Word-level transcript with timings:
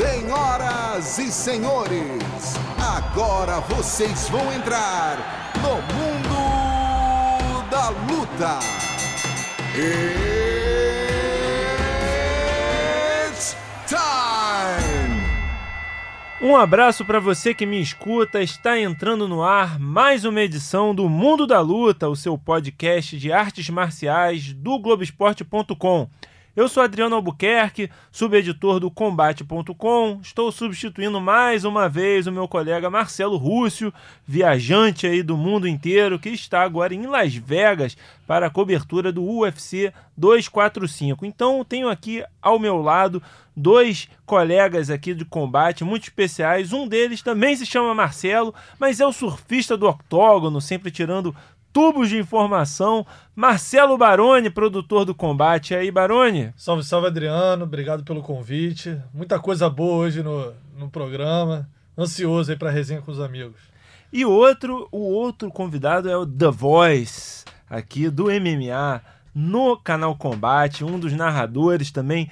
Senhoras 0.00 1.18
e 1.18 1.30
senhores, 1.30 2.56
agora 2.78 3.60
vocês 3.60 4.30
vão 4.30 4.50
entrar 4.50 5.18
no 5.60 5.74
mundo 5.94 7.68
da 7.70 7.90
luta. 7.90 8.60
It's 13.28 13.54
time! 13.86 15.20
Um 16.40 16.56
abraço 16.56 17.04
para 17.04 17.20
você 17.20 17.52
que 17.52 17.66
me 17.66 17.78
escuta. 17.78 18.42
Está 18.42 18.80
entrando 18.80 19.28
no 19.28 19.42
ar 19.42 19.78
mais 19.78 20.24
uma 20.24 20.40
edição 20.40 20.94
do 20.94 21.10
Mundo 21.10 21.46
da 21.46 21.60
Luta, 21.60 22.08
o 22.08 22.16
seu 22.16 22.38
podcast 22.38 23.18
de 23.18 23.30
artes 23.30 23.68
marciais 23.68 24.54
do 24.54 24.78
Globoesporte.com. 24.78 26.08
Eu 26.60 26.68
sou 26.68 26.82
Adriano 26.82 27.16
Albuquerque, 27.16 27.88
subeditor 28.12 28.78
do 28.78 28.90
Combate.com. 28.90 30.20
Estou 30.22 30.52
substituindo 30.52 31.18
mais 31.18 31.64
uma 31.64 31.88
vez 31.88 32.26
o 32.26 32.32
meu 32.32 32.46
colega 32.46 32.90
Marcelo 32.90 33.38
Rússio, 33.38 33.90
viajante 34.26 35.06
aí 35.06 35.22
do 35.22 35.38
mundo 35.38 35.66
inteiro, 35.66 36.18
que 36.18 36.28
está 36.28 36.60
agora 36.60 36.94
em 36.94 37.06
Las 37.06 37.34
Vegas 37.34 37.96
para 38.26 38.48
a 38.48 38.50
cobertura 38.50 39.10
do 39.10 39.24
UFC 39.24 39.90
245. 40.18 41.24
Então, 41.24 41.64
tenho 41.64 41.88
aqui 41.88 42.22
ao 42.42 42.58
meu 42.58 42.76
lado 42.82 43.22
dois 43.56 44.06
colegas 44.26 44.90
aqui 44.90 45.14
de 45.14 45.24
combate 45.24 45.82
muito 45.82 46.02
especiais. 46.02 46.74
Um 46.74 46.86
deles 46.86 47.22
também 47.22 47.56
se 47.56 47.64
chama 47.64 47.94
Marcelo, 47.94 48.54
mas 48.78 49.00
é 49.00 49.06
o 49.06 49.14
surfista 49.14 49.78
do 49.78 49.88
octógono, 49.88 50.60
sempre 50.60 50.90
tirando 50.90 51.34
tubos 51.72 52.08
de 52.08 52.18
informação. 52.18 53.06
Marcelo 53.34 53.96
Baroni, 53.96 54.50
produtor 54.50 55.04
do 55.04 55.14
combate. 55.14 55.72
E 55.72 55.76
aí, 55.76 55.90
Baroni? 55.90 56.52
Salve, 56.56 56.84
salve, 56.84 57.06
Adriano. 57.06 57.64
Obrigado 57.64 58.04
pelo 58.04 58.22
convite. 58.22 58.98
Muita 59.12 59.38
coisa 59.38 59.68
boa 59.68 60.04
hoje 60.04 60.22
no, 60.22 60.52
no 60.76 60.90
programa. 60.90 61.68
Ansioso 61.96 62.50
aí 62.50 62.56
para 62.56 62.70
resenha 62.70 63.02
com 63.02 63.10
os 63.10 63.20
amigos. 63.20 63.60
E 64.12 64.24
outro, 64.24 64.88
o 64.90 64.98
outro 64.98 65.50
convidado 65.50 66.10
é 66.10 66.16
o 66.16 66.26
The 66.26 66.50
Voice, 66.50 67.44
aqui 67.68 68.10
do 68.10 68.24
MMA, 68.24 69.00
no 69.32 69.76
canal 69.76 70.16
Combate, 70.16 70.84
um 70.84 70.98
dos 70.98 71.12
narradores 71.12 71.92
também, 71.92 72.28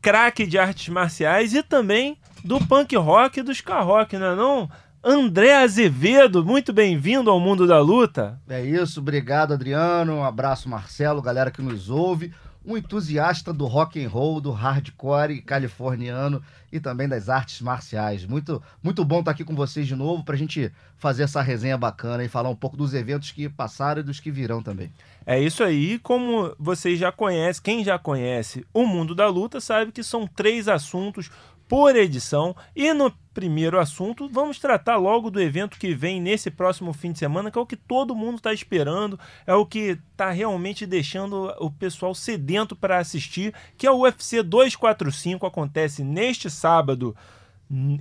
craque 0.00 0.46
de 0.46 0.58
artes 0.58 0.88
marciais 0.88 1.52
e 1.52 1.62
também 1.62 2.16
do 2.42 2.58
punk 2.66 2.96
rock 2.96 3.40
e 3.40 3.42
do 3.42 3.52
ska 3.52 3.80
rock, 3.80 4.16
não 4.16 4.26
é 4.28 4.34
não? 4.34 4.70
André 5.02 5.54
Azevedo, 5.54 6.44
muito 6.44 6.74
bem-vindo 6.74 7.30
ao 7.30 7.40
mundo 7.40 7.66
da 7.66 7.80
luta. 7.80 8.38
É 8.46 8.62
isso, 8.62 9.00
obrigado 9.00 9.54
Adriano, 9.54 10.16
um 10.16 10.24
abraço 10.24 10.68
Marcelo, 10.68 11.22
galera 11.22 11.50
que 11.50 11.62
nos 11.62 11.88
ouve, 11.88 12.34
um 12.66 12.76
entusiasta 12.76 13.50
do 13.50 13.66
rock 13.66 14.04
and 14.04 14.10
roll, 14.10 14.42
do 14.42 14.50
hardcore 14.50 15.40
californiano 15.40 16.42
e 16.70 16.78
também 16.78 17.08
das 17.08 17.30
artes 17.30 17.62
marciais. 17.62 18.26
Muito, 18.26 18.62
muito 18.82 19.02
bom 19.02 19.20
estar 19.20 19.30
aqui 19.30 19.42
com 19.42 19.54
vocês 19.54 19.86
de 19.86 19.96
novo 19.96 20.22
para 20.22 20.34
a 20.34 20.38
gente 20.38 20.70
fazer 20.98 21.22
essa 21.22 21.40
resenha 21.40 21.78
bacana 21.78 22.22
e 22.22 22.28
falar 22.28 22.50
um 22.50 22.54
pouco 22.54 22.76
dos 22.76 22.92
eventos 22.92 23.32
que 23.32 23.48
passaram 23.48 24.02
e 24.02 24.04
dos 24.04 24.20
que 24.20 24.30
virão 24.30 24.62
também. 24.62 24.92
É 25.24 25.40
isso 25.40 25.64
aí, 25.64 25.98
como 25.98 26.54
vocês 26.58 26.98
já 26.98 27.10
conhecem, 27.10 27.62
quem 27.62 27.82
já 27.82 27.98
conhece 27.98 28.66
o 28.74 28.86
mundo 28.86 29.14
da 29.14 29.26
luta 29.28 29.60
sabe 29.60 29.92
que 29.92 30.02
são 30.02 30.26
três 30.26 30.68
assuntos 30.68 31.30
por 31.70 31.94
edição. 31.94 32.56
E 32.74 32.92
no 32.92 33.12
primeiro 33.32 33.78
assunto, 33.78 34.28
vamos 34.28 34.58
tratar 34.58 34.96
logo 34.96 35.30
do 35.30 35.40
evento 35.40 35.78
que 35.78 35.94
vem 35.94 36.20
nesse 36.20 36.50
próximo 36.50 36.92
fim 36.92 37.12
de 37.12 37.20
semana, 37.20 37.48
que 37.48 37.56
é 37.56 37.60
o 37.60 37.66
que 37.66 37.76
todo 37.76 38.16
mundo 38.16 38.38
está 38.38 38.52
esperando, 38.52 39.18
é 39.46 39.54
o 39.54 39.64
que 39.64 39.96
está 40.10 40.32
realmente 40.32 40.84
deixando 40.84 41.54
o 41.60 41.70
pessoal 41.70 42.12
sedento 42.12 42.74
para 42.74 42.98
assistir, 42.98 43.54
que 43.78 43.86
é 43.86 43.90
o 43.90 44.00
UFC 44.00 44.42
245, 44.42 45.46
acontece 45.46 46.02
neste 46.02 46.50
sábado 46.50 47.14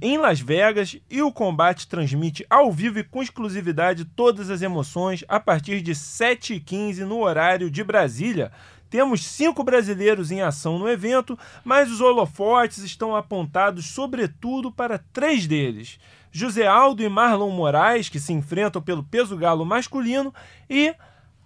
em 0.01 0.17
Las 0.17 0.39
Vegas 0.39 0.97
e 1.07 1.21
o 1.21 1.31
combate 1.31 1.87
transmite 1.87 2.43
ao 2.49 2.71
vivo 2.71 2.97
e 2.97 3.03
com 3.03 3.21
exclusividade 3.21 4.03
todas 4.03 4.49
as 4.49 4.63
emoções 4.63 5.23
a 5.27 5.39
partir 5.39 5.81
de 5.81 5.91
7h15 5.91 7.01
no 7.01 7.19
horário 7.19 7.69
de 7.69 7.83
Brasília. 7.83 8.51
Temos 8.89 9.25
cinco 9.25 9.63
brasileiros 9.63 10.31
em 10.31 10.41
ação 10.41 10.79
no 10.79 10.89
evento, 10.89 11.37
mas 11.63 11.91
os 11.91 12.01
holofotes 12.01 12.79
estão 12.79 13.15
apontados 13.15 13.85
sobretudo 13.85 14.71
para 14.71 14.97
três 15.13 15.45
deles: 15.45 15.99
José 16.31 16.65
Aldo 16.65 17.03
e 17.03 17.09
Marlon 17.09 17.51
Moraes, 17.51 18.09
que 18.09 18.19
se 18.19 18.33
enfrentam 18.33 18.81
pelo 18.81 19.03
peso 19.03 19.37
galo 19.37 19.65
masculino, 19.65 20.33
e 20.69 20.93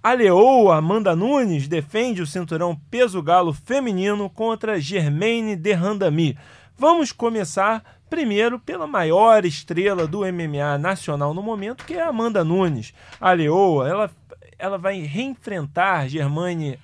a 0.02 0.14
leoa 0.14 0.78
Amanda 0.78 1.16
Nunes 1.16 1.68
defende 1.68 2.22
o 2.22 2.28
cinturão 2.28 2.76
peso 2.90 3.22
galo 3.22 3.54
feminino 3.54 4.30
contra 4.30 4.80
Germaine 4.80 5.56
Derrandami. 5.56 6.38
Vamos 6.78 7.12
começar 7.12 7.84
primeiro 8.10 8.60
pela 8.60 8.86
maior 8.86 9.46
estrela 9.46 10.06
do 10.06 10.20
MMA 10.20 10.78
nacional 10.78 11.34
no 11.34 11.42
momento, 11.42 11.86
que 11.86 11.94
é 11.94 12.02
a 12.02 12.10
Amanda 12.10 12.44
Nunes. 12.44 12.94
A 13.20 13.32
leoa, 13.32 13.88
ela, 13.88 14.12
ela 14.60 14.78
vai 14.78 15.00
reenfrentar 15.00 16.08
Germaine 16.10 16.78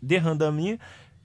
de 0.00 0.16
Randami 0.16 0.78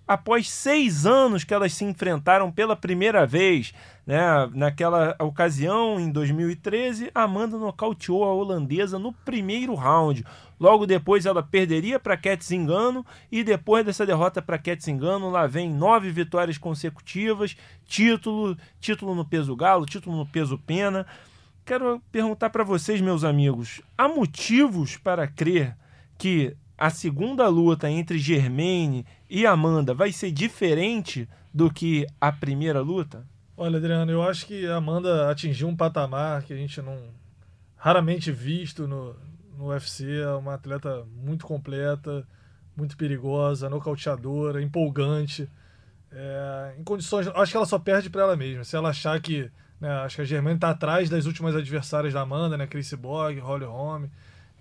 após 0.08 0.50
seis 0.50 1.06
anos 1.06 1.44
que 1.44 1.53
elas 1.53 1.74
se 1.74 1.84
enfrentaram 1.84 2.50
pela 2.50 2.75
primeira 2.75 3.25
vez. 3.25 3.74
Né? 4.06 4.18
Naquela 4.53 5.16
ocasião, 5.20 6.00
em 6.00 6.09
2013, 6.09 7.12
Amanda 7.14 7.58
nocauteou 7.58 8.24
a 8.24 8.34
holandesa 8.34 8.98
no 8.98 9.12
primeiro 9.12 9.75
round. 9.75 10.25
Logo 10.58 10.88
depois 10.88 11.25
ela 11.25 11.44
perderia 11.44 12.00
para 12.00 12.16
Cat 12.16 12.44
Zingano 12.44 13.06
e 13.30 13.44
depois 13.44 13.86
dessa 13.86 14.06
derrota 14.06 14.42
para 14.42 14.58
Cat 14.58 14.84
Zingano, 14.84 15.30
lá 15.30 15.46
vem 15.46 15.69
nove 15.69 16.09
vitórias 16.09 16.58
consecutivas, 16.58 17.56
título, 17.86 18.58
título 18.80 19.14
no 19.14 19.25
peso 19.25 19.56
galo, 19.56 19.86
título 19.86 20.16
no 20.16 20.25
peso 20.25 20.58
pena. 20.58 21.06
Quero 21.66 22.02
perguntar 22.12 22.50
para 22.50 22.64
vocês, 22.64 23.02
meus 23.02 23.25
amigos, 23.25 23.81
há 23.98 24.08
motivos 24.08 24.96
para 24.96 25.28
crer 25.28 25.75
que 26.18 26.56
a 26.78 26.90
segunda 26.90 27.48
luta 27.48 27.90
entre 27.90 28.20
Germaine 28.20 29.06
e 29.30 29.46
Amanda 29.46 29.94
vai 29.94 30.12
ser 30.12 30.32
diferente 30.32 31.28
do 31.54 31.72
que 31.72 32.06
a 32.22 32.32
primeira 32.32 32.82
luta? 32.82 33.26
Olha, 33.56 33.78
Adriano, 33.78 34.12
eu 34.12 34.22
acho 34.22 34.46
que 34.46 34.68
a 34.68 34.76
Amanda 34.76 35.32
atingiu 35.32 35.68
um 35.68 35.76
patamar 35.76 36.44
que 36.44 36.54
a 36.54 36.56
gente 36.56 36.80
não 36.82 36.96
raramente 37.76 38.32
visto 38.32 38.88
no, 38.88 39.16
no 39.58 39.70
UFC. 39.70 40.22
É 40.22 40.30
uma 40.34 40.54
atleta 40.54 41.04
muito 41.16 41.46
completa, 41.46 42.24
muito 42.76 42.96
perigosa, 42.96 43.70
nocauteadora, 43.70 44.62
empolgante. 44.62 45.50
É, 46.12 46.76
em 46.78 46.84
condições, 46.84 47.28
acho 47.28 47.52
que 47.52 47.58
ela 47.58 47.66
só 47.66 47.80
perde 47.80 48.10
para 48.10 48.22
ela 48.22 48.36
mesma. 48.36 48.64
Se 48.64 48.76
ela 48.76 48.90
achar 48.90 49.20
que, 49.20 49.50
né, 49.82 49.90
acho 50.02 50.18
que 50.18 50.22
a 50.22 50.26
Germaine 50.26 50.58
está 50.58 50.70
atrás 50.70 51.10
das 51.10 51.26
últimas 51.26 51.56
adversárias 51.56 52.14
da 52.14 52.22
Amanda, 52.22 52.58
né, 52.58 52.68
Chris 52.68 52.94
Borg, 52.94 53.40
Holly 53.40 53.66
Holm, 53.66 54.06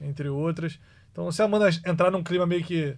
entre 0.00 0.28
outras. 0.30 0.78
Então, 1.16 1.32
se 1.32 1.40
a 1.40 1.46
Amanda 1.46 1.70
entrar 1.86 2.10
num 2.10 2.22
clima 2.22 2.44
meio 2.44 2.62
que. 2.62 2.94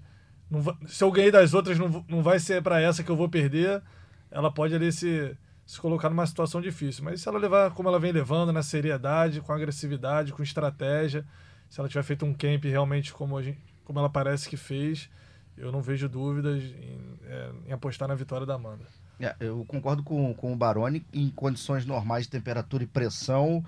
Vai, 0.50 0.74
se 0.88 1.04
eu 1.04 1.12
ganhei 1.12 1.30
das 1.30 1.54
outras, 1.54 1.78
não, 1.78 2.04
não 2.08 2.20
vai 2.20 2.40
ser 2.40 2.60
para 2.60 2.80
essa 2.80 3.04
que 3.04 3.10
eu 3.10 3.14
vou 3.14 3.28
perder, 3.28 3.80
ela 4.28 4.50
pode 4.50 4.74
ali 4.74 4.90
se, 4.90 5.36
se 5.64 5.80
colocar 5.80 6.10
numa 6.10 6.26
situação 6.26 6.60
difícil. 6.60 7.04
Mas 7.04 7.20
se 7.20 7.28
ela 7.28 7.38
levar 7.38 7.70
como 7.70 7.88
ela 7.88 8.00
vem 8.00 8.10
levando, 8.10 8.52
na 8.52 8.60
seriedade, 8.60 9.40
com 9.40 9.52
agressividade, 9.52 10.32
com 10.32 10.42
estratégia, 10.42 11.24
se 11.70 11.78
ela 11.78 11.88
tiver 11.88 12.02
feito 12.02 12.26
um 12.26 12.34
camp 12.34 12.64
realmente 12.64 13.12
como, 13.12 13.40
gente, 13.40 13.60
como 13.84 14.00
ela 14.00 14.10
parece 14.10 14.48
que 14.48 14.56
fez, 14.56 15.08
eu 15.56 15.70
não 15.70 15.80
vejo 15.80 16.08
dúvidas 16.08 16.60
em, 16.60 17.20
é, 17.24 17.50
em 17.68 17.72
apostar 17.72 18.08
na 18.08 18.16
vitória 18.16 18.44
da 18.44 18.54
Amanda. 18.54 18.84
É, 19.20 19.36
eu 19.38 19.64
concordo 19.64 20.02
com, 20.02 20.34
com 20.34 20.52
o 20.52 20.56
Baroni. 20.56 21.06
Em 21.12 21.30
condições 21.30 21.86
normais 21.86 22.24
de 22.24 22.30
temperatura 22.30 22.82
e 22.82 22.86
pressão, 22.86 23.64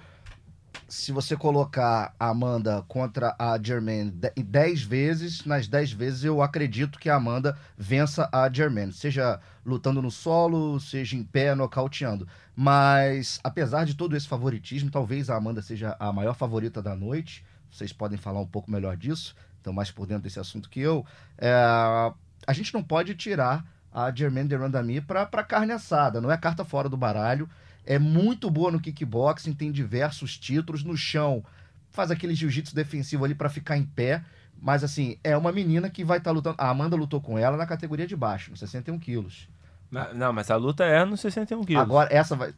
se 0.91 1.12
você 1.12 1.37
colocar 1.37 2.12
a 2.19 2.31
Amanda 2.31 2.84
contra 2.89 3.37
a 3.39 3.56
Germaine 3.62 4.11
10 4.11 4.83
vezes, 4.83 5.45
nas 5.45 5.69
10 5.69 5.93
vezes 5.93 6.25
eu 6.25 6.43
acredito 6.43 6.99
que 6.99 7.09
a 7.09 7.15
Amanda 7.15 7.56
vença 7.78 8.28
a 8.33 8.53
Germaine, 8.53 8.93
seja 8.93 9.39
lutando 9.65 10.03
no 10.03 10.10
solo, 10.10 10.81
seja 10.81 11.16
em 11.16 11.22
pé, 11.22 11.54
nocauteando. 11.54 12.27
Mas, 12.57 13.39
apesar 13.45 13.87
de 13.87 13.95
todo 13.95 14.16
esse 14.16 14.27
favoritismo, 14.27 14.91
talvez 14.91 15.31
a 15.31 15.37
Amanda 15.37 15.63
seja 15.63 15.95
a 16.01 16.13
maior 16.13 16.34
favorita 16.34 16.83
da 16.83 16.97
noite. 16.97 17.45
Vocês 17.71 17.93
podem 17.93 18.19
falar 18.19 18.41
um 18.41 18.47
pouco 18.47 18.69
melhor 18.69 18.97
disso, 18.97 19.36
estão 19.59 19.72
mais 19.72 19.93
por 19.93 20.09
dentro 20.09 20.25
desse 20.25 20.41
assunto 20.41 20.69
que 20.69 20.81
eu. 20.81 21.07
É, 21.39 21.53
a 21.53 22.53
gente 22.53 22.75
não 22.75 22.83
pode 22.83 23.15
tirar 23.15 23.65
a 23.93 24.13
Germaine 24.13 24.48
de 24.48 24.57
Randami 24.57 25.01
para 25.01 25.45
carne 25.45 25.72
assada, 25.72 26.21
não 26.21 26.33
é 26.33 26.36
carta 26.36 26.65
fora 26.65 26.89
do 26.89 26.97
baralho 26.97 27.48
é 27.84 27.98
muito 27.98 28.50
boa 28.50 28.71
no 28.71 28.80
kickboxing, 28.80 29.53
tem 29.53 29.72
diversos 29.72 30.38
títulos 30.38 30.84
no 30.84 30.97
chão. 30.97 31.44
Faz 31.91 32.10
aquele 32.10 32.34
jiu-jitsu 32.34 32.74
defensivo 32.74 33.24
ali 33.24 33.34
para 33.34 33.48
ficar 33.48 33.77
em 33.77 33.84
pé. 33.84 34.22
Mas 34.60 34.84
assim, 34.84 35.16
é 35.24 35.36
uma 35.36 35.50
menina 35.50 35.88
que 35.88 36.04
vai 36.04 36.18
estar 36.18 36.30
tá 36.30 36.34
lutando. 36.34 36.56
A 36.59 36.68
Amanda 36.68 36.94
lutou 36.94 37.21
com 37.21 37.38
ela 37.38 37.56
na 37.56 37.66
categoria 37.66 38.06
de 38.06 38.15
baixo, 38.15 38.50
nos 38.50 38.60
61 38.60 38.98
quilos. 38.98 39.48
Não, 39.91 40.32
mas 40.32 40.50
a 40.50 40.56
luta 40.56 40.84
é 40.84 41.04
nos 41.04 41.21
61 41.21 41.65
quilos. 41.65 41.82
Agora, 41.82 42.09
essa 42.12 42.36
vai. 42.36 42.54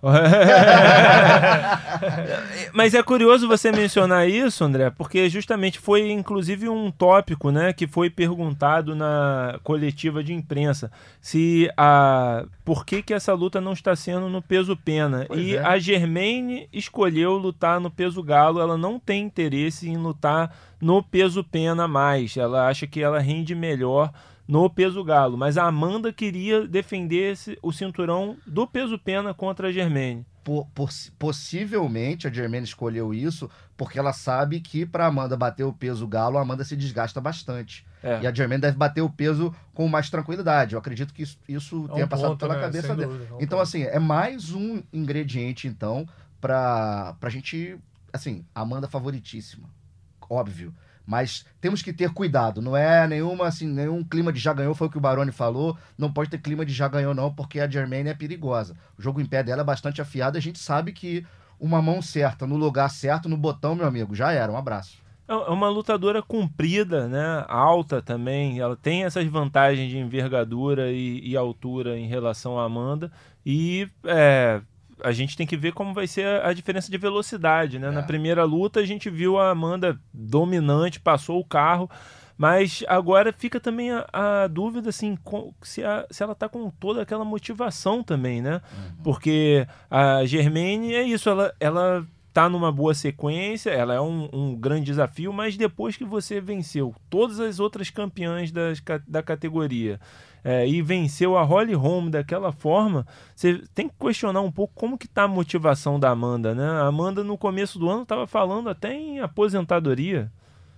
Mas 2.72 2.94
é 2.94 3.02
curioso 3.02 3.48
você 3.48 3.72
mencionar 3.72 4.28
isso, 4.28 4.62
André, 4.62 4.90
porque 4.90 5.28
justamente 5.28 5.80
foi 5.80 6.12
inclusive 6.12 6.68
um 6.68 6.88
tópico, 6.90 7.50
né, 7.50 7.72
que 7.72 7.88
foi 7.88 8.08
perguntado 8.08 8.94
na 8.94 9.58
coletiva 9.64 10.22
de 10.22 10.32
imprensa 10.32 10.88
se 11.20 11.68
a 11.76 12.44
por 12.64 12.86
que, 12.86 13.02
que 13.02 13.12
essa 13.12 13.34
luta 13.34 13.60
não 13.60 13.72
está 13.72 13.96
sendo 13.96 14.28
no 14.28 14.40
peso 14.40 14.76
pena. 14.76 15.24
Pois 15.26 15.40
e 15.40 15.56
é. 15.56 15.60
a 15.60 15.76
Germaine 15.78 16.68
escolheu 16.72 17.32
lutar 17.32 17.80
no 17.80 17.90
peso 17.90 18.22
galo, 18.22 18.60
ela 18.60 18.76
não 18.76 19.00
tem 19.00 19.24
interesse 19.24 19.88
em 19.88 19.96
lutar 19.96 20.54
no 20.80 21.02
peso 21.02 21.42
pena 21.42 21.88
mais. 21.88 22.36
Ela 22.36 22.68
acha 22.68 22.86
que 22.86 23.02
ela 23.02 23.18
rende 23.18 23.52
melhor 23.54 24.12
no 24.48 24.68
peso 24.70 25.04
galo, 25.04 25.36
mas 25.36 25.58
a 25.58 25.64
Amanda 25.64 26.10
queria 26.12 26.66
defender 26.66 27.32
esse- 27.32 27.58
o 27.62 27.70
cinturão 27.70 28.36
do 28.46 28.66
peso 28.66 28.98
pena 28.98 29.34
contra 29.34 29.68
a 29.68 29.72
Germaine. 29.72 30.24
Po- 30.42 30.64
possi- 30.74 31.10
possivelmente 31.18 32.26
a 32.26 32.32
Germaine 32.32 32.64
escolheu 32.64 33.12
isso 33.12 33.50
porque 33.76 33.98
ela 33.98 34.14
sabe 34.14 34.60
que 34.60 34.86
para 34.86 35.04
Amanda 35.06 35.36
bater 35.36 35.64
o 35.64 35.72
peso 35.74 36.06
galo, 36.08 36.38
a 36.38 36.40
Amanda 36.40 36.64
se 36.64 36.74
desgasta 36.74 37.20
bastante. 37.20 37.84
É. 38.02 38.22
E 38.22 38.26
a 38.26 38.32
Germaine 38.32 38.62
deve 38.62 38.76
bater 38.78 39.02
o 39.02 39.10
peso 39.10 39.54
com 39.74 39.86
mais 39.88 40.08
tranquilidade. 40.08 40.72
Eu 40.72 40.78
acredito 40.78 41.12
que 41.12 41.22
isso, 41.22 41.38
isso 41.46 41.76
É 41.76 41.92
um 41.92 41.94
tenha 41.96 42.06
passado 42.06 42.30
ponto, 42.30 42.38
pela 42.40 42.54
né? 42.54 42.60
cabeça 42.62 42.86
Sem 42.86 42.96
dela. 42.96 43.12
dúvida, 43.12 43.30
é 43.30 43.34
um 43.34 43.40
Então, 43.42 43.58
ponto. 43.58 43.68
assim, 43.68 43.82
é 43.82 43.98
mais 43.98 44.52
um 44.54 44.82
ingrediente, 44.90 45.68
então, 45.68 46.08
pra, 46.40 47.14
pra 47.20 47.28
gente. 47.28 47.76
Assim, 48.10 48.42
Amanda 48.54 48.88
favoritíssima. 48.88 49.68
Óbvio. 50.30 50.72
Mas 51.08 51.46
temos 51.58 51.80
que 51.80 51.90
ter 51.90 52.10
cuidado. 52.12 52.60
Não 52.60 52.76
é 52.76 53.08
nenhuma, 53.08 53.46
assim, 53.46 53.66
nenhum 53.66 54.04
clima 54.04 54.30
de 54.30 54.38
já 54.38 54.52
ganhou, 54.52 54.74
foi 54.74 54.88
o 54.88 54.90
que 54.90 54.98
o 54.98 55.00
Baroni 55.00 55.32
falou. 55.32 55.74
Não 55.96 56.12
pode 56.12 56.28
ter 56.28 56.36
clima 56.36 56.66
de 56.66 56.74
já 56.74 56.86
ganhou, 56.86 57.14
não, 57.14 57.32
porque 57.32 57.60
a 57.60 57.66
Germaine 57.66 58.10
é 58.10 58.14
perigosa. 58.14 58.76
O 58.98 59.00
jogo 59.00 59.18
em 59.18 59.24
pé 59.24 59.42
dela 59.42 59.62
é 59.62 59.64
bastante 59.64 60.02
afiado. 60.02 60.36
A 60.36 60.40
gente 60.40 60.58
sabe 60.58 60.92
que 60.92 61.24
uma 61.58 61.80
mão 61.80 62.02
certa, 62.02 62.46
no 62.46 62.58
lugar 62.58 62.90
certo, 62.90 63.26
no 63.26 63.38
botão, 63.38 63.74
meu 63.74 63.86
amigo, 63.86 64.14
já 64.14 64.32
era. 64.32 64.52
Um 64.52 64.56
abraço. 64.58 64.98
É 65.26 65.32
uma 65.32 65.70
lutadora 65.70 66.20
comprida, 66.20 67.08
né? 67.08 67.42
Alta 67.48 68.02
também. 68.02 68.60
Ela 68.60 68.76
tem 68.76 69.04
essas 69.04 69.26
vantagens 69.28 69.90
de 69.90 69.96
envergadura 69.96 70.92
e, 70.92 71.26
e 71.26 71.34
altura 71.38 71.98
em 71.98 72.06
relação 72.06 72.58
à 72.58 72.64
Amanda. 72.64 73.10
E 73.46 73.88
é, 74.04 74.60
a 75.02 75.12
gente 75.12 75.36
tem 75.36 75.46
que 75.46 75.56
ver 75.56 75.72
como 75.72 75.92
vai 75.94 76.06
ser 76.06 76.26
a, 76.26 76.48
a 76.48 76.52
diferença 76.52 76.90
de 76.90 76.98
velocidade, 76.98 77.78
né? 77.78 77.88
É. 77.88 77.90
Na 77.90 78.02
primeira 78.02 78.44
luta 78.44 78.80
a 78.80 78.86
gente 78.86 79.08
viu 79.10 79.38
a 79.38 79.50
Amanda 79.50 79.98
dominante, 80.12 81.00
passou 81.00 81.38
o 81.40 81.44
carro. 81.44 81.90
Mas 82.40 82.84
agora 82.86 83.32
fica 83.32 83.58
também 83.58 83.90
a, 83.90 84.06
a 84.12 84.46
dúvida 84.46 84.90
assim, 84.90 85.16
com- 85.24 85.52
se, 85.60 85.82
a- 85.82 86.06
se 86.08 86.22
ela 86.22 86.36
tá 86.36 86.48
com 86.48 86.70
toda 86.70 87.02
aquela 87.02 87.24
motivação 87.24 88.00
também, 88.04 88.40
né? 88.40 88.60
Porque 89.02 89.66
a 89.90 90.24
Germaine 90.24 90.94
é 90.94 91.02
isso, 91.02 91.28
ela, 91.28 91.52
ela 91.58 92.06
tá 92.32 92.48
numa 92.48 92.70
boa 92.70 92.94
sequência, 92.94 93.70
ela 93.70 93.92
é 93.94 94.00
um, 94.00 94.28
um 94.32 94.54
grande 94.54 94.84
desafio, 94.84 95.32
mas 95.32 95.56
depois 95.56 95.96
que 95.96 96.04
você 96.04 96.40
venceu 96.40 96.94
todas 97.10 97.40
as 97.40 97.58
outras 97.58 97.90
campeãs 97.90 98.52
das, 98.52 98.80
da 99.08 99.20
categoria 99.20 99.98
é, 100.44 100.66
e 100.68 100.80
venceu 100.82 101.36
a 101.36 101.42
Holly 101.42 101.74
Holm 101.74 102.08
daquela 102.10 102.52
forma, 102.52 103.06
você 103.34 103.62
tem 103.74 103.88
que 103.88 103.94
questionar 103.98 104.40
um 104.40 104.52
pouco 104.52 104.72
como 104.74 104.96
que 104.98 105.08
tá 105.08 105.24
a 105.24 105.28
motivação 105.28 105.98
da 105.98 106.10
Amanda, 106.10 106.54
né? 106.54 106.64
A 106.68 106.86
Amanda 106.86 107.22
no 107.24 107.36
começo 107.36 107.78
do 107.78 107.88
ano 107.90 108.02
estava 108.02 108.26
falando 108.26 108.68
até 108.70 108.94
em 108.94 109.20
aposentadoria. 109.20 110.30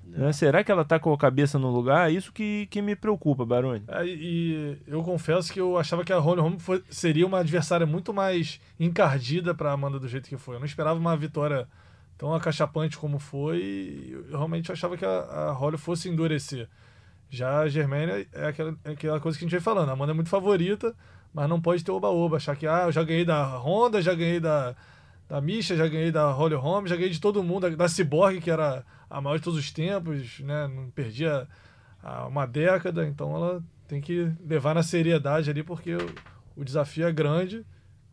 né? 0.05 0.33
Será 0.33 0.65
que 0.65 0.73
ela 0.73 0.85
tá 0.85 0.99
com 0.99 1.13
a 1.13 1.19
cabeça 1.19 1.59
no 1.59 1.71
lugar? 1.71 2.11
É 2.11 2.13
Isso 2.15 2.33
que, 2.33 2.67
que 2.71 2.83
me 2.83 2.97
preocupa, 2.97 3.45
Baroni. 3.47 3.85
É, 3.87 4.05
e 4.05 4.77
eu 4.87 5.03
confesso 5.03 5.53
que 5.53 5.61
eu 5.61 5.79
achava 5.79 6.05
que 6.05 6.13
a 6.13 6.19
Holly 6.19 6.41
Holm 6.41 6.59
foi- 6.59 6.83
seria 6.91 7.27
uma 7.27 7.39
adversária 7.41 7.87
muito 7.87 8.13
mais 8.13 8.61
encardida 8.79 9.55
para 9.55 9.71
Amanda 9.73 10.01
do 10.01 10.09
jeito 10.09 10.29
que 10.29 10.37
foi. 10.37 10.57
Eu 10.57 10.61
não 10.61 10.67
esperava 10.67 10.99
uma 10.99 11.17
vitória 11.17 11.69
tão 12.19 12.35
acachapante 12.35 12.99
como 12.99 13.19
foi. 13.21 13.59
E 13.59 14.13
eu 14.31 14.37
realmente 14.39 14.73
achava 14.73 14.97
que 14.97 15.05
a, 15.05 15.09
a 15.11 15.53
Holly 15.53 15.79
fosse 15.79 16.09
endurecer. 16.09 16.69
Já 17.31 17.61
a 17.61 17.69
Germaine 17.69 18.27
é 18.33 18.47
aquela, 18.47 18.77
é 18.85 18.91
aquela 18.91 19.21
coisa 19.21 19.39
que 19.39 19.45
a 19.45 19.47
gente 19.47 19.53
vem 19.53 19.61
falando. 19.61 19.89
A 19.89 19.93
Amanda 19.93 20.11
é 20.11 20.15
muito 20.15 20.29
favorita, 20.29 20.95
mas 21.33 21.49
não 21.49 21.61
pode 21.61 21.85
ter 21.85 21.93
oba-oba. 21.93 22.37
Achar 22.37 22.57
que 22.57 22.67
ah, 22.67 22.83
eu 22.87 22.93
já 22.93 23.05
ganhei 23.05 23.25
da 23.25 23.57
Honda, 23.57 24.03
já 24.03 24.13
ganhei 24.13 24.41
da, 24.41 24.75
da 25.29 25.41
Misha, 25.41 25.77
já 25.77 25.87
ganhei 25.87 26.11
da 26.11 26.33
Holly 26.33 26.57
Holm, 26.57 26.89
já 26.89 26.97
ganhei 26.97 27.11
de 27.11 27.21
todo 27.21 27.43
mundo, 27.45 27.71
da, 27.71 27.77
da 27.77 27.89
Cyborg, 27.89 28.41
que 28.41 28.51
era 28.51 28.85
a 29.09 29.21
maior 29.21 29.37
de 29.37 29.45
todos 29.45 29.59
os 29.59 29.71
tempos, 29.71 30.41
né? 30.41 30.67
Não 30.67 30.91
perdia 30.91 31.47
há 32.03 32.27
uma 32.27 32.47
década, 32.47 33.07
então 33.07 33.35
ela 33.37 33.63
tem 33.87 34.01
que 34.01 34.33
levar 34.45 34.75
na 34.75 34.83
seriedade 34.83 35.49
ali, 35.49 35.63
porque 35.63 35.95
o, 35.95 36.15
o 36.57 36.65
desafio 36.65 37.07
é 37.07 37.13
grande, 37.13 37.65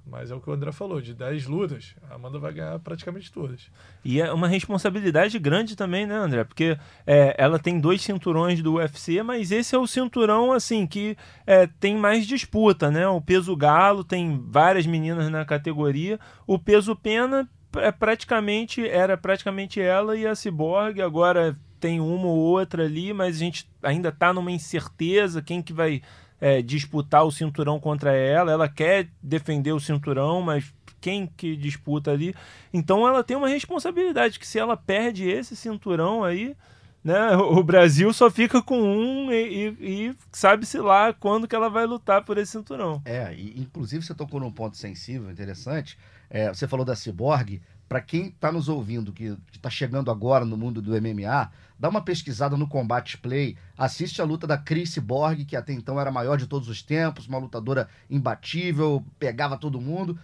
mas 0.09 0.31
é 0.31 0.36
o 0.36 0.39
que 0.39 0.50
o 0.50 0.54
André 0.54 0.71
falou, 0.71 1.01
de 1.01 1.13
10 1.13 1.48
lutas, 1.48 1.95
a 2.09 2.15
Amanda 2.15 2.39
vai 2.39 2.54
ganhar 2.54 2.80
praticamente 2.80 3.31
todas. 3.31 3.69
E 4.04 4.21
é 4.21 4.31
uma 4.31 4.48
responsabilidade 4.48 5.38
grande 5.38 5.75
também, 5.75 6.06
né, 6.06 6.15
André? 6.15 6.44
Porque 6.44 6.77
é, 7.06 7.36
ela 7.38 7.59
tem 7.59 7.80
dois 7.80 8.01
cinturões 8.01 8.62
do 8.62 8.75
UFC, 8.75 9.21
mas 9.21 9.51
esse 9.51 9.75
é 9.75 9.77
o 9.77 9.88
cinturão, 9.88 10.51
assim, 10.51 10.88
que 10.88 11.18
é, 11.45 11.68
tem 11.80 11.95
mais 11.95 12.25
disputa, 12.25 12.89
né? 12.89 13.07
O 13.07 13.21
peso 13.21 13.56
galo 13.56 14.04
tem 14.04 14.42
várias 14.48 14.86
meninas 14.86 15.30
na 15.30 15.44
categoria. 15.45 16.19
O 16.45 16.57
peso 16.57 16.95
pena 16.95 17.50
é 17.75 17.92
praticamente, 17.92 18.88
era 18.88 19.18
praticamente 19.18 19.81
ela 19.81 20.15
e 20.15 20.25
a 20.25 20.36
Cyborg. 20.36 21.01
Agora 21.01 21.57
tem 21.80 22.00
uma 22.00 22.27
ou 22.27 22.38
outra 22.38 22.86
ali, 22.86 23.13
mas 23.13 23.36
a 23.36 23.39
gente 23.39 23.69
ainda 23.83 24.12
tá 24.12 24.33
numa 24.33 24.51
incerteza 24.51 25.42
quem 25.42 25.62
que 25.62 25.74
vai 25.74 26.01
é, 26.39 26.62
disputar 26.62 27.25
o 27.25 27.31
cinturão 27.31 27.80
contra 27.80 28.13
ela. 28.16 28.51
Ela 28.51 28.69
quer 28.69 29.07
defender 29.22 29.72
o 29.72 29.80
cinturão, 29.80 30.42
mas 30.42 30.74
quem 31.00 31.28
que 31.28 31.56
disputa 31.56 32.12
ali? 32.12 32.34
Então 32.74 33.07
ela 33.07 33.24
tem 33.24 33.38
uma 33.38 33.48
responsabilidade 33.48 34.39
que 34.39 34.48
se 34.48 34.57
ela 34.60 34.75
perde 34.75 35.28
esse 35.30 35.56
cinturão 35.56 36.24
aí, 36.24 36.56
né, 37.04 37.36
o 37.38 37.63
Brasil 37.63 38.12
só 38.12 38.30
fica 38.30 38.62
com 38.62 38.80
um 38.81 39.31
e, 39.31 39.69
e- 39.80 40.07
e 40.10 40.16
sabe-se 40.31 40.78
lá 40.80 41.13
quando 41.13 41.48
que 41.48 41.56
ela 41.56 41.69
vai 41.69 41.86
lutar 41.86 42.24
por 42.25 42.38
esse 42.38 42.51
cinturão. 42.54 43.01
É, 43.06 43.34
e 43.34 43.60
inclusive 43.62 44.04
você 44.04 44.13
tocou 44.13 44.39
num 44.39 44.51
ponto 44.51 44.75
sensível, 44.75 45.30
interessante. 45.31 45.98
É, 46.30 46.50
você 46.50 46.68
falou 46.68 46.86
da 46.86 46.95
Cyborg. 46.95 47.62
Pra 47.88 48.01
quem 48.01 48.31
tá 48.31 48.51
nos 48.51 48.68
ouvindo, 48.68 49.13
que, 49.13 49.38
que 49.51 49.60
tá 49.60 49.69
chegando 49.69 50.12
agora 50.12 50.44
no 50.44 50.57
mundo 50.57 50.81
do 50.81 50.92
MMA, 50.92 51.50
dá 51.80 51.88
uma 51.88 52.01
pesquisada 52.01 52.57
no 52.57 52.68
Combat 52.68 53.18
Play, 53.19 53.56
assiste 53.78 54.22
a 54.22 54.25
luta 54.25 54.45
da 54.45 54.57
Chris 54.57 54.92
Cyborg, 54.92 55.45
que 55.45 55.56
até 55.56 55.72
então 55.72 56.00
era 56.00 56.10
a 56.10 56.13
maior 56.13 56.38
de 56.38 56.48
todos 56.48 56.68
os 56.68 56.81
tempos, 56.81 57.28
uma 57.28 57.38
lutadora 57.38 57.88
imbatível, 58.10 59.06
pegava 59.18 59.57
todo 59.57 59.80
mundo. 59.80 60.19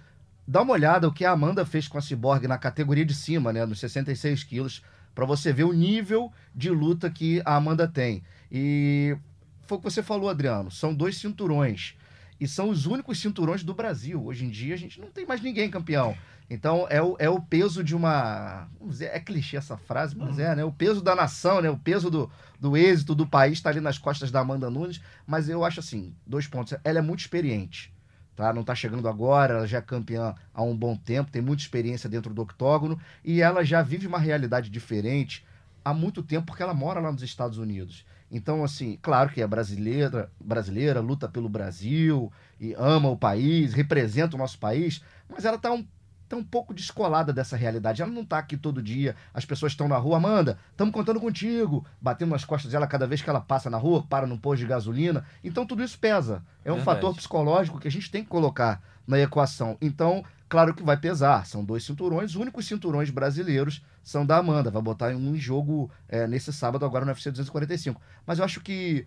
Dá 0.46 0.62
uma 0.62 0.74
olhada 0.74 1.08
o 1.08 1.14
que 1.14 1.24
a 1.24 1.32
Amanda 1.32 1.66
fez 1.66 1.88
com 1.88 1.98
a 1.98 2.02
Cyborg 2.02 2.48
na 2.48 2.58
categoria 2.58 3.06
de 3.06 3.16
cima, 3.16 3.54
né, 3.54 3.66
nos 3.66 3.80
66 3.80 4.44
quilos, 4.44 4.84
pra 5.16 5.26
você 5.26 5.54
ver 5.54 5.64
o 5.64 5.72
nível 5.72 6.34
de 6.54 6.70
luta 6.70 7.10
que 7.10 7.42
a 7.46 7.56
Amanda 7.56 7.88
tem. 7.88 8.24
E 8.52 9.16
foi 9.66 9.78
o 9.78 9.82
que 9.82 9.90
você 9.90 10.04
falou, 10.04 10.30
Adriano, 10.30 10.70
são 10.70 10.94
dois 10.94 11.18
cinturões. 11.18 11.96
E 12.40 12.48
são 12.48 12.70
os 12.70 12.86
únicos 12.86 13.22
cinturões 13.22 13.64
do 13.64 13.74
Brasil. 13.74 14.22
Hoje 14.22 14.44
em 14.44 14.50
dia 14.50 14.74
a 14.74 14.78
gente 14.78 15.00
não 15.00 15.10
tem 15.10 15.26
mais 15.26 15.40
ninguém 15.42 15.70
campeão. 15.70 16.18
Então 16.54 16.86
é 16.88 17.02
o, 17.02 17.16
é 17.18 17.28
o 17.28 17.42
peso 17.42 17.84
de 17.84 17.96
uma. 17.96 18.68
vamos 18.80 18.96
dizer, 18.96 19.10
é 19.12 19.20
clichê 19.20 19.58
essa 19.58 19.76
frase, 19.76 20.16
mas 20.16 20.38
é, 20.38 20.56
né? 20.56 20.64
O 20.64 20.72
peso 20.72 21.02
da 21.02 21.16
nação, 21.16 21.60
né? 21.60 21.70
O 21.70 21.78
peso 21.78 22.12
do, 22.12 22.30
do 22.60 22.78
êxito 22.78 23.16
do 23.16 23.26
país 23.26 23.54
está 23.54 23.72
ali 23.72 23.82
nas 23.82 23.98
costas 23.98 24.30
da 24.30 24.42
Amanda 24.42 24.70
Nunes. 24.70 25.02
Mas 25.26 25.50
eu 25.50 25.66
acho 25.66 25.80
assim, 25.80 26.16
dois 26.28 26.46
pontos. 26.46 26.76
Ela 26.84 27.00
é 27.00 27.02
muito 27.02 27.22
experiente. 27.22 27.92
Tá? 28.36 28.54
Não 28.54 28.62
está 28.62 28.76
chegando 28.76 29.08
agora, 29.08 29.56
ela 29.56 29.68
já 29.68 29.80
é 29.80 29.82
campeã 29.82 30.36
há 30.54 30.62
um 30.62 30.76
bom 30.76 30.96
tempo, 30.96 31.32
tem 31.32 31.42
muita 31.42 31.62
experiência 31.62 32.10
dentro 32.10 32.34
do 32.34 32.42
octógono 32.42 33.00
e 33.24 33.42
ela 33.42 33.64
já 33.64 33.84
vive 33.84 34.08
uma 34.08 34.18
realidade 34.18 34.72
diferente 34.72 35.46
há 35.86 35.94
muito 35.94 36.24
tempo 36.24 36.48
porque 36.48 36.64
ela 36.64 36.74
mora 36.74 37.00
lá 37.00 37.12
nos 37.12 37.22
Estados 37.22 37.60
Unidos. 37.60 38.06
Então, 38.32 38.64
assim, 38.64 38.98
claro 39.04 39.30
que 39.30 39.40
é 39.40 39.46
brasileira, 39.46 40.32
brasileira, 40.44 41.00
luta 41.00 41.30
pelo 41.30 41.48
Brasil 41.48 42.32
e 42.60 42.74
ama 42.74 43.08
o 43.10 43.18
país, 43.18 43.74
representa 43.74 44.36
o 44.36 44.40
nosso 44.40 44.58
país, 44.58 45.04
mas 45.30 45.46
ela 45.46 45.60
tá 45.60 45.72
um, 45.72 45.86
tá 46.34 46.40
um 46.40 46.44
pouco 46.44 46.74
descolada 46.74 47.32
dessa 47.32 47.56
realidade. 47.56 48.02
Ela 48.02 48.12
não 48.12 48.26
tá 48.26 48.38
aqui 48.38 48.58
todo 48.58 48.82
dia, 48.82 49.16
as 49.34 49.46
pessoas 49.46 49.72
estão 49.72 49.88
na 49.88 49.98
rua, 49.98 50.18
Amanda, 50.18 50.58
estamos 50.72 50.94
contando 50.94 51.20
contigo, 51.20 51.86
batendo 52.02 52.32
nas 52.32 52.44
costas 52.44 52.72
dela 52.72 52.88
cada 52.88 53.08
vez 53.08 53.22
que 53.22 53.30
ela 53.30 53.42
passa 53.42 53.70
na 53.70 53.78
rua, 53.78 54.04
para 54.10 54.28
num 54.28 54.38
posto 54.38 54.62
de 54.62 54.68
gasolina. 54.68 55.26
Então, 55.44 55.66
tudo 55.66 55.84
isso 55.84 55.98
pesa. 56.00 56.44
É 56.66 56.72
um 56.72 56.76
Verdade. 56.76 56.86
fator 56.86 57.16
psicológico 57.16 57.80
que 57.80 57.88
a 57.88 57.92
gente 57.92 58.10
tem 58.10 58.24
que 58.24 58.30
colocar 58.30 58.82
na 59.08 59.20
equação. 59.20 59.78
Então, 59.82 60.24
claro 60.50 60.74
que 60.74 60.84
vai 60.84 60.98
pesar. 60.98 61.46
São 61.46 61.64
dois 61.64 61.84
cinturões, 61.84 62.32
os 62.32 62.36
únicos 62.36 62.66
cinturões 62.66 63.10
brasileiros 63.10 63.84
são 64.04 64.26
da 64.26 64.38
Amanda. 64.38 64.72
Vai 64.72 64.82
botar 64.82 65.10
um 65.16 65.36
jogo 65.36 65.92
é, 66.08 66.28
nesse 66.28 66.52
sábado, 66.52 66.86
agora 66.86 67.06
no 67.06 67.12
UFC 67.12 67.32
245. 67.32 68.02
Mas 68.26 68.40
eu 68.40 68.46
acho 68.46 68.62
que 68.62 69.06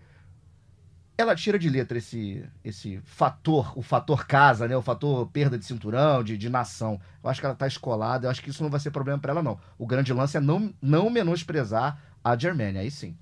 ela 1.17 1.35
tira 1.35 1.57
de 1.57 1.69
letra 1.69 1.97
esse, 1.97 2.43
esse 2.63 2.99
fator, 3.03 3.77
o 3.77 3.81
fator 3.81 4.27
casa, 4.27 4.67
né? 4.67 4.77
O 4.77 4.81
fator 4.81 5.27
perda 5.27 5.57
de 5.57 5.65
cinturão, 5.65 6.23
de, 6.23 6.37
de 6.37 6.49
nação. 6.49 6.99
Eu 7.23 7.29
acho 7.29 7.39
que 7.39 7.45
ela 7.45 7.55
tá 7.55 7.65
escolada, 7.65 8.27
eu 8.27 8.31
acho 8.31 8.41
que 8.41 8.51
isso 8.51 8.61
não 8.61 8.69
vai 8.69 8.79
ser 8.79 8.91
problema 8.91 9.19
para 9.19 9.31
ela, 9.31 9.41
não. 9.41 9.59
O 9.77 9.87
grande 9.87 10.13
lance 10.13 10.37
é 10.37 10.39
não, 10.39 10.73
não 10.81 11.09
menosprezar 11.09 11.99
a 12.23 12.37
Germania, 12.37 12.81
aí 12.81 12.91
sim. 12.91 13.17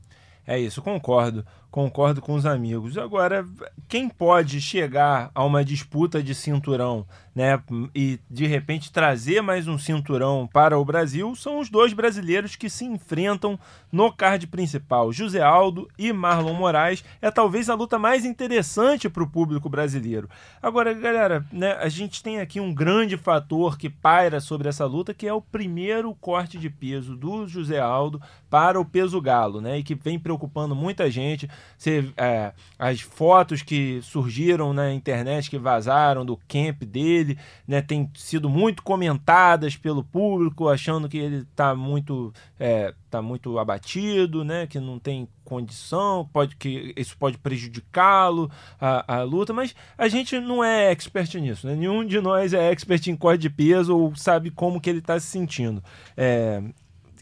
É 0.47 0.59
isso, 0.59 0.81
concordo. 0.81 1.45
Concordo 1.71 2.21
com 2.21 2.35
os 2.35 2.45
amigos. 2.45 2.97
Agora, 2.97 3.45
quem 3.89 4.07
pode 4.07 4.61
chegar 4.61 5.29
a 5.35 5.43
uma 5.43 5.65
disputa 5.65 6.23
de 6.23 6.33
cinturão, 6.33 7.05
né, 7.35 7.61
e 7.93 8.17
de 8.29 8.47
repente 8.47 8.93
trazer 8.93 9.41
mais 9.41 9.67
um 9.67 9.77
cinturão 9.77 10.47
para 10.53 10.79
o 10.79 10.85
Brasil 10.85 11.35
são 11.35 11.59
os 11.59 11.69
dois 11.69 11.91
brasileiros 11.91 12.55
que 12.55 12.69
se 12.69 12.85
enfrentam 12.85 13.59
no 13.91 14.09
card 14.09 14.47
principal, 14.47 15.11
José 15.11 15.41
Aldo 15.41 15.89
e 15.97 16.13
Marlon 16.13 16.53
Moraes. 16.53 17.03
É 17.21 17.29
talvez 17.29 17.69
a 17.69 17.75
luta 17.75 17.99
mais 17.99 18.23
interessante 18.23 19.09
para 19.09 19.23
o 19.23 19.29
público 19.29 19.67
brasileiro. 19.67 20.29
Agora, 20.63 20.93
galera, 20.93 21.45
né, 21.51 21.73
a 21.73 21.89
gente 21.89 22.23
tem 22.23 22.39
aqui 22.39 22.61
um 22.61 22.73
grande 22.73 23.17
fator 23.17 23.77
que 23.77 23.89
paira 23.89 24.39
sobre 24.39 24.69
essa 24.69 24.85
luta, 24.85 25.13
que 25.13 25.27
é 25.27 25.33
o 25.33 25.41
primeiro 25.41 26.15
corte 26.15 26.57
de 26.57 26.69
peso 26.69 27.17
do 27.17 27.45
José 27.45 27.81
Aldo 27.81 28.21
para 28.49 28.79
o 28.79 28.85
peso 28.85 29.19
galo, 29.19 29.59
né, 29.59 29.79
e 29.79 29.83
que 29.83 29.93
vem 29.93 30.17
preocupando 30.17 30.34
muita 30.75 31.09
gente. 31.09 31.49
Você, 31.77 32.11
é, 32.17 32.53
as 32.77 33.01
fotos 33.01 33.61
que 33.61 33.99
surgiram 34.01 34.73
na 34.73 34.93
internet, 34.93 35.49
que 35.49 35.57
vazaram 35.57 36.25
do 36.25 36.37
camp 36.47 36.83
dele, 36.83 37.37
né, 37.67 37.81
têm 37.81 38.09
sido 38.15 38.49
muito 38.49 38.83
comentadas 38.83 39.75
pelo 39.75 40.03
público, 40.03 40.67
achando 40.67 41.09
que 41.09 41.17
ele 41.17 41.37
está 41.37 41.75
muito, 41.75 42.33
é, 42.59 42.93
tá 43.09 43.21
muito 43.21 43.57
abatido, 43.57 44.43
né, 44.43 44.67
que 44.67 44.79
não 44.79 44.99
tem 44.99 45.27
condição, 45.45 46.27
pode 46.33 46.55
que 46.55 46.93
isso 46.97 47.15
pode 47.17 47.37
prejudicá-lo 47.37 48.49
a, 48.81 49.17
a 49.17 49.23
luta, 49.23 49.53
mas 49.53 49.75
a 49.97 50.07
gente 50.07 50.39
não 50.39 50.63
é 50.63 50.91
expert 50.91 51.35
nisso, 51.35 51.67
né? 51.67 51.75
Nenhum 51.75 52.03
de 52.03 52.19
nós 52.19 52.51
é 52.51 52.71
expert 52.71 53.07
em 53.07 53.15
corte 53.15 53.41
de 53.41 53.49
peso 53.49 53.95
ou 53.95 54.15
sabe 54.15 54.49
como 54.49 54.81
que 54.81 54.89
ele 54.89 54.99
está 54.99 55.19
se 55.19 55.27
sentindo. 55.27 55.83
É, 56.17 56.61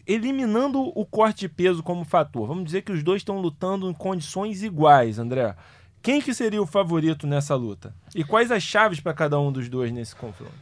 eliminando 0.06 0.80
o 0.80 1.04
corte 1.04 1.40
de 1.40 1.48
peso 1.48 1.82
como 1.82 2.04
fator, 2.04 2.46
vamos 2.46 2.64
dizer 2.64 2.82
que 2.82 2.92
os 2.92 3.02
dois 3.02 3.20
estão 3.20 3.40
lutando 3.40 3.88
em 3.88 3.94
condições 3.94 4.62
iguais, 4.62 5.18
André. 5.18 5.56
Quem 6.02 6.20
que 6.20 6.34
seria 6.34 6.60
o 6.62 6.66
favorito 6.66 7.26
nessa 7.26 7.54
luta? 7.54 7.94
E 8.14 8.22
quais 8.22 8.50
as 8.50 8.62
chaves 8.62 9.00
para 9.00 9.14
cada 9.14 9.40
um 9.40 9.50
dos 9.50 9.68
dois 9.68 9.90
nesse 9.90 10.14
confronto? 10.14 10.52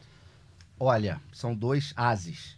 Olha, 0.79 1.21
são 1.33 1.55
dois 1.55 1.93
ases, 1.97 2.57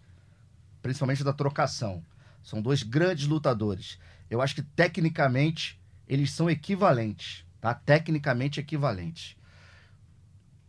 principalmente 0.83 1.25
da 1.25 1.33
trocação. 1.33 2.03
São 2.43 2.61
dois 2.61 2.83
grandes 2.83 3.27
lutadores. 3.27 3.99
Eu 4.29 4.43
acho 4.43 4.55
que 4.55 4.63
tecnicamente 4.63 5.81
eles 6.07 6.31
são 6.31 6.51
equivalentes, 6.51 7.45
tá? 7.61 7.75
Tecnicamente 7.75 8.61
equivalentes. 8.61 9.35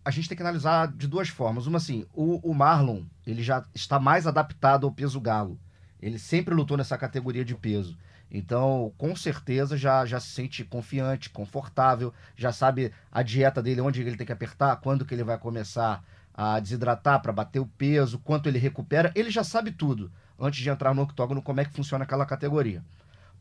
A 0.06 0.12
gente 0.12 0.30
tem 0.30 0.38
que 0.38 0.44
analisar 0.44 0.88
de 0.88 1.08
duas 1.08 1.28
formas. 1.28 1.68
Uma 1.68 1.78
assim, 1.78 2.06
o, 2.14 2.40
o 2.50 2.54
Marlon, 2.54 3.04
ele 3.28 3.44
já 3.44 3.66
está 3.74 4.00
mais 4.00 4.26
adaptado 4.26 4.86
ao 4.86 4.94
peso 4.94 5.20
galo. 5.20 5.60
Ele 6.06 6.20
sempre 6.20 6.54
lutou 6.54 6.78
nessa 6.78 6.96
categoria 7.00 7.44
de 7.44 7.56
peso. 7.56 7.98
Então, 8.30 8.94
com 8.96 9.16
certeza, 9.16 9.76
já, 9.76 10.06
já 10.06 10.20
se 10.20 10.28
sente 10.28 10.64
confiante, 10.64 11.32
confortável, 11.32 12.14
já 12.36 12.52
sabe 12.52 12.94
a 13.12 13.24
dieta 13.24 13.60
dele, 13.60 13.82
onde 13.82 14.02
ele 14.02 14.16
tem 14.16 14.28
que 14.28 14.32
apertar, 14.32 14.76
quando 14.76 15.04
que 15.04 15.16
ele 15.16 15.24
vai 15.24 15.36
começar 15.40 16.04
a 16.32 16.60
desidratar 16.60 17.24
para 17.24 17.34
bater 17.34 17.60
o 17.60 17.66
peso, 17.66 18.20
quanto 18.20 18.48
ele 18.48 18.60
recupera. 18.60 19.12
Ele 19.16 19.32
já 19.32 19.44
sabe 19.44 19.72
tudo 19.72 20.12
antes 20.40 20.60
de 20.60 20.70
entrar 20.70 20.94
no 20.94 21.02
octógono, 21.02 21.42
como 21.42 21.60
é 21.60 21.66
que 21.66 21.74
funciona 21.74 22.04
aquela 22.04 22.28
categoria. 22.28 22.86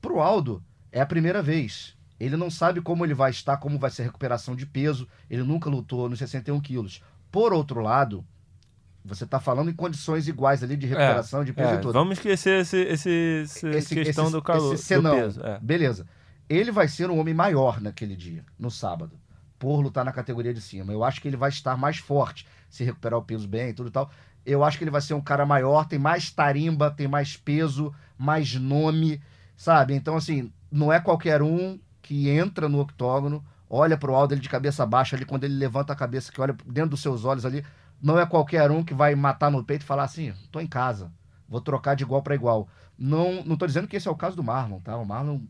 Pro 0.00 0.20
Aldo, 0.20 0.64
é 0.90 1.02
a 1.02 1.06
primeira 1.06 1.42
vez. 1.42 1.94
Ele 2.18 2.34
não 2.34 2.50
sabe 2.50 2.80
como 2.80 3.04
ele 3.04 3.12
vai 3.12 3.30
estar, 3.30 3.58
como 3.58 3.78
vai 3.78 3.90
ser 3.90 4.02
a 4.02 4.04
recuperação 4.06 4.56
de 4.56 4.64
peso. 4.64 5.06
Ele 5.28 5.42
nunca 5.42 5.68
lutou 5.68 6.08
nos 6.08 6.18
61 6.18 6.58
quilos. 6.62 7.02
Por 7.30 7.52
outro 7.52 7.82
lado, 7.82 8.24
você 9.04 9.24
está 9.24 9.38
falando 9.38 9.70
em 9.70 9.74
condições 9.74 10.26
iguais 10.28 10.62
ali 10.62 10.76
de 10.76 10.86
recuperação 10.86 11.42
é, 11.42 11.44
de 11.44 11.52
peso 11.52 11.70
é, 11.70 11.74
e 11.74 11.78
tudo. 11.80 11.92
Vamos 11.92 12.16
esquecer 12.18 12.60
esse, 12.60 12.78
esse, 12.78 13.10
esse, 13.44 13.68
Esse- 13.68 13.94
questão 13.94 14.24
esse- 14.24 14.32
do 14.32 14.42
calor, 14.42 14.74
esse 14.74 14.84
senão. 14.84 15.10
do 15.14 15.16
peso. 15.22 15.44
é. 15.44 15.58
Beleza. 15.60 16.06
Ele 16.48 16.70
vai 16.72 16.88
ser 16.88 17.10
um 17.10 17.18
homem 17.18 17.34
maior 17.34 17.80
naquele 17.80 18.16
dia, 18.16 18.44
no 18.58 18.70
sábado, 18.70 19.18
por 19.58 19.80
lutar 19.80 20.04
na 20.04 20.12
categoria 20.12 20.52
de 20.54 20.60
cima. 20.60 20.92
Eu 20.92 21.02
acho 21.04 21.20
que 21.20 21.28
ele 21.28 21.36
vai 21.36 21.48
estar 21.50 21.76
mais 21.76 21.98
forte, 21.98 22.46
se 22.68 22.84
recuperar 22.84 23.18
o 23.18 23.22
peso 23.22 23.46
bem 23.48 23.70
e 23.70 23.74
tudo 23.74 23.88
e 23.88 23.92
tal. 23.92 24.10
Eu 24.44 24.62
acho 24.62 24.76
que 24.76 24.84
ele 24.84 24.90
vai 24.90 25.00
ser 25.00 25.14
um 25.14 25.20
cara 25.22 25.46
maior, 25.46 25.86
tem 25.86 25.98
mais 25.98 26.30
tarimba, 26.30 26.90
tem 26.90 27.08
mais 27.08 27.36
peso, 27.36 27.94
mais 28.18 28.54
nome, 28.54 29.20
sabe? 29.56 29.94
Então, 29.94 30.16
assim, 30.16 30.52
não 30.70 30.92
é 30.92 31.00
qualquer 31.00 31.40
um 31.42 31.78
que 32.02 32.28
entra 32.28 32.68
no 32.68 32.78
octógono, 32.80 33.42
olha 33.70 33.96
pro 33.96 34.14
Aldo 34.14 34.34
ele 34.34 34.42
de 34.42 34.48
cabeça 34.50 34.84
baixa 34.84 35.16
ali, 35.16 35.24
quando 35.24 35.44
ele 35.44 35.54
levanta 35.54 35.94
a 35.94 35.96
cabeça, 35.96 36.30
que 36.30 36.38
olha 36.42 36.54
dentro 36.66 36.90
dos 36.90 37.00
seus 37.00 37.24
olhos 37.24 37.46
ali, 37.46 37.64
não 38.00 38.18
é 38.18 38.26
qualquer 38.26 38.70
um 38.70 38.84
que 38.84 38.94
vai 38.94 39.14
matar 39.14 39.50
no 39.50 39.64
peito 39.64 39.82
e 39.82 39.86
falar 39.86 40.04
assim, 40.04 40.32
tô 40.50 40.60
em 40.60 40.66
casa, 40.66 41.10
vou 41.48 41.60
trocar 41.60 41.94
de 41.94 42.04
igual 42.04 42.22
para 42.22 42.34
igual. 42.34 42.68
Não, 42.98 43.42
não 43.44 43.56
tô 43.56 43.66
dizendo 43.66 43.88
que 43.88 43.96
esse 43.96 44.08
é 44.08 44.10
o 44.10 44.16
caso 44.16 44.36
do 44.36 44.42
Marlon, 44.42 44.80
tá? 44.80 44.96
O 44.96 45.04
Marlon, 45.04 45.40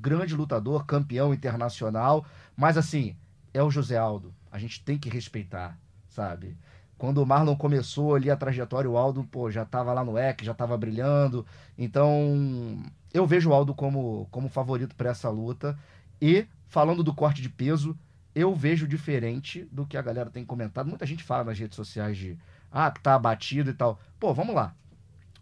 grande 0.00 0.34
lutador, 0.34 0.86
campeão 0.86 1.34
internacional, 1.34 2.24
mas 2.56 2.78
assim, 2.78 3.16
é 3.52 3.62
o 3.62 3.70
José 3.70 3.96
Aldo. 3.96 4.34
A 4.50 4.58
gente 4.58 4.82
tem 4.82 4.98
que 4.98 5.08
respeitar, 5.08 5.78
sabe? 6.08 6.56
Quando 6.96 7.22
o 7.22 7.26
Marlon 7.26 7.56
começou 7.56 8.14
ali 8.14 8.30
a 8.30 8.36
trajetória, 8.36 8.88
o 8.88 8.96
Aldo, 8.96 9.24
pô, 9.24 9.50
já 9.50 9.64
tava 9.64 9.92
lá 9.92 10.04
no 10.04 10.16
EC, 10.16 10.44
já 10.44 10.54
tava 10.54 10.76
brilhando. 10.76 11.44
Então, 11.76 12.82
eu 13.12 13.26
vejo 13.26 13.50
o 13.50 13.52
Aldo 13.52 13.74
como, 13.74 14.28
como 14.30 14.48
favorito 14.48 14.94
para 14.94 15.10
essa 15.10 15.28
luta. 15.28 15.78
E, 16.20 16.46
falando 16.68 17.02
do 17.02 17.12
corte 17.12 17.42
de 17.42 17.48
peso, 17.48 17.96
eu 18.34 18.54
vejo 18.54 18.86
diferente 18.88 19.66
do 19.70 19.86
que 19.86 19.96
a 19.96 20.02
galera 20.02 20.30
tem 20.30 20.44
comentado. 20.44 20.88
Muita 20.88 21.06
gente 21.06 21.22
fala 21.22 21.44
nas 21.44 21.58
redes 21.58 21.76
sociais 21.76 22.16
de, 22.16 22.36
ah, 22.72 22.90
tá 22.90 23.14
abatido 23.14 23.70
e 23.70 23.74
tal. 23.74 24.00
Pô, 24.18 24.34
vamos 24.34 24.54
lá. 24.54 24.74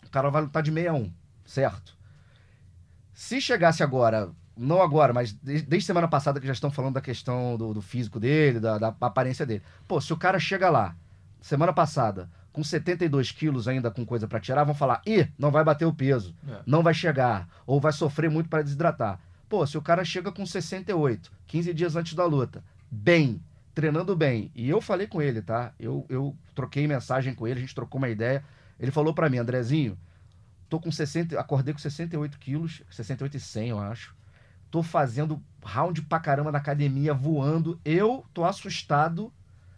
O 0.06 0.10
cara 0.10 0.30
vai 0.30 0.42
lutar 0.42 0.62
de 0.62 0.70
61, 0.70 1.12
certo? 1.44 1.96
Se 3.14 3.40
chegasse 3.40 3.82
agora, 3.82 4.30
não 4.56 4.82
agora, 4.82 5.12
mas 5.12 5.32
desde, 5.32 5.80
semana 5.82 6.08
passada 6.08 6.40
que 6.40 6.46
já 6.46 6.52
estão 6.52 6.70
falando 6.70 6.94
da 6.94 7.00
questão 7.00 7.56
do, 7.56 7.74
do 7.74 7.82
físico 7.82 8.18
dele, 8.20 8.60
da, 8.60 8.78
da 8.78 8.88
aparência 9.00 9.44
dele. 9.46 9.62
Pô, 9.86 10.00
se 10.00 10.12
o 10.12 10.16
cara 10.16 10.38
chega 10.38 10.68
lá, 10.70 10.96
semana 11.40 11.72
passada, 11.72 12.28
com 12.52 12.62
72 12.62 13.30
quilos 13.32 13.66
ainda 13.68 13.90
com 13.90 14.04
coisa 14.04 14.28
pra 14.28 14.40
tirar, 14.40 14.64
vão 14.64 14.74
falar, 14.74 15.00
ih, 15.06 15.26
não 15.38 15.50
vai 15.50 15.64
bater 15.64 15.86
o 15.86 15.92
peso, 15.92 16.34
É. 16.48 16.60
não 16.66 16.82
vai 16.82 16.92
chegar, 16.94 17.48
ou 17.66 17.80
vai 17.80 17.92
sofrer 17.92 18.30
muito 18.30 18.48
para 18.48 18.62
desidratar. 18.62 19.18
Pô, 19.48 19.66
se 19.66 19.76
o 19.76 19.82
cara 19.82 20.04
chega 20.04 20.32
com 20.32 20.44
68, 20.46 21.30
15 21.46 21.74
dias 21.74 21.96
antes 21.96 22.14
da 22.14 22.24
luta, 22.24 22.64
bem, 22.92 23.42
treinando 23.74 24.14
bem, 24.14 24.50
e 24.54 24.68
eu 24.68 24.82
falei 24.82 25.06
com 25.06 25.22
ele, 25.22 25.40
tá? 25.40 25.72
Eu, 25.80 26.04
eu 26.10 26.36
troquei 26.54 26.86
mensagem 26.86 27.34
com 27.34 27.48
ele, 27.48 27.58
a 27.58 27.62
gente 27.62 27.74
trocou 27.74 27.98
uma 27.98 28.10
ideia. 28.10 28.44
Ele 28.78 28.90
falou 28.90 29.14
pra 29.14 29.30
mim, 29.30 29.38
Andrezinho, 29.38 29.98
tô 30.68 30.78
com 30.78 30.92
60, 30.92 31.40
acordei 31.40 31.72
com 31.72 31.80
68 31.80 32.38
quilos, 32.38 32.82
68 32.90 33.38
e 33.38 33.40
100, 33.40 33.68
eu 33.70 33.78
acho. 33.78 34.14
Tô 34.70 34.82
fazendo 34.82 35.42
round 35.64 36.02
pra 36.02 36.20
caramba 36.20 36.52
na 36.52 36.58
academia, 36.58 37.14
voando. 37.14 37.80
Eu 37.84 38.26
tô 38.34 38.44
assustado 38.44 39.32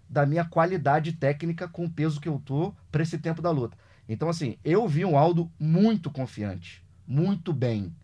da 0.09 0.27
minha 0.27 0.45
qualidade 0.45 1.13
técnica 1.13 1.69
com 1.69 1.85
o 1.85 1.91
peso 1.91 2.21
que 2.21 2.29
eu 2.29 2.41
tô 2.45 2.75
pra 2.91 3.03
esse 3.03 3.19
tempo 3.19 3.41
da 3.41 3.51
luta. 3.51 3.77
Então, 4.09 4.29
assim, 4.29 4.57
eu 4.65 4.87
vi 4.87 5.05
um 5.05 5.17
Aldo 5.17 5.51
muito 5.59 6.11
confiante, 6.11 6.85
muito 7.07 7.53
bem, 7.53 7.95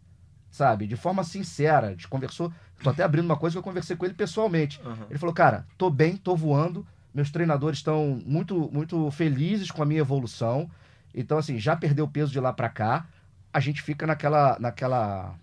sabe? 0.50 0.87
De 0.87 0.97
forma 0.97 1.25
sincera. 1.25 1.88
A 1.88 1.90
gente 1.90 2.09
conversou. 2.09 2.52
Tô 2.83 2.91
até 2.91 3.03
abrindo 3.03 3.27
uma 3.27 3.37
coisa 3.37 3.55
que 3.55 3.59
eu 3.59 3.63
conversei 3.63 3.97
com 3.97 4.05
ele 4.05 4.15
pessoalmente. 4.15 4.81
Uhum. 4.85 5.07
Ele 5.09 5.19
falou, 5.19 5.35
cara, 5.35 5.67
tô 5.77 5.91
bem, 5.91 6.17
tô 6.17 6.35
voando. 6.35 6.87
Meus 7.13 7.31
treinadores 7.31 7.79
estão 7.79 8.23
muito, 8.25 8.71
muito 8.73 9.11
felizes 9.11 9.71
com 9.71 9.83
a 9.83 9.87
minha 9.87 10.01
evolução. 10.01 10.71
Então, 11.15 11.39
assim, 11.39 11.59
já 11.59 11.77
perdeu 11.77 12.09
peso 12.09 12.33
de 12.33 12.41
lá 12.41 12.53
pra 12.53 12.69
cá. 12.69 13.07
A 13.53 13.61
gente 13.61 13.83
fica 13.83 14.07
naquela, 14.07 14.57
naquela 14.59 15.35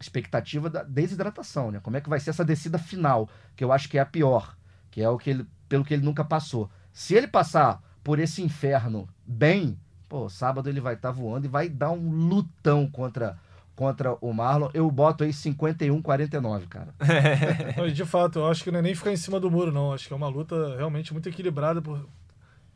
expectativa 0.00 0.70
da 0.70 0.82
desidratação, 0.82 1.70
né? 1.70 1.80
Como 1.82 1.96
é 1.96 2.00
que 2.00 2.08
vai 2.08 2.20
ser 2.20 2.30
essa 2.30 2.44
descida 2.44 2.78
final, 2.78 3.28
que 3.56 3.64
eu 3.64 3.72
acho 3.72 3.88
que 3.88 3.98
é 3.98 4.00
a 4.00 4.06
pior, 4.06 4.56
que 4.90 5.02
é 5.02 5.08
o 5.08 5.18
que 5.18 5.30
ele, 5.30 5.46
pelo 5.68 5.84
que 5.84 5.94
ele 5.94 6.04
nunca 6.04 6.24
passou. 6.24 6.70
Se 6.92 7.14
ele 7.14 7.26
passar 7.26 7.82
por 8.02 8.18
esse 8.18 8.42
inferno 8.42 9.08
bem, 9.26 9.78
pô, 10.08 10.28
sábado 10.28 10.68
ele 10.68 10.80
vai 10.80 10.94
estar 10.94 11.10
voando 11.10 11.46
e 11.46 11.48
vai 11.48 11.68
dar 11.68 11.90
um 11.90 12.10
lutão 12.10 12.88
contra 12.88 13.38
contra 13.76 14.16
o 14.20 14.32
Marlon. 14.32 14.68
Eu 14.72 14.90
boto 14.90 15.24
aí 15.24 15.32
51-49, 15.32 16.66
cara. 16.68 16.94
Mas, 17.76 17.94
De 17.94 18.04
fato, 18.04 18.38
eu 18.40 18.46
acho 18.46 18.62
que 18.64 18.70
não 18.70 18.78
é 18.78 18.82
nem 18.82 18.94
ficar 18.94 19.12
em 19.12 19.16
cima 19.16 19.38
do 19.40 19.50
muro, 19.50 19.72
não. 19.72 19.92
Acho 19.92 20.06
que 20.06 20.12
é 20.12 20.16
uma 20.16 20.28
luta 20.28 20.76
realmente 20.76 21.12
muito 21.12 21.28
equilibrada, 21.28 21.82
por, 21.82 22.06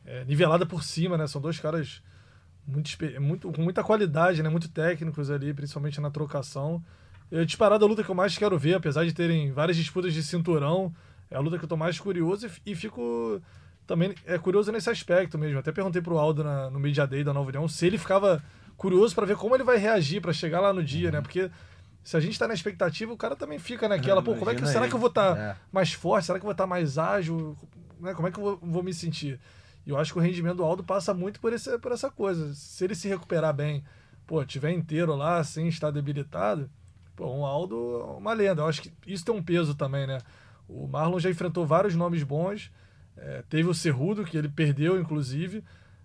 é, 0.05 0.23
nivelada 0.25 0.65
por 0.65 0.83
cima, 0.83 1.17
né? 1.17 1.27
São 1.27 1.41
dois 1.41 1.59
caras 1.59 2.01
muito, 2.67 2.89
muito, 3.21 3.51
com 3.51 3.61
muita 3.61 3.83
qualidade, 3.83 4.43
né? 4.43 4.49
Muito 4.49 4.69
técnicos 4.69 5.31
ali, 5.31 5.53
principalmente 5.53 5.99
na 6.01 6.09
trocação. 6.11 6.83
Eu, 7.31 7.45
disparado 7.45 7.85
a 7.85 7.87
luta 7.87 8.03
que 8.03 8.09
eu 8.09 8.15
mais 8.15 8.37
quero 8.37 8.57
ver, 8.57 8.73
apesar 8.75 9.05
de 9.05 9.13
terem 9.13 9.51
várias 9.51 9.77
disputas 9.77 10.13
de 10.13 10.23
cinturão, 10.23 10.93
é 11.29 11.35
a 11.35 11.39
luta 11.39 11.57
que 11.57 11.63
eu 11.65 11.69
tô 11.69 11.77
mais 11.77 11.99
curioso 11.99 12.47
e, 12.65 12.71
e 12.71 12.75
fico 12.75 13.41
também 13.85 14.13
é 14.25 14.37
curioso 14.37 14.71
nesse 14.71 14.89
aspecto 14.89 15.37
mesmo. 15.37 15.59
Até 15.59 15.71
perguntei 15.71 16.01
pro 16.01 16.17
Aldo 16.17 16.43
na- 16.43 16.69
no 16.69 16.79
Media 16.79 17.07
Day 17.07 17.23
da 17.23 17.33
Nova 17.33 17.49
União 17.49 17.67
se 17.67 17.87
ele 17.87 17.97
ficava 17.97 18.43
curioso 18.79 19.13
para 19.13 19.25
ver 19.27 19.35
como 19.35 19.55
ele 19.55 19.63
vai 19.63 19.77
reagir 19.77 20.21
para 20.21 20.33
chegar 20.33 20.59
lá 20.59 20.73
no 20.73 20.83
dia, 20.83 21.11
né? 21.11 21.21
Porque 21.21 21.51
se 22.03 22.17
a 22.17 22.19
gente 22.19 22.39
tá 22.39 22.47
na 22.47 22.53
expectativa, 22.55 23.13
o 23.13 23.17
cara 23.17 23.35
também 23.35 23.59
fica 23.59 23.87
naquela, 23.87 24.23
pô, 24.23 24.33
como 24.35 24.49
é 24.49 24.55
que 24.55 24.65
será 24.65 24.87
que 24.87 24.95
eu 24.95 24.99
vou 24.99 25.09
estar 25.09 25.37
É. 25.37 25.55
mais 25.71 25.93
forte? 25.93 26.25
Será 26.25 26.39
que 26.39 26.43
eu 26.43 26.47
vou 26.47 26.53
estar 26.53 26.65
mais 26.65 26.97
ágil? 26.97 27.55
Né? 27.99 28.13
Como 28.15 28.27
é 28.27 28.31
que 28.31 28.39
eu 28.39 28.43
vou, 28.43 28.59
vou 28.61 28.81
me 28.81 28.93
sentir? 28.93 29.39
E 29.85 29.89
eu 29.91 29.97
acho 29.97 30.13
que 30.13 30.19
o 30.19 30.21
rendimento 30.21 30.57
do 30.57 30.63
Aldo 30.63 30.83
passa 30.83 31.13
muito 31.13 31.39
por, 31.39 31.53
esse, 31.53 31.77
por 31.77 31.91
essa 31.91 32.09
coisa. 32.09 32.53
Se 32.55 32.83
ele 32.85 32.95
se 32.95 33.07
recuperar 33.07 33.53
bem, 33.53 33.83
pô, 34.25 34.43
tiver 34.45 34.71
inteiro 34.71 35.15
lá, 35.15 35.43
sem 35.43 35.67
estar 35.67 35.91
debilitado, 35.91 36.69
Pô, 37.15 37.29
um 37.35 37.45
Aldo 37.45 37.75
é 37.99 38.17
uma 38.17 38.31
lenda. 38.31 38.61
Eu 38.61 38.67
acho 38.67 38.81
que 38.81 38.93
isso 39.05 39.25
tem 39.25 39.35
um 39.35 39.43
peso 39.43 39.75
também, 39.75 40.07
né? 40.07 40.19
O 40.69 40.87
Marlon 40.87 41.19
já 41.19 41.29
enfrentou 41.29 41.65
vários 41.67 41.93
nomes 41.93 42.23
bons. 42.23 42.71
É, 43.17 43.43
teve 43.49 43.67
o 43.67 43.73
Cerrudo, 43.73 44.23
que 44.23 44.37
ele 44.37 44.47
perdeu, 44.47 44.97
inclusive. 44.97 45.61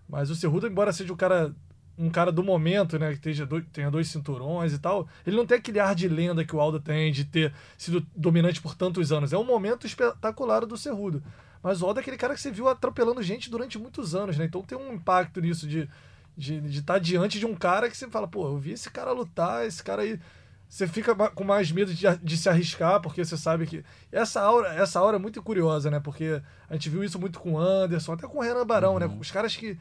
Mas 0.09 0.29
o 0.29 0.35
Cerrudo, 0.35 0.67
embora 0.67 0.91
seja 0.91 1.13
um 1.13 1.15
cara, 1.15 1.55
um 1.97 2.09
cara 2.09 2.31
do 2.31 2.43
momento, 2.43 2.99
né? 2.99 3.13
Que 3.13 3.19
tenha 3.19 3.45
dois, 3.45 3.63
tenha 3.71 3.91
dois 3.91 4.07
cinturões 4.07 4.73
e 4.73 4.79
tal, 4.79 5.07
ele 5.25 5.35
não 5.35 5.45
tem 5.45 5.57
aquele 5.57 5.79
ar 5.79 5.95
de 5.95 6.07
lenda 6.07 6.43
que 6.43 6.55
o 6.55 6.59
Aldo 6.59 6.79
tem, 6.79 7.11
de 7.11 7.25
ter 7.25 7.53
sido 7.77 8.05
dominante 8.15 8.61
por 8.61 8.75
tantos 8.75 9.11
anos. 9.11 9.33
É 9.33 9.37
um 9.37 9.43
momento 9.43 9.87
espetacular 9.87 10.65
do 10.65 10.77
Cerrudo. 10.77 11.23
Mas 11.63 11.81
o 11.81 11.85
Aldo 11.85 11.99
é 11.99 12.01
aquele 12.01 12.17
cara 12.17 12.35
que 12.35 12.41
você 12.41 12.51
viu 12.51 12.67
atropelando 12.67 13.23
gente 13.23 13.49
durante 13.49 13.79
muitos 13.79 14.13
anos, 14.13 14.37
né? 14.37 14.45
Então 14.45 14.61
tem 14.61 14.77
um 14.77 14.93
impacto 14.93 15.41
nisso 15.41 15.67
de 15.67 15.89
de 16.37 16.79
estar 16.79 16.95
tá 16.95 16.99
diante 16.99 17.39
de 17.39 17.45
um 17.45 17.55
cara 17.55 17.89
que 17.89 17.95
você 17.95 18.09
fala, 18.09 18.27
pô, 18.27 18.47
eu 18.47 18.57
vi 18.57 18.73
esse 18.73 18.91
cara 18.91 19.13
lutar, 19.13 19.65
esse 19.65 19.81
cara 19.81 20.01
aí 20.01 20.19
você 20.67 20.87
fica 20.87 21.15
com 21.15 21.43
mais 21.43 21.71
medo 21.71 21.93
de, 21.93 22.05
de, 22.17 22.37
se 22.37 22.49
arriscar, 22.49 22.99
porque 22.99 23.23
você 23.23 23.37
sabe 23.37 23.65
que. 23.65 23.83
Essa 24.11 24.41
aura, 24.41 24.73
essa 24.73 24.99
aura 24.99 25.17
é 25.17 25.19
muito 25.19 25.41
curiosa, 25.41 25.89
né? 25.91 25.99
Porque 25.99 26.41
a 26.69 26.73
gente 26.73 26.89
viu 26.89 27.03
isso 27.03 27.19
muito 27.19 27.39
com 27.39 27.53
o 27.53 27.59
Anderson, 27.59 28.13
até 28.13 28.27
com 28.27 28.39
o 28.39 28.41
Renan 28.41 28.65
Barão, 28.65 28.99
né? 28.99 29.05
uhum. 29.05 29.13
né? 29.13 29.17
Os 29.21 29.31
caras 29.31 29.55
que. 29.55 29.77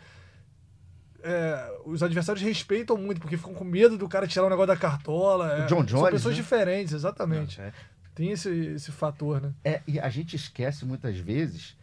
É, 1.26 1.78
os 1.86 2.02
adversários 2.02 2.44
respeitam 2.44 2.98
muito, 2.98 3.18
porque 3.18 3.38
ficam 3.38 3.54
com 3.54 3.64
medo 3.64 3.96
do 3.96 4.06
cara 4.06 4.26
tirar 4.26 4.44
o 4.44 4.50
negócio 4.50 4.68
da 4.68 4.76
cartola. 4.76 5.62
É, 5.62 5.66
John 5.66 5.82
Jones, 5.82 5.90
são 5.90 6.10
pessoas 6.10 6.36
né? 6.36 6.42
diferentes, 6.42 6.92
exatamente. 6.92 7.60
É. 7.60 7.72
Tem 8.14 8.30
esse, 8.30 8.50
esse 8.50 8.92
fator, 8.92 9.40
né? 9.40 9.52
É, 9.64 9.80
e 9.86 9.98
a 9.98 10.10
gente 10.10 10.36
esquece 10.36 10.84
muitas 10.84 11.16
vezes, 11.16 11.76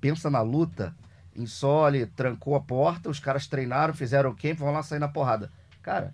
pensa 0.00 0.28
na 0.28 0.42
luta, 0.42 0.94
em 1.34 1.46
Sole, 1.46 2.04
trancou 2.04 2.56
a 2.56 2.60
porta, 2.60 3.08
os 3.08 3.20
caras 3.20 3.46
treinaram, 3.46 3.94
fizeram 3.94 4.30
o 4.30 4.36
camp, 4.36 4.58
vão 4.58 4.72
lá 4.72 4.82
sair 4.82 4.98
na 4.98 5.08
porrada. 5.08 5.52
Cara, 5.80 6.12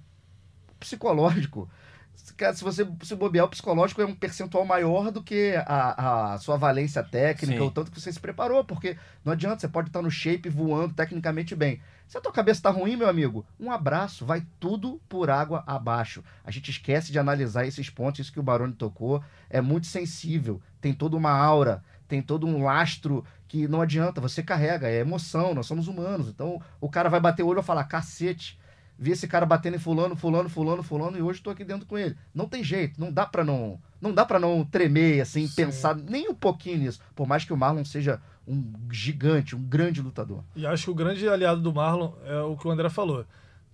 psicológico 0.79 1.69
se 2.17 2.65
você 2.65 2.89
se 3.03 3.15
bobear, 3.15 3.45
o 3.45 3.49
psicológico 3.49 4.01
é 4.01 4.07
um 4.07 4.15
percentual 4.15 4.65
maior 4.65 5.11
do 5.11 5.23
que 5.23 5.55
a, 5.67 6.33
a 6.33 6.39
sua 6.39 6.57
valência 6.57 7.03
técnica, 7.03 7.61
Sim. 7.61 7.67
o 7.67 7.71
tanto 7.71 7.91
que 7.91 8.01
você 8.01 8.13
se 8.13 8.19
preparou, 8.19 8.65
porque 8.65 8.97
não 9.25 9.33
adianta, 9.33 9.61
você 9.61 9.69
pode 9.69 9.89
estar 9.89 10.03
no 10.03 10.11
shape 10.11 10.49
voando 10.49 10.95
tecnicamente 10.95 11.55
bem. 11.55 11.81
Se 12.09 12.17
a 12.17 12.21
tua 12.21 12.33
cabeça 12.33 12.63
tá 12.63 12.71
ruim, 12.71 12.97
meu 12.97 13.09
amigo, 13.09 13.45
um 13.59 13.71
abraço, 13.71 14.25
vai 14.25 14.47
tudo 14.59 15.01
por 15.09 15.29
água 15.29 15.63
abaixo. 15.67 16.23
A 16.45 16.51
gente 16.51 16.71
esquece 16.71 17.13
de 17.13 17.19
analisar 17.19 17.67
esses 17.67 17.91
pontos, 17.91 18.21
isso 18.21 18.33
que 18.33 18.41
o 18.41 18.45
Baroni 18.45 18.73
tocou, 18.73 19.23
é 19.51 19.61
muito 19.61 19.87
sensível, 19.87 20.61
tem 20.81 20.95
toda 20.95 21.17
uma 21.17 21.31
aura, 21.31 21.83
tem 22.09 22.23
todo 22.23 22.47
um 22.47 22.63
lastro 22.63 23.25
que 23.49 23.69
não 23.69 23.81
adianta, 23.81 24.21
você 24.21 24.43
carrega, 24.43 24.89
é 24.89 25.01
emoção, 25.01 25.55
nós 25.55 25.67
somos 25.67 25.89
humanos. 25.89 26.29
Então 26.29 26.63
o 26.81 26.89
cara 26.89 27.09
vai 27.09 27.21
bater 27.21 27.43
o 27.43 27.49
olho 27.49 27.61
e 27.61 27.65
falar, 27.65 27.85
cacete, 27.85 28.59
vi 28.99 29.13
esse 29.13 29.29
cara 29.29 29.45
batendo 29.45 29.77
em 29.77 29.79
fulano, 29.79 30.17
fulano, 30.17 30.49
fulano, 30.49 30.83
fulano 30.83 31.19
e 31.19 31.23
hoje 31.23 31.39
estou 31.39 31.53
aqui 31.53 31.65
dentro 31.65 31.87
com 31.87 31.99
ele. 31.99 32.17
Não 32.35 32.49
tem 32.49 32.65
jeito, 32.65 33.01
não 33.01 33.13
dá 33.13 33.27
para 33.27 33.45
não, 33.45 33.79
não 34.01 34.13
dá 34.13 34.25
para 34.25 34.39
não 34.39 34.65
tremer 34.65 35.21
assim, 35.21 35.47
Sim. 35.47 35.55
pensar 35.55 35.95
nem 35.95 36.29
um 36.29 36.35
pouquinho 36.35 36.79
nisso. 36.79 37.01
Por 37.15 37.27
mais 37.27 37.45
que 37.45 37.53
o 37.53 37.57
Marlon 37.57 37.85
seja 37.85 38.21
um 38.47 38.73
gigante, 38.91 39.57
um 39.57 39.63
grande 39.63 40.01
lutador. 40.01 40.43
E 40.55 40.67
acho 40.67 40.85
que 40.85 40.91
o 40.91 40.95
grande 40.95 41.29
aliado 41.29 41.61
do 41.61 41.73
Marlon 41.73 42.13
é 42.25 42.41
o 42.41 42.57
que 42.57 42.67
o 42.67 42.71
André 42.71 42.89
falou. 42.89 43.25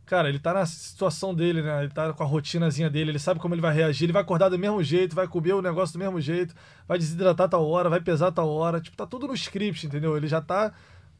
Cara, 0.04 0.28
ele 0.28 0.38
tá 0.38 0.52
na 0.52 0.66
situação 0.66 1.32
dele, 1.34 1.62
né? 1.62 1.84
Ele 1.84 1.92
tá 1.92 2.12
com 2.12 2.22
a 2.22 2.26
rotinazinha 2.26 2.90
dele, 2.90 3.12
ele 3.12 3.18
sabe 3.18 3.38
como 3.38 3.54
ele 3.54 3.62
vai 3.62 3.72
reagir, 3.72 4.04
ele 4.04 4.12
vai 4.12 4.22
acordar 4.22 4.48
do 4.48 4.58
mesmo 4.58 4.82
jeito, 4.82 5.14
vai 5.14 5.28
comer 5.28 5.52
o 5.52 5.62
negócio 5.62 5.92
do 5.92 5.98
mesmo 5.98 6.20
jeito, 6.20 6.54
vai 6.88 6.98
desidratar 6.98 7.48
tal 7.48 7.66
hora, 7.66 7.88
vai 7.88 8.00
pesar 8.00 8.32
tal 8.32 8.48
hora. 8.48 8.80
Tipo, 8.80 8.96
tá 8.96 9.06
tudo 9.06 9.28
no 9.28 9.34
script, 9.34 9.86
entendeu? 9.86 10.16
Ele 10.16 10.26
já 10.26 10.40
tá 10.40 10.72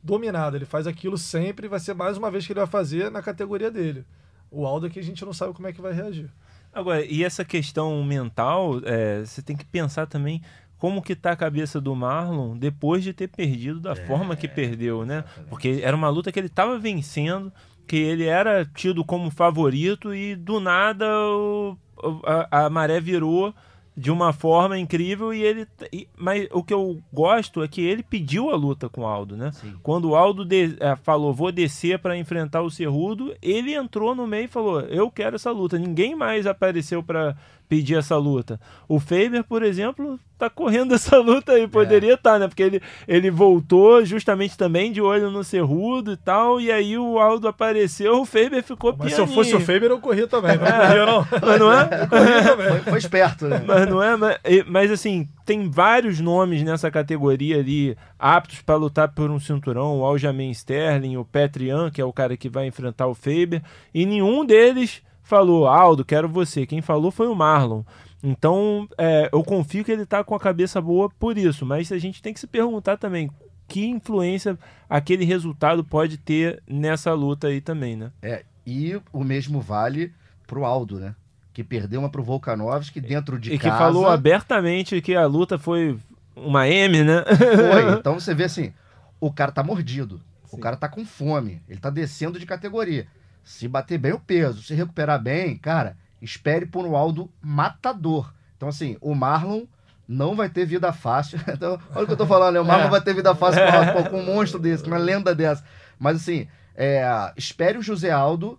dominado. 0.03 0.57
Ele 0.57 0.65
faz 0.65 0.87
aquilo 0.87 1.17
sempre 1.17 1.67
e 1.67 1.69
vai 1.69 1.81
ser 1.81 1.95
mais 1.95 2.17
uma 2.17 2.31
vez 2.31 2.47
que 2.47 2.53
ele 2.53 2.61
vai 2.61 2.69
fazer 2.69 3.11
na 3.11 3.23
categoria 3.23 3.71
dele. 3.71 4.05
O 4.51 4.67
Aldo 4.67 4.87
é 4.87 4.91
que 4.91 4.99
a 4.99 5.03
gente 5.03 5.25
não 5.25 5.33
sabe 5.33 5.55
como 5.55 5.69
é 5.69 5.73
que 5.73 5.81
vai 5.81 5.93
reagir. 5.93 6.31
Agora, 6.73 7.05
e 7.05 7.23
essa 7.23 7.45
questão 7.45 8.03
mental, 8.03 8.81
é, 8.85 9.21
você 9.21 9.43
tem 9.43 9.57
que 9.57 9.65
pensar 9.65 10.07
também 10.07 10.43
como 10.79 11.03
que 11.03 11.15
tá 11.15 11.33
a 11.33 11.37
cabeça 11.37 11.81
do 11.81 11.95
Marlon 11.95 12.57
depois 12.57 13.05
de 13.05 13.13
ter 13.13 13.29
perdido 13.29 13.79
da 13.79 13.93
é, 13.93 13.95
forma 13.95 14.35
que 14.35 14.49
perdeu, 14.49 15.07
né? 15.07 15.19
Exatamente. 15.19 15.49
Porque 15.49 15.81
era 15.83 15.97
uma 15.97 16.09
luta 16.09 16.33
que 16.33 16.41
ele 16.41 16.49
estava 16.49 16.79
vencendo, 16.79 17.53
que 17.87 17.97
ele 17.97 18.25
era 18.25 18.65
tido 18.65 19.05
como 19.05 19.31
favorito 19.31 20.15
e 20.15 20.35
do 20.35 20.59
nada 20.59 21.07
o, 21.07 21.77
a, 22.25 22.65
a 22.65 22.71
maré 22.71 23.01
virou 23.01 23.55
de 23.97 24.11
uma 24.11 24.33
forma 24.33 24.79
incrível 24.79 25.35
e 25.35 25.43
ele 25.43 25.69
e, 25.93 26.09
mas 26.17 26.49
o 26.51 26.63
que 26.63 26.73
eu 26.73 27.01
gosto 27.13 27.63
é 27.63 27.69
que 27.69 27.83
ele 27.83 28.03
pediu 28.03 28.51
a 28.51 28.57
luta 28.57 28.89
com 28.89 29.03
o 29.03 29.07
Aldo, 29.07 29.37
né? 29.37 29.53
Sim. 29.53 29.75
Quando 29.83 30.11
o 30.11 30.17
Aldo 30.17 30.45
de, 30.45 30.77
é, 30.81 30.97
falou 30.97 31.35
vou 31.35 31.53
descer 31.53 31.99
para 31.99 32.17
enfrentar 32.17 32.63
o 32.63 32.71
Cerrudo, 32.71 33.35
ele 33.43 33.75
entrou 33.75 34.15
no 34.15 34.27
meio 34.27 34.47
e 34.47 34.49
falou 34.49 34.81
eu 34.81 35.11
quero 35.11 35.37
essa 35.37 35.51
luta. 35.51 35.79
Ninguém 35.79 36.15
mais 36.15 36.47
apareceu 36.47 37.03
para 37.03 37.37
pedir 37.73 37.97
essa 37.97 38.19
luta. 38.19 38.61
O 38.87 39.01
Faber, 39.01 39.43
por 39.45 39.63
exemplo, 39.63 40.21
tá 40.39 40.51
correndo 40.51 40.93
essa 40.95 41.17
luta 41.17 41.53
aí, 41.53 41.67
poderia 41.67 42.15
estar, 42.15 42.31
é. 42.31 42.33
tá, 42.35 42.39
né? 42.41 42.47
Porque 42.47 42.63
ele, 42.63 42.83
ele 43.09 43.31
voltou 43.31 44.05
justamente 44.05 44.59
também 44.59 44.93
de 44.93 45.01
olho 45.01 45.31
no 45.31 45.43
Cerrudo 45.43 46.13
e 46.13 46.17
tal, 46.19 46.61
e 46.61 46.71
aí 46.71 46.99
o 46.99 47.19
Aldo 47.19 47.49
apareceu, 47.49 48.21
o 48.21 48.27
Faber 48.27 48.63
ficou 48.63 48.91
Mas 48.91 49.15
pianinho. 49.15 49.17
se 49.17 49.21
eu 49.23 49.27
fosse 49.35 49.57
o 49.57 49.61
Faber, 49.61 49.91
eu 49.91 49.99
corria 50.01 50.27
também, 50.27 50.59
não 50.59 50.67
é. 50.67 50.87
corria 50.87 51.07
não. 51.07 51.27
Mas 51.41 51.59
não 51.59 51.73
é? 51.73 51.89
Foi, 52.09 52.79
foi, 52.91 52.99
esperto, 52.99 53.49
né? 53.49 53.65
Mas 53.67 53.89
não 53.89 54.03
é? 54.03 54.17
Mas, 54.19 54.39
mas 54.67 54.91
assim, 54.91 55.27
tem 55.47 55.71
vários 55.71 56.21
nomes 56.21 56.63
nessa 56.63 56.91
categoria 56.91 57.59
ali 57.59 57.97
aptos 58.19 58.61
para 58.61 58.77
lutar 58.77 59.09
por 59.15 59.31
um 59.31 59.41
cinturão, 59.41 60.01
o 60.01 60.05
Aljamain 60.05 60.51
Sterling, 60.51 61.17
o 61.17 61.25
Petrian, 61.25 61.91
que 61.91 62.03
é 62.03 62.05
o 62.05 62.13
cara 62.13 62.37
que 62.37 62.51
vai 62.51 62.67
enfrentar 62.67 63.07
o 63.07 63.15
Faber, 63.15 63.63
e 63.95 64.05
nenhum 64.05 64.45
deles 64.45 65.03
falou, 65.23 65.67
Aldo, 65.67 66.05
quero 66.05 66.29
você. 66.29 66.67
Quem 66.67 66.81
falou 66.81 67.11
foi 67.11 67.29
o 67.29 67.35
Marlon. 67.35 67.83
Então, 68.23 68.89
é, 68.97 69.29
eu 69.33 69.43
confio 69.43 69.85
que 69.85 69.91
ele 69.91 70.03
está 70.03 70.23
com 70.23 70.35
a 70.35 70.41
cabeça 70.41 70.81
boa 70.81 71.11
por 71.11 71.37
isso, 71.37 71.67
mas 71.67 71.91
a 71.91 71.99
gente 71.99 72.23
tem 72.23 72.33
que 72.33 72.39
se 72.39 72.47
perguntar 72.47 72.97
também 72.97 73.31
que 73.67 73.87
influência 73.87 74.59
aquele 74.89 75.25
resultado 75.25 75.83
pode 75.83 76.19
ter 76.19 76.63
nessa 76.69 77.13
luta 77.15 77.49
aí 77.49 77.61
também, 77.61 77.97
né? 77.97 78.13
É, 78.21 78.45
e 78.67 79.01
o 79.13 79.25
mesmo 79.25 79.61
vale 79.61 80.13
pro 80.47 80.65
Aldo, 80.65 81.01
né? 81.01 81.15
Que 81.53 81.65
perdeu 81.65 82.01
uma 82.01 82.11
pro 82.11 82.23
Volkanovski 82.23 83.01
dentro 83.01 83.39
de 83.39 83.53
e 83.53 83.59
casa. 83.59 83.69
E 83.69 83.73
que 83.73 83.79
falou 83.79 84.07
abertamente 84.07 85.01
que 85.01 85.15
a 85.15 85.27
luta 85.27 85.59
foi 85.59 85.99
uma 86.37 86.69
M, 86.69 87.03
né? 87.03 87.25
Foi. 87.37 87.97
Então 87.99 88.21
você 88.21 88.35
vê 88.35 88.45
assim, 88.45 88.73
o 89.21 89.33
cara 89.33 89.51
tá 89.51 89.63
mordido. 89.63 90.21
Sim. 90.45 90.57
O 90.57 90.61
cara 90.61 90.77
tá 90.77 90.89
com 90.89 91.05
fome. 91.05 91.63
Ele 91.69 91.81
tá 91.81 91.91
descendo 91.91 92.39
de 92.39 92.47
categoria. 92.47 93.07
Se 93.43 93.67
bater 93.67 93.99
bem 93.99 94.13
o 94.13 94.21
peso, 94.21 94.63
se 94.63 94.75
recuperar 94.75 95.21
bem, 95.21 95.57
cara, 95.57 95.97
espere 96.21 96.67
por 96.67 96.85
um 96.85 96.97
Aldo 96.97 97.31
matador. 97.41 98.33
Então, 98.57 98.69
assim, 98.69 98.97
o 99.01 99.15
Marlon 99.15 99.65
não 100.07 100.37
vai 100.37 100.49
ter 100.49 100.65
vida 100.65 100.93
fácil. 100.93 101.41
Então, 101.49 101.79
olha 101.95 102.05
o 102.05 102.07
que 102.07 102.13
eu 102.13 102.17
tô 102.17 102.27
falando, 102.27 102.55
né? 102.55 102.61
O 102.61 102.65
Marlon 102.65 102.87
é. 102.87 102.91
vai 102.91 103.01
ter 103.01 103.15
vida 103.15 103.35
fácil 103.35 103.61
com, 103.93 104.11
com 104.11 104.21
um 104.21 104.27
monstro 104.27 104.61
desse, 104.61 104.83
com 104.83 104.91
uma 104.91 104.99
lenda 104.99 105.35
dessa. 105.35 105.65
Mas, 105.99 106.17
assim, 106.17 106.47
é, 106.75 107.33
espere 107.37 107.79
o 107.79 107.83
José 107.83 108.11
Aldo 108.11 108.59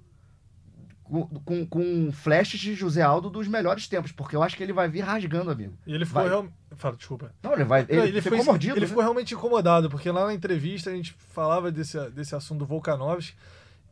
com, 1.03 1.27
com, 1.27 1.65
com, 1.65 2.11
flashes 2.11 2.59
de 2.59 2.73
José 2.73 3.01
Aldo 3.01 3.29
dos 3.29 3.47
melhores 3.47 3.87
tempos, 3.87 4.11
porque 4.11 4.35
eu 4.35 4.41
acho 4.41 4.55
que 4.57 4.63
ele 4.63 4.73
vai 4.73 4.87
vir 4.87 5.01
rasgando, 5.01 5.51
amigo. 5.51 5.73
E 5.85 5.93
ele 5.93 6.05
ficou 6.05 6.23
realmente. 6.23 6.53
Fala, 6.75 6.95
desculpa. 6.95 7.31
Não, 7.43 7.53
ele 7.53 7.63
vai. 7.63 7.85
Ele, 7.87 8.01
ele 8.01 8.21
ficou 8.21 8.39
foi, 8.39 8.47
mordido. 8.47 8.73
Ele 8.73 8.81
né? 8.81 8.87
ficou 8.87 9.03
realmente 9.03 9.33
incomodado, 9.33 9.89
porque 9.89 10.09
lá 10.09 10.25
na 10.25 10.33
entrevista 10.33 10.89
a 10.89 10.93
gente 10.93 11.15
falava 11.29 11.71
desse, 11.71 11.99
desse 12.09 12.35
assunto 12.35 12.59
do 12.59 12.65
Volkanovski. 12.65 13.37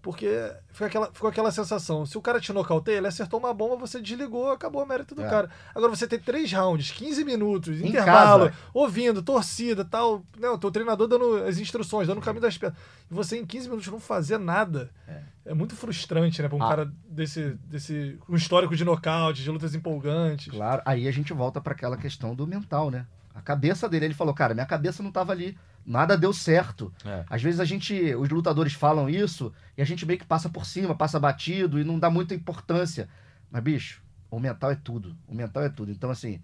Porque 0.02 0.52
ficou 0.70 0.88
aquela, 0.88 1.12
ficou 1.14 1.30
aquela 1.30 1.52
sensação. 1.52 2.06
Se 2.08 2.18
o 2.18 2.22
cara 2.22 2.40
te 2.40 2.52
nocauteia, 2.52 2.98
ele 2.98 3.08
acertou 3.08 3.40
uma 3.40 3.54
bomba, 3.54 3.76
você 3.76 4.02
desligou, 4.02 4.50
acabou 4.50 4.84
o 4.84 4.86
mérito 4.86 5.14
do 5.14 5.24
é. 5.24 5.30
cara. 5.30 5.50
Agora 5.76 5.96
você 5.96 6.08
tem 6.08 6.18
três 6.18 6.52
rounds, 6.52 6.90
15 6.92 7.24
minutos, 7.24 7.80
em 7.80 7.90
intervalo, 7.90 8.46
casa. 8.46 8.58
ouvindo, 8.74 9.22
torcida 9.22 9.86
tal. 9.86 10.24
Né, 10.40 10.50
o 10.50 10.58
teu 10.58 10.72
treinador 10.72 11.08
dando 11.08 11.44
as 11.44 11.60
instruções, 11.60 12.08
dando 12.08 12.18
o 12.18 12.22
caminho 12.22 12.42
das 12.42 12.58
pedras. 12.58 12.80
E 13.12 13.14
você 13.14 13.38
em 13.38 13.46
15 13.46 13.70
minutos 13.70 13.92
não 13.92 14.00
fazer 14.00 14.40
nada. 14.40 14.90
É, 15.08 15.22
é 15.46 15.54
muito 15.54 15.76
frustrante, 15.76 16.42
né? 16.42 16.48
Pra 16.48 16.58
um 16.58 16.64
ah. 16.64 16.70
cara 16.70 16.92
desse, 17.08 17.56
desse. 17.66 18.18
um 18.28 18.36
histórico 18.36 18.76
de 18.76 18.84
nocaute, 18.84 19.44
de 19.44 19.52
lutas 19.52 19.76
empolgantes. 19.76 20.52
Claro, 20.52 20.82
aí 20.84 21.08
a 21.08 21.12
gente 21.12 21.32
volta 21.32 21.62
para 21.62 21.74
aquela 21.74 21.96
questão 21.96 22.34
do 22.34 22.48
mental, 22.48 22.90
né? 22.90 23.06
A 23.36 23.42
cabeça 23.42 23.88
dele, 23.88 24.06
ele 24.06 24.14
falou, 24.16 24.34
cara, 24.34 24.56
minha 24.56 24.66
cabeça 24.66 25.04
não 25.04 25.12
tava 25.12 25.32
ali 25.32 25.56
nada 25.86 26.18
deu 26.18 26.34
certo. 26.34 26.94
É. 27.06 27.26
Às 27.30 27.42
vezes 27.42 27.60
a 27.60 27.66
gente, 27.66 27.94
os 28.16 28.30
lutadores 28.30 28.74
falam 28.74 29.10
isso 29.10 29.54
e 29.78 29.82
a 29.82 29.86
gente 29.86 30.06
meio 30.06 30.20
que 30.20 30.26
passa 30.26 30.50
por 30.50 30.66
cima, 30.66 30.96
passa 30.96 31.20
batido 31.20 31.80
e 31.80 31.84
não 31.84 32.00
dá 32.00 32.10
muita 32.10 32.34
importância. 32.34 33.10
Mas, 33.50 33.64
bicho, 33.64 34.02
o 34.30 34.40
mental 34.40 34.72
é 34.72 34.76
tudo. 34.76 35.16
O 35.28 35.36
mental 35.36 35.64
é 35.64 35.70
tudo. 35.70 35.92
Então, 35.92 36.10
assim, 36.10 36.42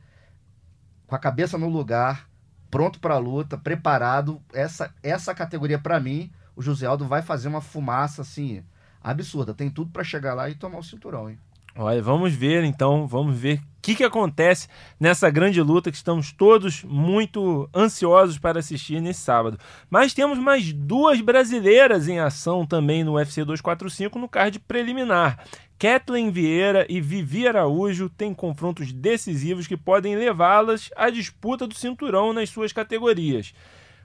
com 1.05 1.15
a 1.15 1.19
cabeça 1.19 1.57
no 1.57 1.69
lugar, 1.69 2.29
pronto 2.69 2.99
para 2.99 3.15
a 3.15 3.19
luta, 3.19 3.57
preparado, 3.57 4.41
essa, 4.53 4.93
essa 5.01 5.33
categoria, 5.33 5.79
para 5.79 5.99
mim, 5.99 6.31
o 6.55 6.61
José 6.61 6.85
Aldo 6.85 7.05
vai 7.05 7.21
fazer 7.21 7.47
uma 7.47 7.61
fumaça, 7.61 8.21
assim, 8.21 8.63
absurda. 9.01 9.53
Tem 9.53 9.69
tudo 9.69 9.91
para 9.91 10.03
chegar 10.03 10.33
lá 10.33 10.49
e 10.49 10.55
tomar 10.55 10.79
o 10.79 10.83
cinturão, 10.83 11.29
hein? 11.29 11.39
Olha, 11.75 12.01
vamos 12.01 12.33
ver 12.33 12.63
então, 12.63 13.07
vamos 13.07 13.37
ver 13.37 13.61
que, 13.87 13.95
que 13.95 14.03
acontece 14.03 14.67
nessa 14.99 15.29
grande 15.29 15.61
luta 15.61 15.89
que 15.89 15.95
estamos 15.95 16.33
todos 16.33 16.83
muito 16.83 17.69
ansiosos 17.73 18.37
para 18.37 18.59
assistir 18.59 18.99
nesse 18.99 19.21
sábado. 19.21 19.57
Mas 19.89 20.13
temos 20.13 20.37
mais 20.37 20.73
duas 20.73 21.21
brasileiras 21.21 22.09
em 22.09 22.19
ação 22.19 22.65
também 22.65 23.01
no 23.01 23.13
UFC 23.13 23.45
245 23.45 24.19
no 24.19 24.27
card 24.27 24.59
preliminar. 24.59 25.41
Kathleen 25.79 26.31
Vieira 26.31 26.85
e 26.89 26.99
Vivi 26.99 27.47
Araújo 27.47 28.09
têm 28.09 28.33
confrontos 28.33 28.91
decisivos 28.91 29.67
que 29.67 29.77
podem 29.77 30.17
levá-las 30.17 30.89
à 30.93 31.09
disputa 31.09 31.65
do 31.65 31.73
cinturão 31.73 32.33
nas 32.33 32.49
suas 32.49 32.73
categorias. 32.73 33.53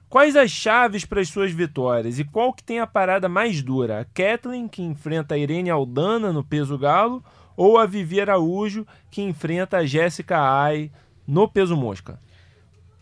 Quais 0.07 0.37
as 0.37 0.49
chaves 0.49 1.03
para 1.03 1.19
as 1.19 1.27
suas 1.27 1.51
vitórias 1.51 2.19
e 2.19 2.23
qual 2.23 2.53
que 2.53 2.63
tem 2.63 2.79
a 2.79 2.87
parada 2.87 3.27
mais 3.27 3.61
dura? 3.61 3.99
A 3.99 4.05
Kathleen, 4.05 4.69
que 4.69 4.81
enfrenta 4.81 5.35
a 5.35 5.37
Irene 5.37 5.69
Aldana 5.69 6.31
no 6.31 6.43
peso 6.43 6.77
galo, 6.77 7.21
ou 7.55 7.77
a 7.77 7.85
Vivi 7.85 8.19
Araújo, 8.19 8.85
que 9.09 9.21
enfrenta 9.21 9.77
a 9.77 9.85
Jéssica 9.85 10.39
Ai 10.39 10.91
no 11.27 11.47
peso 11.47 11.75
mosca? 11.75 12.19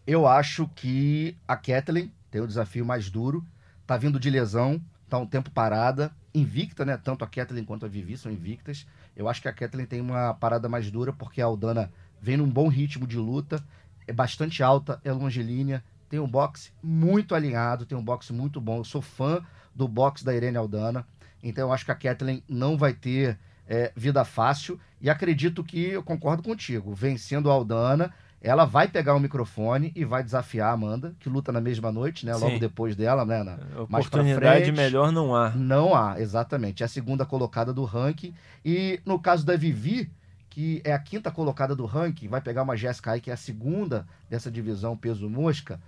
Eu 0.06 0.28
acho 0.28 0.70
que 0.76 1.36
a 1.48 1.56
Kathleen 1.56 2.12
tem 2.30 2.42
o 2.42 2.48
desafio 2.48 2.86
mais 2.86 3.10
duro, 3.10 3.46
tá 3.86 3.98
vindo 3.98 4.20
de 4.20 4.30
lesão, 4.30 4.82
tá 5.10 5.18
um 5.18 5.26
tempo 5.26 5.52
parada, 5.52 6.12
invicta, 6.34 6.86
né? 6.86 6.98
Tanto 6.98 7.24
a 7.24 7.28
Kathleen 7.28 7.66
quanto 7.66 7.86
a 7.86 7.90
Vivi 7.90 8.18
são 8.18 8.32
invictas. 8.32 8.88
Eu 9.16 9.28
acho 9.28 9.42
que 9.42 9.48
a 9.48 9.54
Kathleen 9.54 9.86
tem 9.86 10.02
uma 10.02 10.34
parada 10.34 10.70
mais 10.70 10.90
dura 10.90 11.12
porque 11.14 11.42
a 11.42 11.46
Aldana 11.46 11.92
vem 12.22 12.38
num 12.38 12.50
bom 12.50 12.68
ritmo 12.68 13.06
de 13.06 13.18
luta, 13.18 13.64
é 14.08 14.14
bastante 14.14 14.64
alta, 14.64 15.00
é 15.04 15.12
longilínea, 15.12 15.84
tem 16.10 16.20
um 16.20 16.28
boxe 16.28 16.72
muito 16.82 17.36
alinhado, 17.36 17.86
tem 17.86 17.98
um 17.98 18.04
boxe 18.04 18.34
muito 18.34 18.60
bom. 18.60 18.78
Eu 18.78 18.84
sou 18.84 19.02
fã 19.02 19.44
do 19.76 19.88
boxe 19.88 20.24
da 20.24 20.36
Irene 20.36 20.58
Aldana, 20.58 21.06
então 21.44 21.68
eu 21.68 21.74
acho 21.74 21.86
que 21.86 21.92
a 21.92 21.96
Kathleen 21.96 22.44
não 22.48 22.78
vai 22.78 22.94
ter 22.94 23.38
é, 23.72 23.90
vida 23.96 24.26
fácil 24.26 24.78
e 25.00 25.10
acredito 25.10 25.64
que 25.64 25.92
eu 25.92 26.04
concordo 26.04 26.44
contigo. 26.44 26.94
Vencendo 26.94 27.50
a 27.50 27.54
Aldana, 27.54 28.14
ela 28.42 28.66
vai 28.66 28.86
pegar 28.86 29.16
o 29.16 29.20
microfone 29.20 29.94
e 29.96 30.04
vai 30.04 30.22
desafiar 30.22 30.72
a 30.72 30.74
Amanda, 30.74 31.16
que 31.22 31.30
luta 31.30 31.54
na 31.54 31.62
mesma 31.62 31.90
noite, 31.90 32.26
né? 32.26 32.34
Logo 32.34 32.52
Sim. 32.52 32.60
depois 32.60 32.98
dela, 32.98 33.24
né? 33.24 33.42
Na, 33.42 33.58
mais 33.88 34.10
pra 34.10 34.20
Oportunidade 34.20 34.66
frente. 34.66 34.76
melhor 34.76 35.10
não 35.14 35.34
há. 35.34 35.52
Não 35.52 35.96
há, 35.96 36.20
exatamente. 36.20 36.84
É 36.84 36.86
a 36.86 36.90
segunda 36.90 37.26
colocada 37.26 37.74
do 37.74 37.86
ranking. 37.86 38.34
E 38.66 39.00
no 39.06 39.18
caso 39.18 39.46
da 39.46 39.56
Vivi, 39.56 40.12
que 40.50 40.82
é 40.84 40.92
a 40.92 41.00
quinta 41.00 41.32
colocada 41.32 41.74
do 41.74 41.86
ranking, 41.86 42.28
vai 42.28 42.42
pegar 42.42 42.64
uma 42.64 42.76
Jéssica 42.76 43.12
aí, 43.12 43.22
que 43.22 43.32
é 43.32 43.34
a 43.34 43.38
segunda 43.38 44.06
dessa 44.30 44.52
divisão 44.52 44.98
peso 44.98 45.30
mosca. 45.30 45.80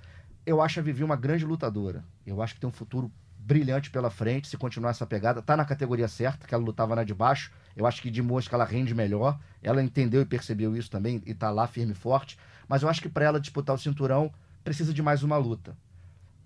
Eu 0.46 0.62
acho 0.62 0.80
a 0.80 0.84
Vivi 0.84 1.04
uma 1.04 1.18
grande 1.18 1.46
lutadora. 1.46 2.02
Eu 2.26 2.42
acho 2.42 2.54
que 2.54 2.62
tem 2.62 2.70
um 2.70 2.74
futuro 2.74 3.12
brilhante 3.46 3.90
pela 3.90 4.10
frente 4.10 4.48
se 4.48 4.58
continuar 4.58 4.92
essa 4.92 5.06
pegada. 5.06 5.42
Tá 5.42 5.58
na 5.58 5.66
categoria 5.66 6.08
certa, 6.08 6.48
que 6.48 6.54
ela 6.54 6.64
lutava 6.64 6.96
na 6.96 7.04
de 7.04 7.14
baixo. 7.14 7.52
Eu 7.76 7.86
acho 7.86 8.02
que 8.02 8.10
de 8.10 8.22
mosca 8.22 8.56
ela 8.56 8.66
rende 8.66 8.96
melhor. 8.96 9.38
Ela 9.62 9.84
entendeu 9.84 10.22
e 10.22 10.26
percebeu 10.26 10.76
isso 10.76 10.90
também 10.90 11.22
e 11.26 11.34
tá 11.34 11.50
lá 11.50 11.68
firme 11.68 11.92
e 11.92 11.96
forte. 11.96 12.38
Mas 12.68 12.82
eu 12.82 12.90
acho 12.90 13.02
que 13.02 13.10
para 13.10 13.26
ela 13.26 13.40
disputar 13.40 13.76
o 13.76 13.80
cinturão 13.80 14.32
precisa 14.64 14.94
de 14.94 15.02
mais 15.02 15.24
uma 15.24 15.38
luta. 15.38 15.76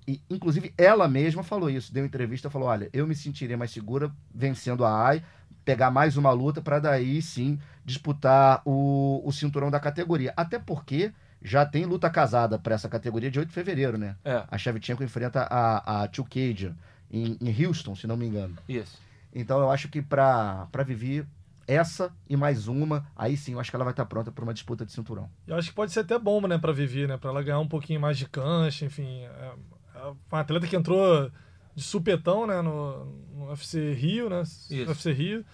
E, 0.08 0.22
inclusive, 0.30 0.74
ela 0.78 1.08
mesma 1.08 1.44
falou 1.44 1.70
isso, 1.70 1.94
deu 1.94 2.06
entrevista, 2.06 2.50
falou: 2.50 2.70
olha, 2.70 2.90
eu 2.94 3.06
me 3.06 3.14
sentiria 3.14 3.58
mais 3.58 3.72
segura 3.72 4.10
vencendo 4.34 4.86
a 4.86 5.08
AI, 5.08 5.24
pegar 5.66 5.92
mais 5.92 6.16
uma 6.16 6.32
luta 6.32 6.62
para 6.62 6.80
daí 6.80 7.22
sim 7.22 7.60
disputar 7.84 8.62
o, 8.66 9.22
o 9.24 9.32
cinturão 9.32 9.70
da 9.70 9.80
categoria. 9.80 10.34
Até 10.36 10.58
porque 10.58 11.12
já 11.42 11.66
tem 11.66 11.86
luta 11.86 12.10
casada 12.10 12.58
para 12.58 12.76
essa 12.76 12.90
categoria 12.90 13.30
de 13.32 13.40
8 13.40 13.48
de 13.50 13.54
fevereiro, 13.54 13.98
né? 13.98 14.16
É, 14.26 14.44
A 14.50 14.58
Shevchenko 14.58 15.04
enfrenta 15.04 15.42
a, 15.44 16.04
a 16.04 16.08
Tio 16.08 16.24
Cage 16.26 16.74
em, 17.12 17.38
em 17.40 17.66
Houston, 17.66 17.96
se 17.96 18.08
não 18.08 18.18
me 18.18 18.26
engano. 18.26 18.56
isso. 18.68 18.98
Então 19.34 19.60
eu 19.60 19.70
acho 19.70 19.88
que 19.90 20.02
para 20.02 20.68
Vivi, 20.86 21.24
essa 21.68 22.12
e 22.30 22.36
mais 22.36 22.68
uma, 22.68 23.06
aí 23.16 23.38
sim 23.38 23.54
eu 23.54 23.60
acho 23.60 23.70
que 23.70 23.76
ela 23.76 23.84
vai 23.86 23.94
estar 23.94 24.06
pronta 24.06 24.32
para 24.32 24.44
uma 24.44 24.54
disputa 24.54 24.86
de 24.86 24.92
cinturão. 24.92 25.30
Eu 25.46 25.56
acho 25.58 25.70
que 25.70 25.76
pode 25.76 25.92
ser 25.92 26.00
até 26.00 26.18
bom, 26.18 26.42
né, 26.48 26.58
pra 26.58 26.72
Vivi, 26.72 27.06
né? 27.06 27.18
Pra 27.18 27.30
ela 27.30 27.44
ganhar 27.44 27.60
um 27.60 27.68
pouquinho 27.68 28.00
mais 28.00 28.18
de 28.18 28.28
cancha, 28.28 28.86
enfim. 28.86 29.22
É, 29.22 29.52
é 29.96 30.02
uma 30.32 30.40
atleta 30.40 30.66
que 30.66 30.76
entrou 30.76 31.30
de 31.76 31.84
supetão, 31.84 32.48
né, 32.48 32.62
no, 32.62 33.06
no 33.36 33.50
UFC 33.50 33.94
Rio, 33.94 34.30
né? 34.30 34.42
Isso. 34.42 34.88
UFC 34.88 35.12
Rio. 35.12 35.46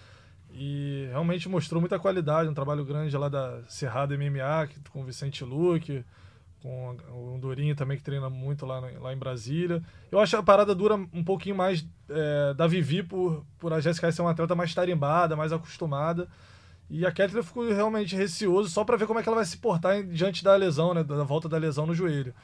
E 0.56 1.06
realmente 1.10 1.48
mostrou 1.48 1.80
muita 1.80 1.98
qualidade, 1.98 2.48
um 2.48 2.54
trabalho 2.54 2.84
grande 2.84 3.16
lá 3.16 3.28
da 3.28 3.60
Cerrado 3.68 4.14
MMA, 4.14 4.66
que- 4.68 4.78
com 4.90 5.02
o 5.02 5.04
Vicente 5.04 5.44
Luque, 5.44 6.04
com 6.62 6.96
o 7.34 7.38
Durinho 7.40 7.74
também, 7.74 7.96
que 7.96 8.02
treina 8.04 8.30
muito 8.30 8.64
lá, 8.64 8.78
lá 9.00 9.12
em 9.12 9.16
Brasília. 9.18 9.82
Eu 10.12 10.20
acho 10.20 10.36
a 10.36 10.42
parada 10.42 10.74
dura 10.74 10.94
um 10.94 11.24
pouquinho 11.24 11.56
mais 11.56 11.84
é, 12.08 12.54
da 12.54 12.66
Vivi, 12.66 13.02
por, 13.02 13.44
por 13.58 13.72
a 13.72 13.80
Jéssica 13.80 14.10
ser 14.12 14.22
uma 14.22 14.30
atleta 14.30 14.54
mais 14.54 14.72
tarimbada, 14.74 15.34
mais 15.36 15.52
acostumada. 15.52 16.28
E 16.88 17.04
a 17.04 17.10
Kathleen 17.12 17.42
ficou 17.42 17.68
realmente 17.68 18.14
receoso 18.14 18.68
só 18.70 18.84
pra 18.84 18.96
ver 18.96 19.06
como 19.06 19.18
é 19.18 19.22
que 19.22 19.28
ela 19.28 19.36
vai 19.36 19.44
se 19.44 19.56
portar 19.58 19.96
em- 19.98 20.08
diante 20.08 20.44
da 20.44 20.54
lesão, 20.54 20.94
né? 20.94 21.02
Da 21.02 21.24
volta 21.24 21.48
da 21.48 21.58
lesão 21.58 21.86
no 21.86 21.94
joelho. 21.94 22.34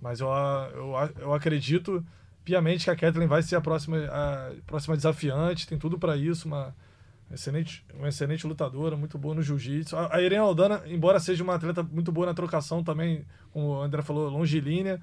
Mas 0.00 0.20
eu, 0.20 0.28
eu, 0.28 0.94
eu 1.20 1.34
acredito 1.34 2.04
piamente 2.44 2.84
que 2.84 2.90
a 2.90 2.96
Kathleen 2.96 3.28
vai 3.28 3.42
ser 3.42 3.56
a 3.56 3.60
próxima, 3.60 3.98
a 4.06 4.50
próxima 4.66 4.96
desafiante, 4.96 5.66
tem 5.66 5.78
tudo 5.78 5.98
pra 5.98 6.16
isso, 6.16 6.48
uma 6.48 6.74
excelente, 7.32 7.84
uma 7.98 8.08
excelente 8.08 8.46
lutadora, 8.46 8.96
muito 8.96 9.16
boa 9.18 9.34
no 9.34 9.42
jiu-jitsu. 9.42 9.96
A, 9.96 10.16
a 10.16 10.20
Irene 10.20 10.40
Aldana, 10.42 10.82
embora 10.86 11.18
seja 11.20 11.42
uma 11.42 11.54
atleta 11.54 11.82
muito 11.82 12.10
boa 12.12 12.26
na 12.26 12.34
trocação 12.34 12.82
também, 12.82 13.24
como 13.52 13.68
o 13.68 13.82
André 13.82 14.02
falou, 14.02 14.28
longilínea, 14.28 15.00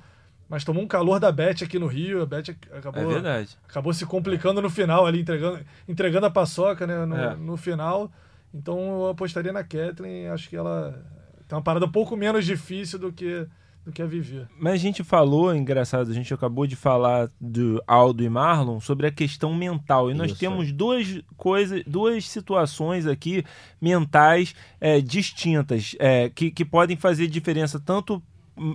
mas 0.47 0.63
tomou 0.63 0.81
um 0.83 0.87
calor 0.87 1.19
da 1.19 1.31
Beth 1.31 1.63
aqui 1.63 1.77
no 1.77 1.87
Rio, 1.87 2.21
a 2.21 2.25
Beth 2.25 2.49
É 2.71 2.77
acabou 2.79 3.07
verdade. 3.07 3.57
acabou 3.67 3.93
se 3.93 4.05
complicando 4.05 4.61
no 4.61 4.69
final 4.69 5.05
ali, 5.05 5.21
entregando, 5.21 5.59
entregando 5.87 6.25
a 6.25 6.31
paçoca 6.31 6.87
né, 6.87 7.05
no, 7.05 7.15
É. 7.15 7.35
no 7.35 7.55
final. 7.57 8.11
Então 8.53 8.77
eu 9.03 9.09
apostaria 9.09 9.53
na 9.53 9.63
Kathleen, 9.63 10.27
acho 10.29 10.49
que 10.49 10.55
ela 10.55 11.03
tem 11.47 11.55
uma 11.55 11.63
parada 11.63 11.85
um 11.85 11.91
pouco 11.91 12.15
menos 12.17 12.45
difícil 12.45 12.97
do 12.97 13.11
que, 13.13 13.45
do 13.85 13.91
que 13.91 14.01
a 14.01 14.05
Vivi. 14.05 14.45
Mas 14.59 14.73
a 14.73 14.77
gente 14.77 15.03
falou, 15.03 15.55
engraçado, 15.55 16.09
a 16.09 16.13
gente 16.13 16.33
acabou 16.33 16.67
de 16.67 16.75
falar 16.75 17.29
do 17.39 17.81
Aldo 17.87 18.23
e 18.23 18.29
Marlon 18.29 18.79
sobre 18.79 19.07
a 19.07 19.11
questão 19.11 19.53
mental. 19.53 20.11
E 20.11 20.13
nós 20.13 20.31
Isso. 20.31 20.39
temos 20.39 20.71
duas 20.71 21.21
coisas, 21.37 21.83
duas 21.85 22.27
situações 22.27 23.07
aqui 23.07 23.43
mentais 23.81 24.53
é, 24.79 25.01
distintas 25.01 25.95
é, 25.99 26.29
que, 26.29 26.51
que 26.51 26.65
podem 26.65 26.95
fazer 26.95 27.27
diferença 27.27 27.79
tanto 27.79 28.21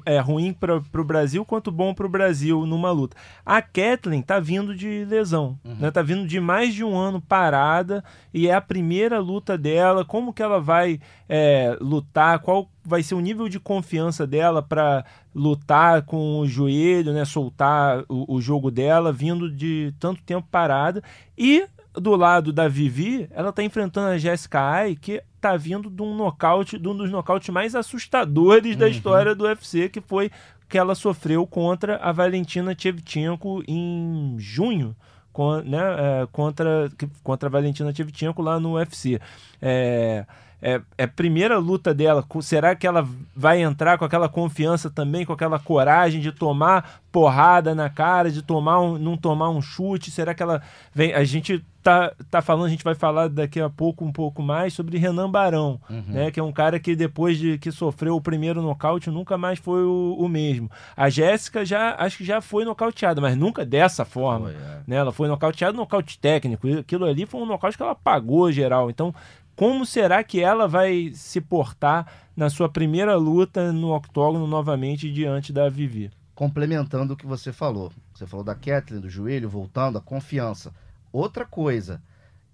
é, 0.05 0.19
ruim 0.19 0.53
para 0.53 0.77
o 0.77 1.05
Brasil 1.05 1.45
quanto 1.45 1.71
bom 1.71 1.95
para 1.95 2.07
o 2.07 2.09
Brasil 2.09 2.65
numa 2.67 2.91
luta. 2.91 3.17
A 3.45 3.61
Kathleen 3.61 4.23
tá 4.23 4.41
vindo 4.41 4.75
de 4.75 5.05
lesão, 5.05 5.59
né? 5.65 5.91
Tá 5.91 6.03
vindo 6.03 6.27
de 6.27 6.41
mais 6.41 6.75
de 6.75 6.85
um 6.85 6.97
ano 6.97 7.21
parada 7.21 8.03
e 8.33 8.49
é 8.49 8.55
a 8.55 8.61
primeira 8.61 9.19
luta 9.19 9.57
dela. 9.57 10.05
Como 10.05 10.33
que 10.33 10.43
ela 10.43 10.61
vai 10.61 11.01
é, 11.29 11.77
lutar? 11.81 12.39
Qual 12.41 12.69
vai 12.85 13.03
ser 13.03 13.15
o 13.15 13.21
nível 13.21 13.49
de 13.49 13.59
confiança 13.59 14.27
dela 14.27 14.63
para 14.63 15.05
lutar 15.35 16.03
com 16.03 16.39
o 16.41 16.47
joelho, 16.47 17.13
né? 17.13 17.25
Soltar 17.25 18.05
o, 18.09 18.37
o 18.37 18.41
jogo 18.41 18.71
dela 18.71 19.13
vindo 19.13 19.51
de 19.51 19.95
tanto 19.99 20.23
tempo 20.23 20.47
parada 20.51 21.03
e 21.37 21.67
do 21.95 22.17
lado 22.17 22.53
da 22.53 22.67
Vivi, 22.69 23.29
ela 23.33 23.53
tá 23.53 23.63
enfrentando 23.63 24.09
a 24.09 24.19
Jessica 24.19 24.61
Ai, 24.61 24.97
que 25.01 25.23
tá 25.41 25.57
vindo 25.57 25.89
de 25.89 26.03
um 26.03 26.15
nocaute, 26.17 26.79
de 26.79 26.89
um 26.89 26.97
dos 26.97 27.11
nocautes 27.11 27.49
mais 27.51 27.75
assustadores 27.75 28.77
da 28.77 28.89
história 28.89 29.35
do 29.35 29.45
UFC, 29.45 29.89
que 29.89 30.01
foi 30.01 30.31
que 30.69 30.77
ela 30.79 30.95
sofreu 30.95 31.47
contra 31.47 31.97
a 31.99 32.11
Valentina 32.11 32.75
Shevchenko 32.77 33.63
em 33.69 34.35
junho, 34.39 34.97
con- 35.33 35.61
né, 35.63 35.79
é, 36.23 36.27
contra, 36.33 36.91
contra 37.23 37.49
a 37.49 37.53
Valentina 37.53 37.95
Shevchenko 37.95 38.43
lá 38.43 38.59
no 38.59 38.73
UFC. 38.75 39.21
É, 39.63 40.25
é, 40.65 40.81
é 40.97 41.05
a 41.05 41.09
primeira 41.09 41.59
luta 41.59 41.93
dela. 41.93 42.25
Será 42.41 42.75
que 42.75 42.87
ela 42.87 43.07
vai 43.37 43.61
entrar 43.61 43.99
com 43.99 44.05
aquela 44.07 44.31
confiança 44.31 44.89
também, 44.89 45.27
com 45.27 45.33
aquela 45.35 45.59
coragem 45.59 46.23
de 46.23 46.33
tomar 46.33 47.03
porrada 47.13 47.75
na 47.75 47.91
cara, 47.91 48.31
de 48.31 48.41
tomar 48.41 48.81
um, 48.81 48.97
não 48.97 49.15
tomar 49.15 49.51
um 49.51 49.61
chute? 49.61 50.11
Será 50.11 50.33
que 50.33 50.43
ela 50.43 50.63
vem? 50.95 51.13
A 51.13 51.23
gente 51.23 51.63
tá, 51.83 52.15
tá 52.31 52.41
falando, 52.41 52.65
a 52.65 52.71
gente 52.71 52.83
vai 52.83 52.95
falar 52.95 53.29
daqui 53.29 53.61
a 53.61 53.69
pouco 53.69 54.07
um 54.07 54.11
pouco 54.11 54.43
mais 54.43 54.73
sobre 54.73 54.97
Renan 54.97 55.31
Barão, 55.31 55.79
né? 56.09 56.31
Que 56.31 56.41
é 56.41 56.43
um 56.43 56.51
cara 56.51 56.81
que 56.81 56.97
depois 56.97 57.37
de 57.37 57.59
que 57.59 57.71
sofreu 57.71 58.17
o 58.17 58.21
primeiro 58.23 58.63
nocaute 58.63 59.11
nunca 59.11 59.37
mais 59.37 59.59
foi 59.59 59.85
o, 59.85 60.17
o 60.19 60.27
mesmo. 60.31 60.71
A 60.97 61.11
Jéssica 61.11 61.63
já 61.63 61.95
acho 61.99 62.17
que 62.17 62.25
já 62.25 62.41
foi 62.41 62.65
nocauteada, 62.65 63.21
mas 63.21 63.37
nunca 63.37 63.67
dessa 63.67 64.07
forma. 64.07 64.47
Foi, 64.47 64.55
é. 64.55 64.81
Né? 64.87 64.97
Ela 64.97 65.13
foi 65.13 65.29
nocauteada, 65.29 65.77
nocaute 65.77 66.19
técnico. 66.19 66.67
Aquilo 66.79 67.05
ali 67.05 67.27
foi 67.27 67.43
um 67.43 67.47
nocaute 67.47 67.77
que 67.77 67.83
ela 67.83 67.95
pagou 67.95 68.51
geral. 68.51 68.89
Então, 68.89 69.15
como 69.57 69.87
será 69.87 70.23
que 70.25 70.41
ela 70.41 70.67
vai 70.67 71.13
se 71.15 71.41
portar 71.41 72.07
na 72.37 72.51
sua 72.51 72.69
primeira 72.69 73.17
luta 73.17 73.73
no 73.73 73.95
octógono 73.95 74.47
novamente 74.47 75.11
diante 75.13 75.53
da 75.53 75.69
Vivi? 75.69 76.11
complementando 76.35 77.15
o 77.15 77.17
que 77.17 77.27
você 77.27 77.53
falou. 77.53 77.93
Você 78.13 78.27
falou 78.27 78.45
da 78.45 78.55
Kathleen, 78.55 79.01
do 79.01 79.09
joelho, 79.09 79.49
voltando, 79.49 79.99
a 79.99 80.01
confiança. 80.01 80.73
Outra 81.13 81.45
coisa, 81.45 82.03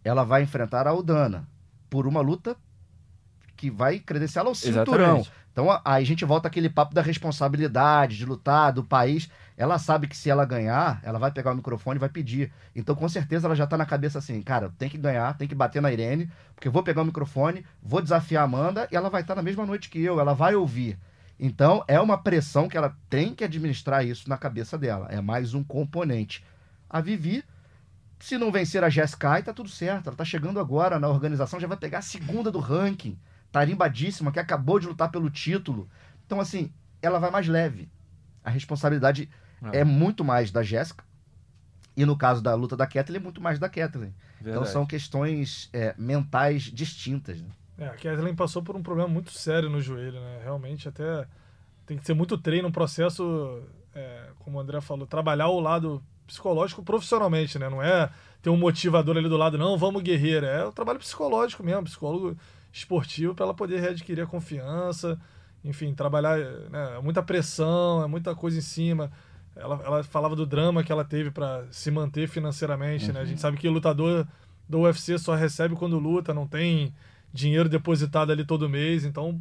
ela 0.05 0.23
vai 0.23 0.43
enfrentar 0.43 0.87
a 0.87 0.91
Aldana 0.91 1.49
por 1.89 2.07
uma 2.07 2.21
luta 2.21 2.57
que 3.57 3.71
vai 3.71 3.99
credenciá-la 3.99 4.51
ao 4.51 4.55
cinturão. 4.55 5.19
Exatamente. 5.19 5.33
Então 5.61 5.79
aí 5.85 6.03
a 6.03 6.07
gente 6.07 6.25
volta 6.25 6.49
aquele 6.49 6.71
papo 6.71 6.95
da 6.95 7.03
responsabilidade, 7.03 8.17
de 8.17 8.25
lutar, 8.25 8.73
do 8.73 8.83
país. 8.83 9.29
Ela 9.59 9.79
sabe 9.79 10.07
que 10.07 10.17
se 10.17 10.31
ela 10.31 10.47
ganhar, 10.47 10.99
ela 11.03 11.19
vai 11.19 11.31
pegar 11.31 11.53
o 11.53 11.55
microfone 11.55 11.99
e 11.99 12.01
vai 12.01 12.09
pedir. 12.09 12.51
Então 12.75 12.95
com 12.95 13.07
certeza 13.11 13.47
ela 13.47 13.55
já 13.55 13.67
tá 13.67 13.77
na 13.77 13.85
cabeça 13.85 14.19
assim, 14.19 14.41
cara, 14.41 14.73
tem 14.79 14.89
que 14.89 14.97
ganhar, 14.97 15.37
tem 15.37 15.47
que 15.47 15.55
bater 15.55 15.83
na 15.83 15.93
Irene, 15.93 16.31
porque 16.55 16.67
eu 16.67 16.73
vou 16.73 16.83
pegar 16.83 17.03
o 17.03 17.05
microfone, 17.05 17.63
vou 17.83 18.01
desafiar 18.01 18.41
a 18.41 18.45
Amanda 18.47 18.89
e 18.91 18.97
ela 18.97 19.11
vai 19.11 19.21
estar 19.21 19.35
na 19.35 19.43
mesma 19.43 19.67
noite 19.67 19.91
que 19.91 20.03
eu, 20.03 20.19
ela 20.19 20.33
vai 20.33 20.55
ouvir. 20.55 20.99
Então 21.39 21.85
é 21.87 22.01
uma 22.01 22.17
pressão 22.17 22.67
que 22.67 22.79
ela 22.79 22.97
tem 23.11 23.35
que 23.35 23.45
administrar 23.45 24.03
isso 24.03 24.31
na 24.31 24.39
cabeça 24.39 24.79
dela. 24.79 25.09
É 25.11 25.21
mais 25.21 25.53
um 25.53 25.63
componente. 25.63 26.43
A 26.89 27.03
Vivi, 27.03 27.45
se 28.19 28.39
não 28.39 28.51
vencer 28.51 28.83
a 28.83 28.89
Jessica, 28.89 29.43
tá 29.43 29.53
tudo 29.53 29.69
certo. 29.69 30.07
Ela 30.07 30.17
tá 30.17 30.25
chegando 30.25 30.59
agora 30.59 30.99
na 30.99 31.09
organização, 31.09 31.61
já 31.61 31.69
vai 31.69 31.77
pegar 31.77 31.99
a 31.99 32.03
segunda 32.03 32.51
do 32.51 32.61
ranking. 32.61 33.19
Tarimbadíssima, 33.53 34.31
que 34.33 34.39
acabou 34.39 34.79
de 34.79 34.87
lutar 34.87 35.11
pelo 35.11 35.31
título. 35.31 35.89
Então, 36.27 36.41
assim, 36.41 36.73
ela 37.03 37.19
vai 37.19 37.31
mais 37.31 37.49
leve. 37.49 37.89
A 38.45 38.51
responsabilidade 38.51 39.29
Ah. 39.63 39.71
é 39.73 39.85
muito 39.85 40.25
mais 40.25 40.51
da 40.51 40.63
Jéssica. 40.63 41.05
E 41.97 42.05
no 42.05 42.17
caso 42.17 42.41
da 42.41 42.55
luta 42.55 42.77
da 42.77 42.87
Kathleen, 42.87 43.21
é 43.21 43.23
muito 43.23 43.41
mais 43.41 43.59
da 43.59 43.69
Kathleen. 43.69 44.15
Então 44.41 44.65
são 44.65 44.87
questões 44.87 45.69
é, 45.73 45.95
mentais 45.99 46.63
distintas. 46.63 47.43
Né? 47.43 47.49
É, 47.79 47.87
a 47.87 47.91
Kathleen 47.91 48.35
passou 48.35 48.63
por 48.63 48.75
um 48.75 48.83
problema 48.83 49.09
muito 49.09 49.33
sério 49.33 49.69
no 49.69 49.83
joelho, 49.83 50.19
né? 50.19 50.41
Realmente 50.43 50.89
até 50.89 51.27
tem 51.85 51.99
que 51.99 52.07
ser 52.07 52.15
muito 52.15 52.39
treino, 52.39 52.69
um 52.69 52.73
processo, 52.73 53.63
é, 53.95 54.29
como 54.39 54.57
o 54.57 54.61
André 54.61 54.81
falou, 54.81 55.07
trabalhar 55.07 55.49
o 55.49 55.61
lado 55.61 56.03
psicológico 56.27 56.83
profissionalmente, 56.83 57.59
né? 57.59 57.69
Não 57.69 57.83
é 57.83 58.09
ter 58.41 58.49
um 58.49 58.57
motivador 58.57 59.17
ali 59.19 59.29
do 59.29 59.37
lado, 59.37 59.59
não, 59.59 59.77
vamos 59.77 60.03
guerreira. 60.03 60.47
É 60.47 60.65
o 60.65 60.73
trabalho 60.73 60.99
psicológico 61.01 61.63
mesmo, 61.63 61.85
psicólogo 61.85 62.35
esportivo 62.73 63.35
para 63.35 63.45
ela 63.47 63.55
poder 63.55 63.81
readquirir 63.81 64.25
a 64.25 64.27
confiança, 64.27 65.19
enfim, 65.65 65.95
trabalhar, 65.95 66.39
né? 66.39 66.97
É 66.99 67.01
muita 67.03 67.23
pressão, 67.23 68.03
é 68.03 68.07
muita 68.07 68.35
coisa 68.35 68.59
em 68.59 68.63
cima. 68.63 69.11
Ela, 69.57 69.81
ela 69.85 70.05
falava 70.05 70.37
do 70.37 70.47
drama 70.47 70.83
que 70.83 70.93
ela 70.93 71.05
teve 71.05 71.31
para 71.31 71.67
se 71.71 71.91
manter 71.91 72.29
financeiramente, 72.29 73.13
né? 73.13 73.21
A 73.21 73.25
gente 73.25 73.41
sabe 73.41 73.57
que 73.57 73.69
o 73.69 73.73
lutador 73.73 74.27
do 74.69 74.81
UFC 74.81 75.19
só 75.19 75.35
recebe 75.35 75.75
quando 75.75 75.99
luta, 75.99 76.33
não 76.33 76.47
tem 76.47 76.95
dinheiro 77.33 77.69
depositado 77.69 78.33
ali 78.33 78.45
todo 78.45 78.69
mês, 78.69 79.05
então 79.05 79.41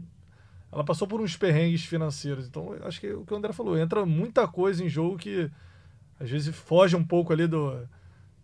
ela 0.71 0.83
passou 0.83 1.07
por 1.07 1.21
uns 1.21 1.35
perrengues 1.37 1.85
financeiros. 1.85 2.47
Então, 2.47 2.75
acho 2.83 2.99
que 2.99 3.11
o 3.11 3.25
que 3.25 3.33
o 3.33 3.37
André 3.37 3.53
falou, 3.53 3.77
entra 3.77 4.05
muita 4.05 4.47
coisa 4.47 4.83
em 4.83 4.89
jogo 4.89 5.17
que 5.17 5.49
às 6.19 6.29
vezes 6.29 6.55
foge 6.55 6.95
um 6.95 7.03
pouco 7.03 7.31
ali 7.31 7.47
do, 7.47 7.87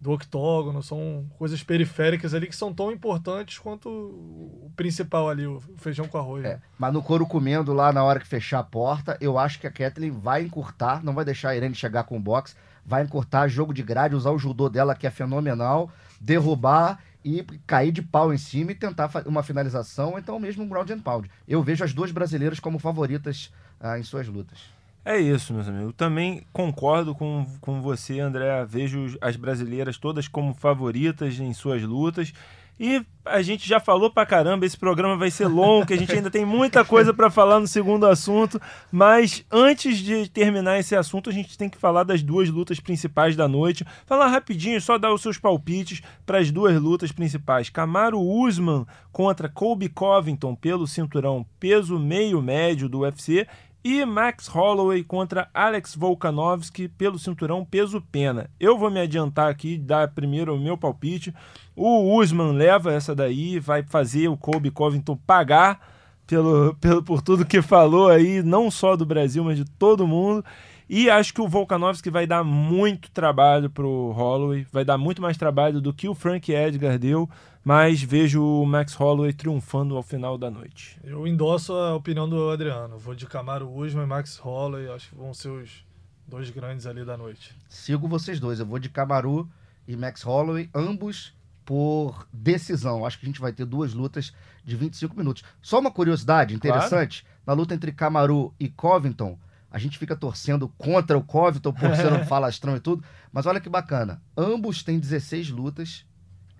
do 0.05 0.11
octógono, 0.11 0.83
são 0.83 1.25
coisas 1.37 1.63
periféricas 1.63 2.33
ali 2.33 2.45
que 2.45 2.55
são 2.55 2.71
tão 2.71 2.91
importantes 2.91 3.57
quanto 3.57 3.89
o 3.89 4.71
principal 4.75 5.27
ali, 5.27 5.47
o 5.47 5.59
feijão 5.77 6.07
com 6.07 6.17
arroz. 6.17 6.45
É, 6.45 6.59
mas 6.77 6.93
no 6.93 7.01
couro 7.01 7.25
comendo 7.25 7.73
lá 7.73 7.91
na 7.91 8.03
hora 8.03 8.19
que 8.19 8.27
fechar 8.27 8.59
a 8.59 8.63
porta, 8.63 9.17
eu 9.19 9.39
acho 9.39 9.59
que 9.59 9.65
a 9.65 9.71
Kathleen 9.71 10.11
vai 10.11 10.43
encurtar, 10.43 11.03
não 11.03 11.13
vai 11.13 11.25
deixar 11.25 11.49
a 11.49 11.55
Irene 11.55 11.73
chegar 11.73 12.03
com 12.03 12.17
o 12.17 12.19
boxe, 12.19 12.55
vai 12.85 13.03
encurtar 13.03 13.47
jogo 13.47 13.73
de 13.73 13.81
grade, 13.81 14.15
usar 14.15 14.29
o 14.29 14.37
judô 14.37 14.69
dela 14.69 14.93
que 14.93 15.07
é 15.07 15.09
fenomenal, 15.09 15.89
derrubar 16.21 16.99
e 17.23 17.41
cair 17.65 17.91
de 17.91 18.03
pau 18.03 18.31
em 18.31 18.37
cima 18.37 18.73
e 18.73 18.75
tentar 18.75 19.09
uma 19.25 19.41
finalização, 19.41 20.19
então 20.19 20.39
mesmo 20.39 20.63
um 20.63 20.69
ground 20.69 20.91
and 20.91 20.99
pound. 20.99 21.29
Eu 21.47 21.63
vejo 21.63 21.83
as 21.83 21.93
duas 21.93 22.11
brasileiras 22.11 22.59
como 22.59 22.77
favoritas 22.77 23.51
ah, 23.79 23.97
em 23.97 24.03
suas 24.03 24.27
lutas. 24.27 24.59
É 25.07 25.19
isso, 25.19 25.53
meus 25.53 25.67
amigos. 25.67 25.93
Também 25.95 26.41
concordo 26.51 27.13
com, 27.13 27.45
com 27.61 27.79
você, 27.79 28.19
André. 28.19 28.65
Vejo 28.65 29.15
as 29.21 29.35
brasileiras 29.35 29.99
todas 29.99 30.27
como 30.27 30.51
favoritas 30.51 31.39
em 31.39 31.53
suas 31.53 31.83
lutas. 31.83 32.33
E 32.79 33.05
a 33.23 33.41
gente 33.41 33.67
já 33.67 33.79
falou 33.79 34.11
pra 34.11 34.25
caramba, 34.25 34.65
esse 34.65 34.77
programa 34.77 35.15
vai 35.15 35.31
ser 35.31 35.47
longo, 35.47 35.85
que 35.85 35.93
a 35.93 35.97
gente 35.97 36.11
ainda 36.11 36.29
tem 36.29 36.43
muita 36.43 36.83
coisa 36.83 37.13
pra 37.13 37.29
falar 37.29 37.59
no 37.59 37.67
segundo 37.67 38.05
assunto. 38.05 38.59
Mas 38.91 39.45
antes 39.49 39.99
de 39.99 40.27
terminar 40.27 40.79
esse 40.79 40.95
assunto, 40.95 41.29
a 41.29 41.33
gente 41.33 41.57
tem 41.57 41.69
que 41.69 41.77
falar 41.77 42.03
das 42.03 42.21
duas 42.21 42.49
lutas 42.49 42.79
principais 42.79 43.35
da 43.35 43.47
noite. 43.47 43.85
Falar 44.05 44.27
rapidinho, 44.27 44.81
só 44.81 44.97
dar 44.97 45.13
os 45.13 45.21
seus 45.21 45.37
palpites 45.37 46.01
para 46.25 46.39
as 46.39 46.51
duas 46.51 46.79
lutas 46.81 47.11
principais. 47.11 47.69
Camaro 47.69 48.19
Usman 48.19 48.85
contra 49.11 49.47
Colby 49.47 49.87
Covington 49.87 50.53
pelo 50.55 50.85
cinturão 50.85 51.45
peso 51.59 51.97
meio 51.97 52.41
médio 52.41 52.89
do 52.89 52.99
UFC 52.99 53.47
e 53.85 54.03
Max 54.03 54.47
Holloway 54.47 55.03
contra 55.03 55.47
Alex 55.53 55.95
Volkanovski 55.95 56.87
pelo 56.87 57.19
cinturão 57.19 57.63
peso 57.63 58.01
pena. 58.01 58.49
Eu 58.59 58.79
vou 58.79 58.89
me 58.89 58.99
adiantar 58.99 59.47
aqui, 59.47 59.77
dar 59.77 60.07
primeiro 60.07 60.55
o 60.55 60.59
meu 60.59 60.75
palpite. 60.75 61.31
O 61.75 62.17
Usman 62.19 62.53
leva 62.53 62.91
essa 62.91 63.13
daí, 63.13 63.59
vai 63.59 63.83
fazer 63.83 64.27
o 64.27 64.35
Colby 64.35 64.71
Covington 64.71 65.15
pagar 65.15 65.79
pelo, 66.25 66.73
pelo, 66.81 67.03
por 67.03 67.21
tudo 67.21 67.45
que 67.45 67.61
falou 67.61 68.09
aí, 68.09 68.41
não 68.41 68.71
só 68.71 68.95
do 68.95 69.05
Brasil, 69.05 69.43
mas 69.43 69.55
de 69.55 69.65
todo 69.65 70.07
mundo. 70.07 70.43
E 70.89 71.07
acho 71.07 71.31
que 71.31 71.41
o 71.41 71.47
Volkanovski 71.47 72.09
vai 72.09 72.25
dar 72.25 72.43
muito 72.43 73.11
trabalho 73.11 73.69
pro 73.69 74.11
Holloway, 74.13 74.65
vai 74.71 74.83
dar 74.83 74.97
muito 74.97 75.21
mais 75.21 75.37
trabalho 75.37 75.79
do 75.79 75.93
que 75.93 76.09
o 76.09 76.15
Frank 76.15 76.51
Edgar 76.51 76.97
deu, 76.97 77.29
mas 77.65 78.03
vejo 78.03 78.43
o 78.43 78.63
Max 78.63 78.93
Holloway 78.93 79.33
triunfando 79.33 79.97
ao 79.97 80.03
final 80.03 80.37
da 80.37 80.51
noite. 80.51 80.99
Eu 81.03 81.25
endosso 81.25 81.73
a 81.73 81.95
opinião 81.95 82.29
do 82.29 82.51
Adriano. 82.51 82.99
Vou 82.99 83.15
de 83.15 83.25
Camaro 83.25 83.67
Usman 83.67 84.03
e 84.03 84.07
Max 84.07 84.37
Holloway. 84.37 84.87
Acho 84.87 85.09
que 85.09 85.15
vão 85.15 85.33
ser 85.33 85.49
os 85.49 85.83
dois 86.27 86.51
grandes 86.51 86.85
ali 86.85 87.03
da 87.03 87.17
noite. 87.17 87.55
Sigo 87.67 88.07
vocês 88.07 88.39
dois, 88.39 88.59
eu 88.59 88.67
vou 88.67 88.77
de 88.77 88.87
Camaru 88.87 89.49
e 89.87 89.95
Max 89.95 90.21
Holloway, 90.21 90.69
ambos 90.75 91.33
por 91.65 92.27
decisão. 92.31 93.03
Acho 93.03 93.19
que 93.19 93.25
a 93.25 93.29
gente 93.29 93.41
vai 93.41 93.51
ter 93.51 93.65
duas 93.65 93.95
lutas 93.95 94.31
de 94.63 94.75
25 94.75 95.17
minutos. 95.17 95.43
Só 95.59 95.79
uma 95.79 95.89
curiosidade 95.89 96.53
interessante, 96.53 97.25
na 97.47 97.53
luta 97.53 97.73
entre 97.73 97.91
Camaru 97.91 98.53
e 98.59 98.69
Covington, 98.69 99.39
a 99.71 99.79
gente 99.79 99.97
fica 99.97 100.15
torcendo 100.15 100.69
contra 100.77 101.17
o 101.17 101.23
Covington 101.23 101.73
por 101.73 101.93
ser 101.97 102.13
um 102.13 102.23
falastrão 102.25 102.75
e 102.75 102.79
tudo, 102.79 103.03
mas 103.33 103.47
olha 103.47 103.59
que 103.59 103.69
bacana. 103.69 104.21
Ambos 104.37 104.83
têm 104.83 104.99
16 104.99 105.49
lutas, 105.49 106.05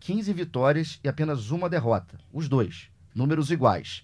15 0.05 0.31
vitórias 0.33 0.99
e 1.03 1.09
apenas 1.09 1.49
uma 1.49 1.67
derrota. 1.67 2.19
Os 2.31 2.47
dois, 2.47 2.89
números 3.15 3.49
iguais. 3.49 4.03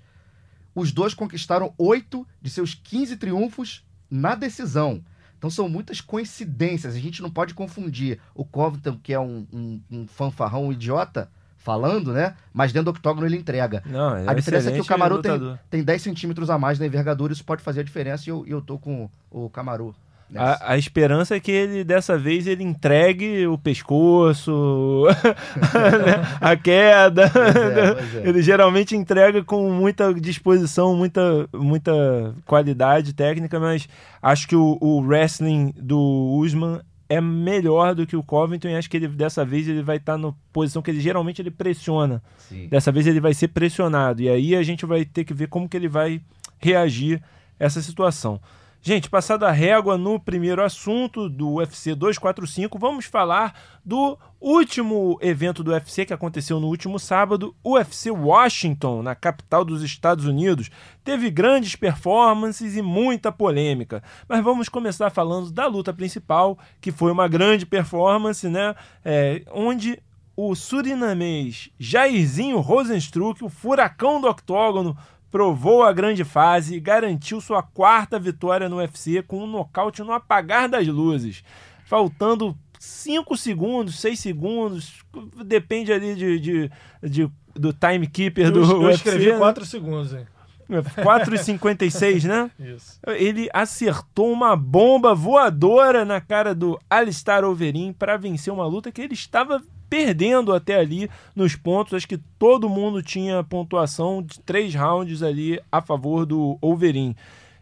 Os 0.73 0.91
dois 0.91 1.13
conquistaram 1.13 1.75
8 1.77 2.27
de 2.41 2.49
seus 2.49 2.73
15 2.73 3.17
triunfos 3.17 3.85
na 4.09 4.33
decisão. 4.33 5.03
Então 5.37 5.47
são 5.51 5.69
muitas 5.69 6.01
coincidências. 6.01 6.95
A 6.95 6.99
gente 6.99 7.21
não 7.21 7.29
pode 7.29 7.53
confundir 7.53 8.19
o 8.33 8.43
Covington, 8.43 8.97
que 8.97 9.13
é 9.13 9.19
um, 9.19 9.45
um, 9.53 9.81
um 9.91 10.07
fanfarrão 10.07 10.65
um 10.65 10.71
idiota, 10.71 11.29
falando, 11.55 12.11
né? 12.11 12.35
Mas 12.51 12.73
dentro 12.73 12.91
do 12.91 12.97
octógono 12.97 13.27
ele 13.27 13.37
entrega. 13.37 13.83
Não, 13.85 14.15
é 14.15 14.27
A 14.27 14.33
diferença 14.33 14.71
é 14.71 14.73
que 14.73 14.81
o 14.81 14.85
Camaru 14.85 15.21
tem, 15.21 15.59
tem 15.69 15.83
10 15.83 16.01
centímetros 16.01 16.49
a 16.49 16.57
mais 16.57 16.79
na 16.79 16.87
envergadura, 16.87 17.31
isso 17.31 17.45
pode 17.45 17.61
fazer 17.61 17.81
a 17.81 17.83
diferença 17.83 18.23
e 18.27 18.29
eu, 18.31 18.43
eu 18.47 18.59
tô 18.59 18.79
com 18.79 19.07
o 19.29 19.51
Camaru. 19.51 19.95
A, 20.36 20.74
a 20.74 20.78
esperança 20.78 21.36
é 21.36 21.39
que 21.39 21.52
ele, 21.52 21.84
dessa 21.84 22.17
vez, 22.17 22.48
ele 22.48 22.63
entregue 22.63 23.46
o 23.48 23.58
pescoço, 23.58 25.06
né, 26.06 26.38
a 26.39 26.56
queda. 26.56 27.30
Pois 27.30 27.56
é, 27.56 27.94
pois 27.94 28.15
é. 28.15 28.28
Ele 28.30 28.41
geralmente 28.41 28.96
entrega 28.96 29.44
com 29.44 29.70
muita 29.72 30.13
disposição, 30.13 30.96
muita, 30.96 31.50
muita 31.54 32.34
qualidade 32.46 33.13
técnica, 33.13 33.60
mas 33.60 33.89
acho 34.22 34.48
que 34.48 34.56
o, 34.56 34.78
o 34.80 35.02
wrestling 35.02 35.74
do 35.78 36.00
Usman 36.39 36.80
é 37.10 37.20
melhor 37.20 37.94
do 37.94 38.08
que 38.08 38.15
o 38.15 38.24
Covington 38.24 38.70
e 38.70 38.76
acho 38.76 38.89
que 38.89 38.96
ele, 38.96 39.10
dessa 39.10 39.44
vez 39.44 39.67
ele 39.67 39.84
vai 39.84 39.98
estar 39.98 40.17
na 40.17 40.34
posição 40.54 40.82
que 40.82 40.89
ele 40.89 41.02
geralmente 41.02 41.41
ele 41.41 41.52
pressiona. 41.52 42.24
Sim. 42.38 42.67
Dessa 42.70 42.89
vez 42.89 43.06
ele 43.06 43.20
vai 43.20 43.34
ser 43.34 43.50
pressionado. 43.50 44.22
E 44.22 44.30
aí 44.30 44.56
a 44.56 44.63
gente 44.63 44.86
vai 44.86 45.04
ter 45.04 45.26
que 45.26 45.34
ver 45.34 45.48
como 45.48 45.67
que 45.67 45.76
ele 45.76 45.89
vai 45.89 46.22
reagir 46.58 47.22
a 47.60 47.65
essa 47.65 47.82
situação. 47.82 48.39
Gente, 48.84 49.12
passada 49.12 49.48
a 49.48 49.52
régua 49.52 49.96
no 49.96 50.20
primeiro 50.20 50.63
assunto 50.63 51.30
do 51.30 51.58
UFC 51.58 51.94
245, 51.94 52.80
vamos 52.80 53.06
falar 53.06 53.54
do 53.86 54.17
último 54.39 55.20
evento 55.22 55.63
do 55.63 55.70
UFC 55.70 56.04
que 56.04 56.13
aconteceu 56.13 56.60
no 56.60 56.65
último 56.65 56.98
sábado, 56.98 57.56
o 57.63 57.74
UFC 57.74 58.10
Washington, 58.10 59.04
na 59.04 59.13
capital 59.13 59.63
dos 59.63 59.84
Estados 59.84 60.26
Unidos. 60.26 60.72
Teve 61.04 61.30
grandes 61.30 61.76
performances 61.76 62.76
e 62.76 62.82
muita 62.82 63.32
polêmica. 63.32 64.02
Mas 64.28 64.44
vamos 64.44 64.67
começar 64.67 65.12
falando 65.12 65.52
da 65.52 65.67
luta 65.67 65.94
principal, 65.94 66.58
que 66.82 66.91
foi 66.91 67.12
uma 67.12 67.28
grande 67.28 67.67
performance, 67.67 68.50
né? 68.50 68.74
É, 69.06 69.44
onde 69.52 70.02
o 70.36 70.56
surinamês 70.56 71.70
Jairzinho 71.78 72.60
Rosenstruck, 72.60 73.44
o 73.44 73.50
furacão 73.50 74.20
do 74.20 74.28
octógono, 74.28 74.98
provou 75.32 75.84
a 75.84 75.94
grande 75.94 76.24
fase 76.24 76.76
e 76.76 76.80
garantiu 76.80 77.39
sua 77.39 77.63
quarta 77.63 78.20
vitória 78.20 78.67
no 78.67 78.78
UFC 78.78 79.24
com 79.24 79.44
um 79.44 79.48
nocaute 79.48 80.02
no 80.04 80.12
apagar 80.12 80.67
das 80.67 80.86
luzes. 80.88 81.44
Faltando 81.86 82.56
5 82.80 83.38
segundos, 83.38 84.00
6 84.00 84.20
segundos, 84.20 85.00
depende 85.46 85.94
ali 85.94 86.15
de, 86.15 86.39
de, 86.39 86.72
de- 87.02 87.32
do 87.56 87.72
timekeeper 87.74 88.52
do 88.52 88.60
eu, 88.62 88.65
eu 88.72 88.80
UFC. 88.82 88.94
escrevi 89.10 89.32
né? 89.32 89.38
4 89.38 89.65
segundos, 89.65 90.13
hein? 90.13 90.26
4,56, 90.70 92.24
né? 92.28 92.50
Isso. 92.60 93.00
Ele 93.08 93.50
acertou 93.54 94.32
uma 94.32 94.56
bomba 94.56 95.13
voadora 95.13 96.06
na 96.06 96.22
cara 96.22 96.56
do 96.56 96.80
Alistair 96.89 97.44
Overeem 97.44 97.94
para 97.94 98.17
vencer 98.17 98.54
uma 98.54 98.65
luta 98.65 98.91
que 98.91 99.02
ele 99.02 99.13
estava 99.13 99.62
perdendo 99.91 100.54
até 100.54 100.77
ali 100.80 101.12
nos 101.36 101.54
pontos. 101.54 101.93
Acho 101.93 102.08
que 102.08 102.17
todo 102.39 102.69
mundo 102.69 103.04
tinha 103.04 103.43
pontuação 103.43 104.23
de 104.23 104.39
três 104.39 104.73
rounds 104.73 105.21
ali 105.21 105.60
a 105.69 105.82
favor 105.82 106.25
do 106.25 106.58
Overeem. 106.62 107.13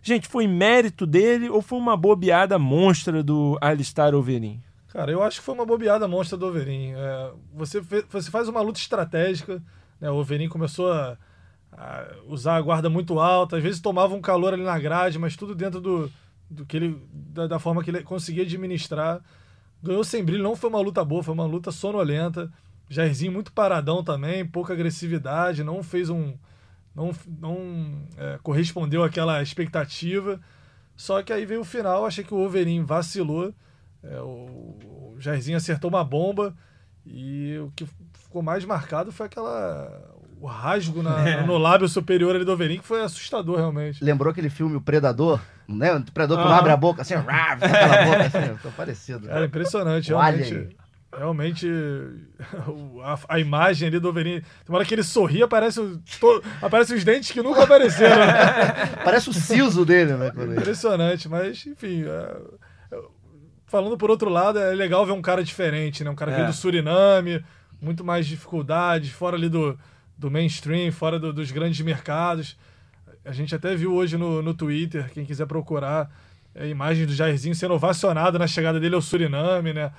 Gente, 0.04 0.28
foi 0.28 0.46
mérito 0.46 1.08
dele 1.08 1.50
ou 1.50 1.60
foi 1.60 1.80
uma 1.80 1.98
bobeada 1.98 2.60
monstra 2.60 3.24
do 3.24 3.58
Alistair 3.60 4.14
Overeem? 4.14 4.62
Cara, 4.90 5.12
eu 5.12 5.24
acho 5.24 5.40
que 5.40 5.46
foi 5.46 5.56
uma 5.56 5.66
bobeada 5.66 6.08
monstra 6.08 6.38
do 6.38 6.46
Overeem. 6.46 6.94
É, 6.96 7.32
você, 7.52 7.82
você 7.82 8.30
faz 8.30 8.48
uma 8.48 8.62
luta 8.62 8.80
estratégica, 8.80 9.60
né? 10.00 10.12
O 10.12 10.18
Overeem 10.18 10.48
começou 10.48 10.92
a, 10.92 11.18
a, 11.72 12.06
usar 12.28 12.58
a 12.58 12.62
guarda 12.62 12.92
muito 12.92 13.20
alta, 13.20 13.58
às 13.58 13.64
vezes 13.64 13.82
tomava 13.82 14.14
um 14.14 14.22
calor 14.22 14.54
ali 14.54 14.64
na 14.64 14.78
grade, 14.78 15.18
mas 15.18 15.36
tudo 15.36 15.56
dentro 15.56 15.82
do, 15.82 16.12
do 16.48 16.64
que 16.64 16.78
ele, 16.78 17.02
da, 17.12 17.48
da 17.48 17.60
forma 17.60 17.84
que 17.84 17.90
ele 17.90 18.04
conseguia 18.04 18.44
administrar. 18.44 19.20
Ganhou 19.82 20.04
sem 20.04 20.24
brilho, 20.24 20.44
não 20.44 20.56
foi 20.56 20.70
uma 20.70 20.82
luta 20.82 21.04
boa, 21.06 21.24
foi 21.24 21.34
uma 21.34 21.46
luta 21.46 21.72
sonolenta. 21.72 22.52
Jairzinho 22.90 23.32
muito 23.32 23.52
paradão 23.52 24.04
também, 24.04 24.46
pouca 24.46 24.74
agressividade, 24.74 25.64
não 25.64 25.84
fez 25.84 26.10
um. 26.10 26.34
não, 26.96 27.12
não 27.40 28.08
é, 28.18 28.40
correspondeu 28.42 29.04
àquela 29.04 29.42
expectativa. 29.42 30.40
Só 30.96 31.24
que 31.24 31.32
aí 31.32 31.46
veio 31.46 31.62
o 31.62 31.66
final, 31.66 32.06
achei 32.06 32.24
que 32.24 32.34
o 32.34 32.40
Overeem 32.40 32.84
vacilou. 32.84 33.54
É, 34.04 34.20
o, 34.22 35.14
o 35.14 35.16
Jairzinho 35.20 35.58
acertou 35.58 35.90
uma 35.90 36.04
bomba 36.04 36.56
e 37.06 37.58
o 37.60 37.72
que 37.76 37.86
ficou 38.14 38.42
mais 38.42 38.66
marcado 38.66 39.12
foi 39.12 39.26
aquela 39.26 40.09
o 40.42 40.48
rasgo 40.48 41.04
na, 41.04 41.28
é. 41.28 41.44
no 41.44 41.58
lábio 41.58 41.88
superior 41.88 42.36
ali 42.36 42.46
do 42.46 42.52
Overeem, 42.52 42.80
que 42.80 42.86
foi 42.86 43.02
assustador 43.02 43.58
realmente. 43.58 44.04
Lembrou 44.04 44.32
aquele 44.32 44.50
filme 44.50 44.76
O 44.76 44.82
Predador? 44.82 45.40
Né? 45.68 45.94
O 45.94 46.12
Predador 46.12 46.44
quando 46.44 46.54
abre 46.54 46.72
a 46.72 46.78
boca 46.78 47.02
assim, 47.02 47.14
rá, 47.16 47.54
aquela 47.54 48.06
boca 48.06 48.26
assim, 48.26 48.56
ficou 48.56 48.72
parecido. 48.72 49.30
Era 49.30 49.46
impressionante, 49.46 50.10
realmente. 50.10 50.78
Realmente, 51.12 51.68
a, 53.04 53.20
a, 53.28 53.40
imagem 53.40 53.88
ali 53.88 54.00
do. 54.00 54.14
Tem 54.14 54.44
uma 54.70 54.78
hora 54.78 54.86
que 54.86 54.94
ele 54.94 55.02
sorri, 55.02 55.42
aparece, 55.42 55.82
to, 56.20 56.44
aparece 56.62 56.94
os 56.94 57.04
dentes 57.04 57.32
que 57.32 57.42
nunca 57.42 57.64
apareceram. 57.64 58.16
Parece 59.04 59.28
o 59.28 59.34
siso 59.34 59.84
dele, 59.84 60.14
né? 60.14 60.32
Impressionante, 60.56 61.28
mas 61.28 61.66
enfim. 61.66 62.04
É, 62.06 62.38
falando 63.66 63.98
por 63.98 64.12
outro 64.12 64.30
lado, 64.30 64.60
é 64.60 64.72
legal 64.76 65.04
ver 65.04 65.14
um 65.14 65.22
cara 65.22 65.44
diferente, 65.44 66.04
né? 66.04 66.12
Um 66.12 66.16
cara 66.16 66.32
que 66.32 66.42
é. 66.42 66.46
do 66.46 66.54
Suriname, 66.54 67.44
muito 67.82 68.06
mais 68.06 68.28
dificuldades, 68.28 69.10
fora 69.10 69.36
ali 69.36 69.50
do, 69.50 69.78
do 70.20 70.30
mainstream, 70.30 70.92
fora 70.92 71.18
do, 71.18 71.32
dos 71.32 71.50
grandes 71.50 71.80
mercados. 71.80 72.58
A 73.24 73.32
gente 73.32 73.56
até 73.56 73.74
viu 73.74 73.94
hoje 73.94 74.18
no, 74.18 74.42
no 74.42 74.54
Twitter, 74.54 75.10
quem 75.14 75.26
quiser 75.26 75.46
procurar, 75.46 76.12
é, 76.54 76.68
imagens 76.68 77.08
do 77.08 77.14
Jairzinho 77.14 77.56
sendo 77.56 77.74
ovacionado 77.74 78.38
na 78.38 78.46
chegada 78.46 78.80
dele 78.80 78.96
ao 78.96 79.02
Suriname, 79.02 79.74
né? 79.74 79.92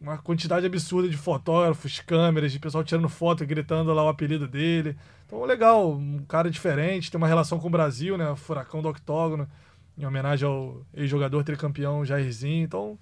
Uma 0.00 0.18
quantidade 0.18 0.66
absurda 0.66 1.08
de 1.08 1.16
fotógrafos, 1.16 2.00
câmeras, 2.00 2.52
de 2.52 2.58
pessoal 2.58 2.82
tirando 2.82 3.08
foto 3.08 3.46
gritando 3.46 3.94
lá 3.94 4.04
o 4.04 4.08
apelido 4.08 4.46
dele. 4.46 4.96
Então, 5.24 5.44
legal, 5.44 5.92
um 5.92 6.24
cara 6.28 6.50
diferente, 6.50 7.10
tem 7.10 7.16
uma 7.16 7.28
relação 7.28 7.58
com 7.58 7.68
o 7.68 7.70
Brasil, 7.70 8.18
né? 8.18 8.34
Furacão 8.36 8.82
do 8.82 8.88
Octógono 8.88 9.48
em 9.96 10.04
homenagem 10.04 10.46
ao 10.46 10.82
ex-jogador 10.92 11.44
tricampeão 11.44 12.04
Jairzinho. 12.04 12.64
Então, 12.64 12.98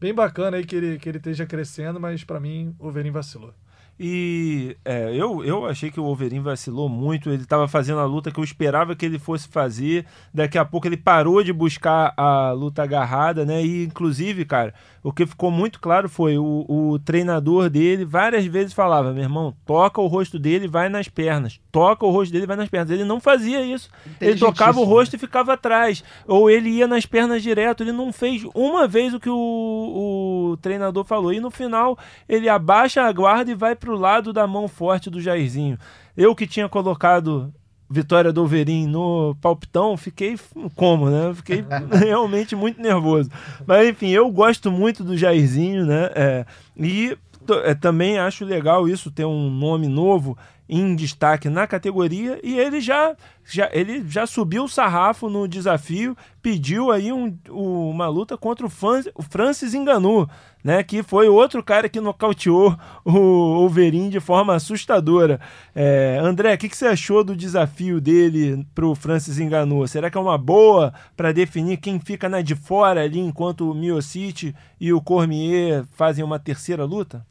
bem 0.00 0.14
bacana 0.14 0.56
aí 0.56 0.64
que 0.64 0.76
ele, 0.76 0.98
que 0.98 1.08
ele 1.08 1.18
esteja 1.18 1.44
crescendo, 1.44 1.98
mas 1.98 2.22
para 2.22 2.38
mim 2.38 2.74
o 2.78 2.90
Verim 2.90 3.10
vacilou. 3.10 3.52
E 4.00 4.76
é, 4.84 5.12
eu, 5.12 5.44
eu 5.44 5.66
achei 5.66 5.90
que 5.90 5.98
o 5.98 6.04
Wolverine 6.04 6.40
vacilou 6.40 6.88
muito. 6.88 7.30
Ele 7.30 7.42
estava 7.42 7.66
fazendo 7.66 7.98
a 7.98 8.04
luta 8.04 8.30
que 8.30 8.38
eu 8.38 8.44
esperava 8.44 8.94
que 8.94 9.04
ele 9.04 9.18
fosse 9.18 9.48
fazer. 9.48 10.06
Daqui 10.32 10.56
a 10.56 10.64
pouco 10.64 10.86
ele 10.86 10.96
parou 10.96 11.42
de 11.42 11.52
buscar 11.52 12.14
a 12.16 12.52
luta 12.52 12.82
agarrada, 12.82 13.44
né? 13.44 13.64
E 13.64 13.84
inclusive, 13.84 14.44
cara, 14.44 14.72
o 15.02 15.12
que 15.12 15.26
ficou 15.26 15.50
muito 15.50 15.80
claro 15.80 16.08
foi 16.08 16.36
o, 16.38 16.64
o 16.68 16.98
treinador 16.98 17.70
dele 17.70 18.04
várias 18.04 18.44
vezes 18.44 18.72
falava: 18.72 19.12
meu 19.12 19.22
irmão, 19.22 19.54
toca 19.64 20.00
o 20.00 20.06
rosto 20.06 20.38
dele 20.38 20.66
vai 20.66 20.88
nas 20.88 21.08
pernas. 21.08 21.60
Toca 21.70 22.04
o 22.04 22.10
rosto 22.10 22.32
dele 22.32 22.46
vai 22.46 22.56
nas 22.56 22.68
pernas. 22.68 22.90
Ele 22.90 23.04
não 23.04 23.20
fazia 23.20 23.64
isso. 23.64 23.90
Ele 24.20 24.38
tocava 24.38 24.80
o 24.80 24.84
rosto 24.84 25.14
e 25.14 25.18
ficava 25.18 25.52
atrás. 25.52 26.02
Ou 26.26 26.50
ele 26.50 26.68
ia 26.70 26.86
nas 26.86 27.06
pernas 27.06 27.42
direto. 27.42 27.82
Ele 27.82 27.92
não 27.92 28.12
fez 28.12 28.44
uma 28.54 28.88
vez 28.88 29.14
o 29.14 29.20
que 29.20 29.30
o, 29.30 29.36
o 30.52 30.56
treinador 30.58 31.04
falou. 31.04 31.32
E 31.32 31.40
no 31.40 31.50
final 31.50 31.98
ele 32.28 32.48
abaixa 32.48 33.02
a 33.02 33.12
guarda 33.12 33.50
e 33.50 33.54
vai 33.54 33.76
pro 33.76 33.96
lado 33.96 34.32
da 34.32 34.46
mão 34.46 34.66
forte 34.66 35.08
do 35.08 35.20
Jairzinho. 35.20 35.78
Eu 36.16 36.34
que 36.34 36.48
tinha 36.48 36.68
colocado 36.68 37.52
vitória 37.90 38.32
do 38.32 38.42
Overin 38.42 38.86
no 38.86 39.34
palpitão, 39.40 39.96
fiquei 39.96 40.38
como, 40.74 41.08
né? 41.08 41.32
Fiquei 41.34 41.64
realmente 41.90 42.54
muito 42.54 42.80
nervoso. 42.80 43.30
Mas 43.66 43.88
enfim, 43.88 44.08
eu 44.08 44.30
gosto 44.30 44.70
muito 44.70 45.02
do 45.02 45.16
Jairzinho, 45.16 45.86
né? 45.86 46.10
É, 46.14 46.46
e 46.76 47.16
é, 47.64 47.74
também 47.74 48.18
acho 48.18 48.44
legal 48.44 48.88
isso, 48.88 49.10
ter 49.10 49.24
um 49.24 49.50
nome 49.50 49.88
novo 49.88 50.36
em 50.68 50.94
destaque 50.94 51.48
na 51.48 51.66
categoria 51.66 52.38
e 52.42 52.58
ele 52.58 52.78
já, 52.80 53.16
já, 53.42 53.70
ele 53.72 54.04
já 54.06 54.26
subiu 54.26 54.64
o 54.64 54.68
sarrafo 54.68 55.30
no 55.30 55.48
desafio, 55.48 56.14
pediu 56.42 56.90
aí 56.90 57.10
um, 57.10 57.34
uma 57.48 58.06
luta 58.08 58.36
contra 58.36 58.66
o, 58.66 58.68
Francis, 58.68 59.10
o 59.14 59.22
Francis 59.22 59.72
Enganu, 59.72 60.28
né, 60.62 60.82
que 60.82 61.02
foi 61.02 61.28
outro 61.28 61.62
cara 61.62 61.88
que 61.88 62.00
nocauteou 62.00 62.76
o 63.04 63.64
Overin 63.64 64.08
de 64.08 64.20
forma 64.20 64.54
assustadora. 64.54 65.40
É, 65.74 66.18
André, 66.22 66.54
o 66.54 66.58
que, 66.58 66.68
que, 66.68 66.76
você 66.76 66.86
achou 66.86 67.22
do 67.22 67.36
desafio 67.36 68.00
dele 68.00 68.66
para 68.74 68.86
o 68.86 68.94
Francis 68.94 69.38
Enganu? 69.38 69.86
Será 69.86 70.10
que 70.10 70.18
é 70.18 70.20
uma 70.20 70.38
boa 70.38 70.92
para 71.16 71.32
definir 71.32 71.78
quem 71.78 72.00
fica 72.00 72.28
na 72.28 72.42
de 72.42 72.54
fora 72.54 73.02
ali 73.02 73.18
enquanto 73.18 73.70
o 73.70 73.74
Miocic 73.74 74.54
e 74.80 74.92
o 74.92 75.00
Cormier 75.00 75.84
fazem 75.92 76.24
uma 76.24 76.38
terceira 76.38 76.84
luta? 76.84 77.24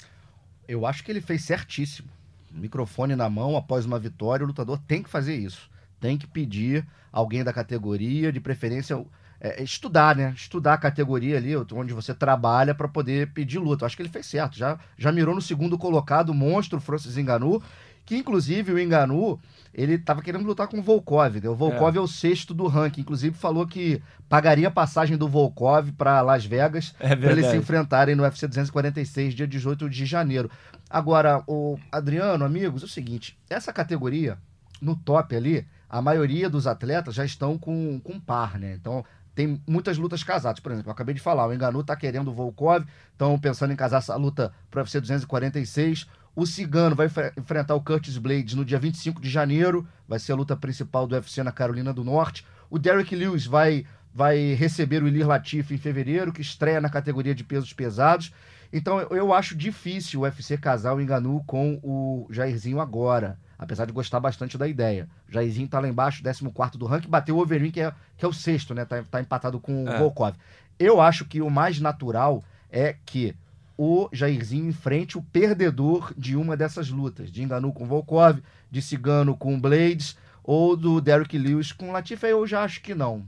Eu 0.67 0.85
acho 0.85 1.03
que 1.03 1.11
ele 1.11 1.21
fez 1.21 1.43
certíssimo 1.43 2.09
microfone 2.57 3.15
na 3.15 3.29
mão 3.29 3.55
após 3.55 3.85
uma 3.85 3.99
vitória, 3.99 4.43
o 4.43 4.47
lutador 4.47 4.79
tem 4.79 5.03
que 5.03 5.09
fazer 5.09 5.35
isso. 5.35 5.69
Tem 5.99 6.17
que 6.17 6.27
pedir 6.27 6.85
alguém 7.11 7.43
da 7.43 7.53
categoria, 7.53 8.31
de 8.31 8.39
preferência 8.39 9.03
é, 9.39 9.61
estudar, 9.61 10.15
né? 10.15 10.33
Estudar 10.35 10.73
a 10.73 10.77
categoria 10.77 11.37
ali, 11.37 11.55
onde 11.73 11.93
você 11.93 12.13
trabalha, 12.13 12.73
para 12.73 12.87
poder 12.87 13.31
pedir 13.33 13.59
luta. 13.59 13.83
Eu 13.83 13.87
acho 13.87 13.95
que 13.95 14.01
ele 14.01 14.09
fez 14.09 14.25
certo. 14.25 14.57
Já, 14.57 14.79
já 14.97 15.11
mirou 15.11 15.35
no 15.35 15.41
segundo 15.41 15.77
colocado, 15.77 16.29
o 16.29 16.33
monstro 16.33 16.79
Francis 16.79 17.17
Enganu, 17.17 17.61
que 18.05 18.15
inclusive 18.15 18.71
o 18.71 18.79
Enganu, 18.79 19.39
ele 19.73 19.95
estava 19.95 20.21
querendo 20.21 20.45
lutar 20.45 20.67
com 20.67 20.79
o 20.79 20.81
Volkov. 20.81 21.41
Né? 21.41 21.49
O 21.49 21.55
Volkov 21.55 21.95
é. 21.95 21.99
é. 21.99 22.01
o 22.01 22.07
sexto 22.07 22.53
do 22.53 22.65
ranking. 22.65 23.01
Inclusive 23.01 23.35
falou 23.37 23.67
que 23.67 24.01
pagaria 24.29 24.69
a 24.69 24.71
passagem 24.71 25.17
do 25.17 25.27
Volkov 25.27 25.91
para 25.91 26.21
Las 26.21 26.45
Vegas 26.45 26.95
é 26.99 27.15
para 27.15 27.31
eles 27.31 27.45
se 27.45 27.57
enfrentarem 27.57 28.15
no 28.15 28.23
UFC 28.23 28.47
246, 28.47 29.35
dia 29.35 29.47
18 29.47 29.89
de 29.89 30.05
janeiro. 30.05 30.49
Agora, 30.89 31.43
o 31.45 31.77
Adriano, 31.91 32.45
amigos, 32.45 32.81
é 32.81 32.85
o 32.85 32.89
seguinte: 32.89 33.37
essa 33.49 33.73
categoria, 33.73 34.37
no 34.81 34.95
top 34.95 35.35
ali, 35.35 35.67
a 35.89 36.01
maioria 36.01 36.49
dos 36.49 36.65
atletas 36.65 37.15
já 37.15 37.25
estão 37.25 37.57
com, 37.57 37.99
com 37.99 38.19
par, 38.19 38.57
né? 38.57 38.73
Então, 38.79 39.05
tem 39.37 39.61
muitas 39.67 39.99
lutas 39.99 40.23
casadas. 40.23 40.59
Por 40.59 40.71
exemplo, 40.71 40.89
eu 40.89 40.93
acabei 40.93 41.13
de 41.13 41.21
falar, 41.21 41.45
o 41.45 41.53
Enganu 41.53 41.83
tá 41.83 41.95
querendo 41.95 42.29
o 42.29 42.33
Volkov, 42.33 42.83
estão 43.11 43.37
pensando 43.37 43.71
em 43.71 43.75
casar 43.75 43.99
essa 43.99 44.15
luta 44.15 44.51
para 44.71 44.81
UFC 44.81 44.99
246. 44.99 46.07
O 46.35 46.47
Cigano 46.47 46.95
vai 46.95 47.05
enfrentar 47.37 47.75
o 47.75 47.81
Curtis 47.81 48.17
Blades 48.17 48.55
no 48.55 48.65
dia 48.65 48.79
25 48.79 49.21
de 49.21 49.29
janeiro, 49.29 49.87
vai 50.07 50.17
ser 50.17 50.31
a 50.31 50.35
luta 50.35 50.57
principal 50.57 51.05
do 51.05 51.13
UFC 51.13 51.43
na 51.43 51.51
Carolina 51.51 51.93
do 51.93 52.03
Norte. 52.03 52.43
O 52.67 52.79
Derek 52.79 53.15
Lewis 53.15 53.45
vai, 53.45 53.85
vai 54.11 54.55
receber 54.55 55.03
o 55.03 55.07
Ilir 55.07 55.27
Latif 55.27 55.71
em 55.71 55.77
fevereiro, 55.77 56.33
que 56.33 56.41
estreia 56.41 56.81
na 56.81 56.89
categoria 56.89 57.35
de 57.35 57.43
pesos 57.43 57.71
pesados. 57.71 58.33
Então 58.73 58.99
eu 59.01 59.31
acho 59.31 59.55
difícil 59.55 60.21
o 60.21 60.23
UFC 60.23 60.57
casar 60.57 60.95
o 60.95 61.01
Enganu 61.01 61.43
com 61.45 61.79
o 61.83 62.25
Jairzinho 62.31 62.81
agora. 62.81 63.37
Apesar 63.57 63.85
de 63.85 63.91
gostar 63.91 64.19
bastante 64.19 64.57
da 64.57 64.67
ideia. 64.67 65.09
O 65.27 65.31
Jairzinho 65.31 65.67
tá 65.67 65.79
lá 65.79 65.87
embaixo, 65.87 66.21
14 66.23 66.77
do 66.77 66.85
ranking, 66.85 67.09
bateu 67.09 67.35
o 67.35 67.41
Overeem, 67.41 67.71
que 67.71 67.81
é, 67.81 67.91
que 68.15 68.23
é 68.23 68.27
o 68.27 68.33
sexto, 68.33 68.73
né? 68.73 68.85
Tá, 68.85 69.03
tá 69.03 69.19
empatado 69.19 69.59
com 69.59 69.83
o 69.83 69.89
é. 69.89 69.97
Volkov. 69.97 70.35
Eu 70.77 71.01
acho 71.01 71.25
que 71.25 71.41
o 71.41 71.49
mais 71.49 71.79
natural 71.79 72.43
é 72.71 72.95
que 73.05 73.35
o 73.77 74.09
Jairzinho 74.11 74.69
enfrente 74.69 75.17
o 75.17 75.21
perdedor 75.21 76.13
de 76.17 76.35
uma 76.35 76.55
dessas 76.55 76.89
lutas. 76.89 77.31
De 77.31 77.41
Enganu 77.41 77.73
com 77.73 77.87
Volkov, 77.87 78.39
de 78.69 78.81
Cigano 78.81 79.35
com 79.35 79.59
Blades, 79.59 80.17
ou 80.43 80.77
do 80.77 81.01
Derrick 81.01 81.37
Lewis 81.37 81.71
com 81.71 81.91
Latifa. 81.91 82.27
Eu 82.27 82.45
já 82.45 82.63
acho 82.63 82.81
que 82.81 82.93
não. 82.93 83.25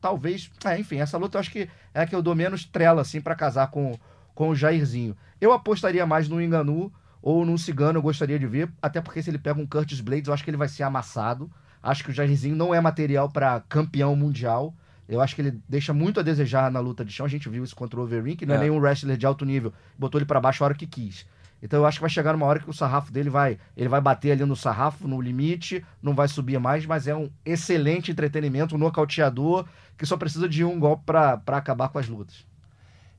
Talvez, 0.00 0.50
é, 0.64 0.78
enfim, 0.78 0.98
essa 0.98 1.18
luta 1.18 1.36
eu 1.36 1.40
acho 1.40 1.50
que 1.50 1.68
é 1.94 2.02
a 2.02 2.06
que 2.06 2.14
eu 2.14 2.22
dou 2.22 2.34
menos 2.34 2.64
trela, 2.64 3.02
assim, 3.02 3.20
para 3.20 3.34
casar 3.34 3.68
com 3.70 3.98
com 4.38 4.50
o 4.50 4.54
Jairzinho. 4.54 5.16
Eu 5.40 5.52
apostaria 5.52 6.06
mais 6.06 6.28
no 6.28 6.40
Enganu 6.40 6.92
ou 7.28 7.44
no 7.44 7.58
Cigano, 7.58 7.98
eu 7.98 8.02
gostaria 8.02 8.38
de 8.38 8.46
ver, 8.46 8.70
até 8.80 9.02
porque 9.02 9.22
se 9.22 9.28
ele 9.28 9.36
pega 9.36 9.60
um 9.60 9.66
Curtis 9.66 10.00
Blades, 10.00 10.28
eu 10.28 10.32
acho 10.32 10.42
que 10.42 10.48
ele 10.48 10.56
vai 10.56 10.66
ser 10.66 10.82
amassado. 10.82 11.50
Acho 11.82 12.02
que 12.02 12.08
o 12.08 12.12
Jairzinho 12.14 12.56
não 12.56 12.74
é 12.74 12.80
material 12.80 13.28
para 13.28 13.60
campeão 13.68 14.16
mundial. 14.16 14.74
Eu 15.06 15.20
acho 15.20 15.34
que 15.34 15.42
ele 15.42 15.60
deixa 15.68 15.92
muito 15.92 16.18
a 16.18 16.22
desejar 16.22 16.70
na 16.70 16.80
luta 16.80 17.04
de 17.04 17.12
chão. 17.12 17.26
A 17.26 17.28
gente 17.28 17.46
viu 17.46 17.62
isso 17.62 17.76
contra 17.76 18.00
o 18.00 18.02
Overeem, 18.02 18.34
que 18.34 18.46
não 18.46 18.54
é, 18.54 18.56
é 18.56 18.60
nenhum 18.62 18.78
wrestler 18.78 19.18
de 19.18 19.26
alto 19.26 19.44
nível. 19.44 19.74
Botou 19.98 20.18
ele 20.18 20.24
para 20.24 20.40
baixo 20.40 20.64
a 20.64 20.68
hora 20.68 20.74
que 20.74 20.86
quis. 20.86 21.26
Então 21.62 21.80
eu 21.80 21.84
acho 21.84 21.98
que 21.98 22.00
vai 22.00 22.08
chegar 22.08 22.32
numa 22.32 22.46
hora 22.46 22.60
que 22.60 22.70
o 22.70 22.72
sarrafo 22.72 23.12
dele 23.12 23.28
vai, 23.28 23.58
ele 23.76 23.90
vai 23.90 24.00
bater 24.00 24.32
ali 24.32 24.46
no 24.46 24.56
sarrafo, 24.56 25.06
no 25.06 25.20
limite, 25.20 25.84
não 26.02 26.14
vai 26.14 26.28
subir 26.28 26.58
mais, 26.58 26.86
mas 26.86 27.06
é 27.06 27.14
um 27.14 27.28
excelente 27.44 28.10
entretenimento, 28.10 28.74
um 28.74 28.78
nocauteador 28.78 29.66
que 29.98 30.06
só 30.06 30.16
precisa 30.16 30.48
de 30.48 30.64
um 30.64 30.80
golpe 30.80 31.02
para 31.04 31.42
acabar 31.48 31.90
com 31.90 31.98
as 31.98 32.08
lutas. 32.08 32.46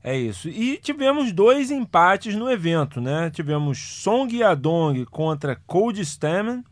É 0.02 0.16
isso. 0.16 0.48
E 0.48 0.78
tivemos 0.78 1.30
dois 1.30 1.70
empates 1.70 2.34
no 2.34 2.50
evento, 2.50 3.00
né? 3.00 3.30
Tivemos 3.30 3.78
Song 3.78 4.34
Yadong 4.34 5.04
contra 5.04 5.56
Cold 5.66 6.00
Stammen 6.00 6.64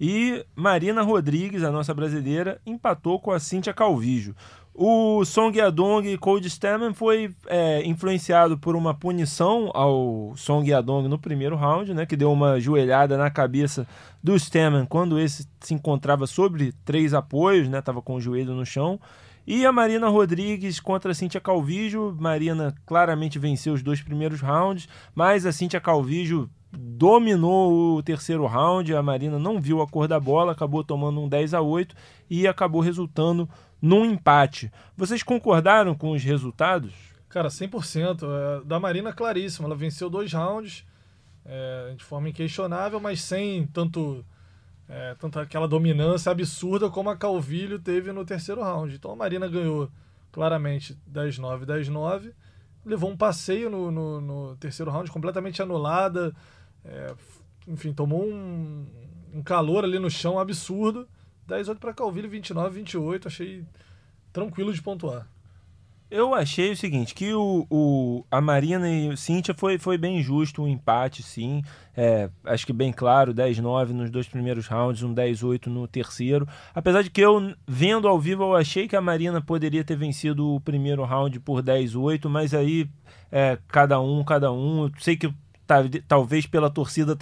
e 0.00 0.44
Marina 0.54 1.02
Rodrigues, 1.02 1.64
a 1.64 1.72
nossa 1.72 1.92
brasileira, 1.92 2.60
empatou 2.64 3.18
com 3.18 3.32
a 3.32 3.40
Cíntia 3.40 3.74
Calvijo. 3.74 4.36
O 4.72 5.24
Song 5.24 5.58
Yadong 5.58 6.06
e 6.06 6.18
Cold 6.18 6.46
Stammen 6.46 6.92
foi 6.92 7.34
é, 7.46 7.82
influenciado 7.84 8.58
por 8.58 8.76
uma 8.76 8.92
punição 8.92 9.70
ao 9.72 10.34
Song 10.36 10.68
Yadong 10.68 11.08
no 11.08 11.18
primeiro 11.18 11.56
round, 11.56 11.94
né, 11.94 12.04
que 12.04 12.14
deu 12.14 12.30
uma 12.30 12.60
joelhada 12.60 13.16
na 13.16 13.30
cabeça 13.30 13.86
do 14.22 14.36
Stammen 14.36 14.84
quando 14.84 15.18
esse 15.18 15.48
se 15.60 15.72
encontrava 15.72 16.26
sobre 16.26 16.72
três 16.84 17.14
apoios, 17.14 17.68
né, 17.68 17.78
estava 17.78 18.02
com 18.02 18.16
o 18.16 18.20
joelho 18.20 18.52
no 18.52 18.66
chão. 18.66 19.00
E 19.46 19.64
a 19.64 19.70
Marina 19.70 20.08
Rodrigues 20.08 20.80
contra 20.80 21.12
a 21.12 21.14
Cíntia 21.14 21.40
Calvijo. 21.40 22.16
Marina 22.18 22.74
claramente 22.84 23.38
venceu 23.38 23.74
os 23.74 23.82
dois 23.82 24.02
primeiros 24.02 24.40
rounds, 24.40 24.88
mas 25.14 25.46
a 25.46 25.52
Cíntia 25.52 25.80
Calvijo 25.80 26.50
dominou 26.72 27.96
o 27.96 28.02
terceiro 28.02 28.44
round. 28.46 28.94
A 28.94 29.02
Marina 29.02 29.38
não 29.38 29.60
viu 29.60 29.80
a 29.80 29.86
cor 29.86 30.08
da 30.08 30.18
bola, 30.18 30.52
acabou 30.52 30.82
tomando 30.82 31.20
um 31.20 31.28
10 31.28 31.54
a 31.54 31.60
8 31.60 31.94
e 32.28 32.46
acabou 32.46 32.80
resultando 32.80 33.48
num 33.80 34.04
empate. 34.04 34.70
Vocês 34.96 35.22
concordaram 35.22 35.94
com 35.94 36.10
os 36.10 36.22
resultados? 36.22 36.92
Cara, 37.28 37.48
100%. 37.48 38.22
É, 38.22 38.64
da 38.64 38.80
Marina, 38.80 39.12
claríssimo. 39.12 39.66
Ela 39.66 39.76
venceu 39.76 40.10
dois 40.10 40.32
rounds 40.32 40.84
é, 41.44 41.94
de 41.96 42.04
forma 42.04 42.28
inquestionável, 42.28 42.98
mas 42.98 43.22
sem 43.22 43.66
tanto, 43.68 44.24
é, 44.88 45.14
tanto 45.14 45.38
aquela 45.38 45.66
dominância 45.66 46.30
absurda 46.30 46.88
como 46.88 47.10
a 47.10 47.16
Calvilho 47.16 47.78
teve 47.78 48.12
no 48.12 48.24
terceiro 48.24 48.62
round. 48.62 48.94
Então 48.94 49.10
a 49.10 49.16
Marina 49.16 49.48
ganhou 49.48 49.90
claramente 50.30 50.96
10-9, 51.12 51.64
10-9. 51.64 52.32
Levou 52.84 53.10
um 53.10 53.16
passeio 53.16 53.68
no, 53.68 53.90
no, 53.90 54.20
no, 54.20 54.56
terceiro 54.56 54.90
round, 54.90 55.10
completamente 55.10 55.60
anulada. 55.60 56.34
É, 56.84 57.14
enfim, 57.66 57.92
tomou 57.92 58.24
um, 58.24 58.86
um 59.34 59.42
calor 59.42 59.82
ali 59.82 59.98
no 59.98 60.10
chão 60.10 60.38
absurdo. 60.38 61.08
10-8 61.48 61.78
para 61.78 61.92
Calvilho, 61.92 62.30
29-28. 62.30 63.26
Achei 63.26 63.64
tranquilo 64.32 64.72
de 64.72 64.80
pontuar. 64.80 65.26
Eu 66.08 66.34
achei 66.34 66.70
o 66.70 66.76
seguinte, 66.76 67.12
que 67.12 67.34
o, 67.34 67.66
o, 67.68 68.24
a 68.30 68.40
Marina 68.40 68.88
e 68.88 69.08
o 69.08 69.16
Cíntia 69.16 69.52
foi, 69.52 69.76
foi 69.76 69.98
bem 69.98 70.22
justo, 70.22 70.62
um 70.62 70.68
empate, 70.68 71.20
sim. 71.20 71.64
É, 71.96 72.30
acho 72.44 72.64
que 72.64 72.72
bem 72.72 72.92
claro, 72.92 73.34
10-9 73.34 73.88
nos 73.88 74.08
dois 74.08 74.28
primeiros 74.28 74.68
rounds, 74.68 75.02
um 75.02 75.12
10-8 75.12 75.66
no 75.66 75.88
terceiro. 75.88 76.46
Apesar 76.72 77.02
de 77.02 77.10
que 77.10 77.20
eu, 77.20 77.52
vendo 77.66 78.06
ao 78.06 78.20
vivo, 78.20 78.44
eu 78.44 78.54
achei 78.54 78.86
que 78.86 78.94
a 78.94 79.00
Marina 79.00 79.40
poderia 79.40 79.82
ter 79.82 79.96
vencido 79.96 80.54
o 80.54 80.60
primeiro 80.60 81.02
round 81.02 81.40
por 81.40 81.60
10-8, 81.60 82.28
mas 82.28 82.54
aí 82.54 82.88
é, 83.32 83.58
cada 83.66 84.00
um, 84.00 84.22
cada 84.22 84.52
um. 84.52 84.84
Eu 84.84 84.92
sei 85.00 85.16
que 85.16 85.34
talvez 86.06 86.46
pela 86.46 86.70
torcida, 86.70 87.16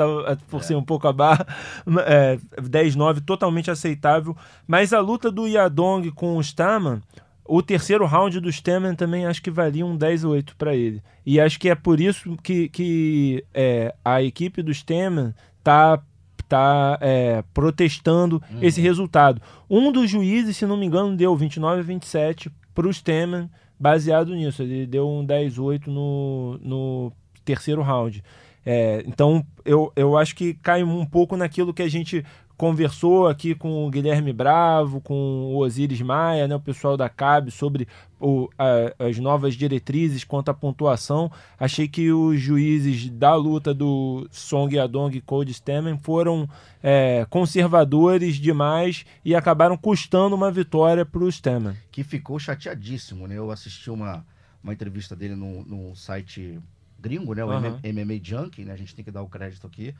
por 0.50 0.60
é. 0.60 0.62
ser 0.62 0.74
um 0.74 0.84
pouco 0.84 1.08
a 1.08 1.12
barra, 1.12 1.46
é, 2.06 2.36
10-9 2.60 3.24
totalmente 3.24 3.70
aceitável. 3.70 4.36
Mas 4.66 4.92
a 4.92 5.00
luta 5.00 5.30
do 5.30 5.46
Yadong 5.46 6.10
com 6.10 6.36
o 6.36 6.40
Staman, 6.42 7.00
o 7.46 7.62
terceiro 7.62 8.06
round 8.06 8.40
do 8.40 8.48
Staman 8.48 8.94
também 8.94 9.26
acho 9.26 9.42
que 9.42 9.50
valia 9.50 9.84
um 9.84 9.98
10-8 9.98 10.52
para 10.56 10.74
ele. 10.74 11.02
E 11.26 11.38
acho 11.38 11.58
que 11.58 11.68
é 11.68 11.74
por 11.74 12.00
isso 12.00 12.36
que, 12.42 12.68
que 12.68 13.44
é, 13.52 13.94
a 14.04 14.22
equipe 14.22 14.62
do 14.62 14.70
Staman 14.70 15.34
tá 15.62 16.02
tá 16.48 16.98
é, 17.00 17.42
protestando 17.54 18.40
uhum. 18.50 18.58
esse 18.60 18.80
resultado. 18.80 19.40
Um 19.68 19.90
dos 19.90 20.10
juízes, 20.10 20.56
se 20.56 20.66
não 20.66 20.76
me 20.76 20.86
engano, 20.86 21.16
deu 21.16 21.34
29 21.34 21.80
a 21.80 21.82
27 21.82 22.50
para 22.74 22.86
o 22.86 22.92
Stemen, 22.92 23.50
baseado 23.80 24.34
nisso. 24.34 24.62
Ele 24.62 24.86
deu 24.86 25.08
um 25.08 25.26
10-8 25.26 25.86
no, 25.86 26.58
no 26.62 27.12
terceiro 27.44 27.82
round. 27.82 28.22
É, 28.66 29.02
então 29.06 29.44
eu, 29.64 29.92
eu 29.94 30.16
acho 30.16 30.34
que 30.34 30.54
cai 30.54 30.82
um 30.82 31.04
pouco 31.04 31.36
naquilo 31.36 31.74
que 31.74 31.82
a 31.82 31.88
gente 31.88 32.24
conversou 32.64 33.28
aqui 33.28 33.54
com 33.54 33.86
o 33.86 33.90
Guilherme 33.90 34.32
Bravo, 34.32 34.98
com 34.98 35.14
o 35.14 35.58
Osiris 35.58 36.00
Maia, 36.00 36.48
né, 36.48 36.56
o 36.56 36.60
pessoal 36.60 36.96
da 36.96 37.10
CAB, 37.10 37.50
sobre 37.50 37.86
o, 38.18 38.48
a, 38.58 39.04
as 39.04 39.18
novas 39.18 39.54
diretrizes 39.54 40.24
quanto 40.24 40.48
à 40.48 40.54
pontuação. 40.54 41.30
Achei 41.60 41.86
que 41.86 42.10
os 42.10 42.40
juízes 42.40 43.10
da 43.10 43.34
luta 43.34 43.74
do 43.74 44.26
Song 44.30 44.74
Yadong 44.74 45.14
e 45.14 45.20
Cold 45.20 45.52
Stammen 45.52 45.98
foram 45.98 46.48
é, 46.82 47.26
conservadores 47.28 48.36
demais 48.36 49.04
e 49.22 49.34
acabaram 49.34 49.76
custando 49.76 50.34
uma 50.34 50.50
vitória 50.50 51.04
para 51.04 51.22
o 51.22 51.28
Stammen. 51.28 51.76
Que 51.92 52.02
ficou 52.02 52.38
chateadíssimo, 52.38 53.26
né? 53.26 53.36
Eu 53.36 53.50
assisti 53.50 53.90
uma, 53.90 54.24
uma 54.62 54.72
entrevista 54.72 55.14
dele 55.14 55.34
no, 55.34 55.62
no 55.64 55.94
site 55.94 56.58
gringo, 56.98 57.34
né? 57.34 57.44
O 57.44 57.48
uhum. 57.48 57.78
MMA 57.84 58.18
Junkie, 58.22 58.64
né? 58.64 58.72
A 58.72 58.76
gente 58.76 58.94
tem 58.94 59.04
que 59.04 59.10
dar 59.10 59.20
o 59.20 59.28
crédito 59.28 59.66
aqui. 59.66 59.94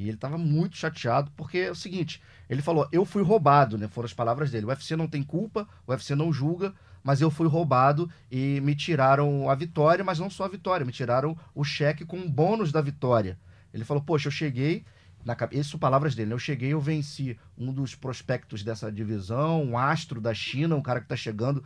E 0.00 0.04
ele 0.04 0.14
estava 0.14 0.38
muito 0.38 0.78
chateado, 0.78 1.30
porque 1.36 1.58
é 1.58 1.70
o 1.70 1.74
seguinte: 1.74 2.22
ele 2.48 2.62
falou, 2.62 2.88
eu 2.90 3.04
fui 3.04 3.22
roubado, 3.22 3.76
né? 3.76 3.86
Foram 3.86 4.06
as 4.06 4.14
palavras 4.14 4.50
dele. 4.50 4.64
O 4.64 4.70
UFC 4.70 4.96
não 4.96 5.06
tem 5.06 5.22
culpa, 5.22 5.68
o 5.86 5.92
UFC 5.92 6.14
não 6.14 6.32
julga, 6.32 6.72
mas 7.04 7.20
eu 7.20 7.30
fui 7.30 7.46
roubado 7.46 8.10
e 8.30 8.62
me 8.62 8.74
tiraram 8.74 9.50
a 9.50 9.54
vitória, 9.54 10.02
mas 10.02 10.18
não 10.18 10.30
só 10.30 10.44
a 10.44 10.48
vitória, 10.48 10.86
me 10.86 10.92
tiraram 10.92 11.36
o 11.54 11.62
cheque 11.62 12.06
com 12.06 12.18
o 12.18 12.30
bônus 12.30 12.72
da 12.72 12.80
vitória. 12.80 13.38
Ele 13.74 13.84
falou, 13.84 14.02
poxa, 14.02 14.28
eu 14.28 14.32
cheguei. 14.32 14.86
Na, 15.22 15.36
isso 15.52 15.78
palavras 15.78 16.14
dele, 16.14 16.30
né? 16.30 16.34
Eu 16.34 16.38
cheguei, 16.38 16.72
eu 16.72 16.80
venci 16.80 17.38
um 17.58 17.70
dos 17.70 17.94
prospectos 17.94 18.62
dessa 18.62 18.90
divisão, 18.90 19.62
um 19.62 19.76
astro 19.76 20.18
da 20.18 20.32
China, 20.32 20.76
um 20.76 20.82
cara 20.82 21.00
que 21.00 21.04
está 21.04 21.16
chegando, 21.16 21.62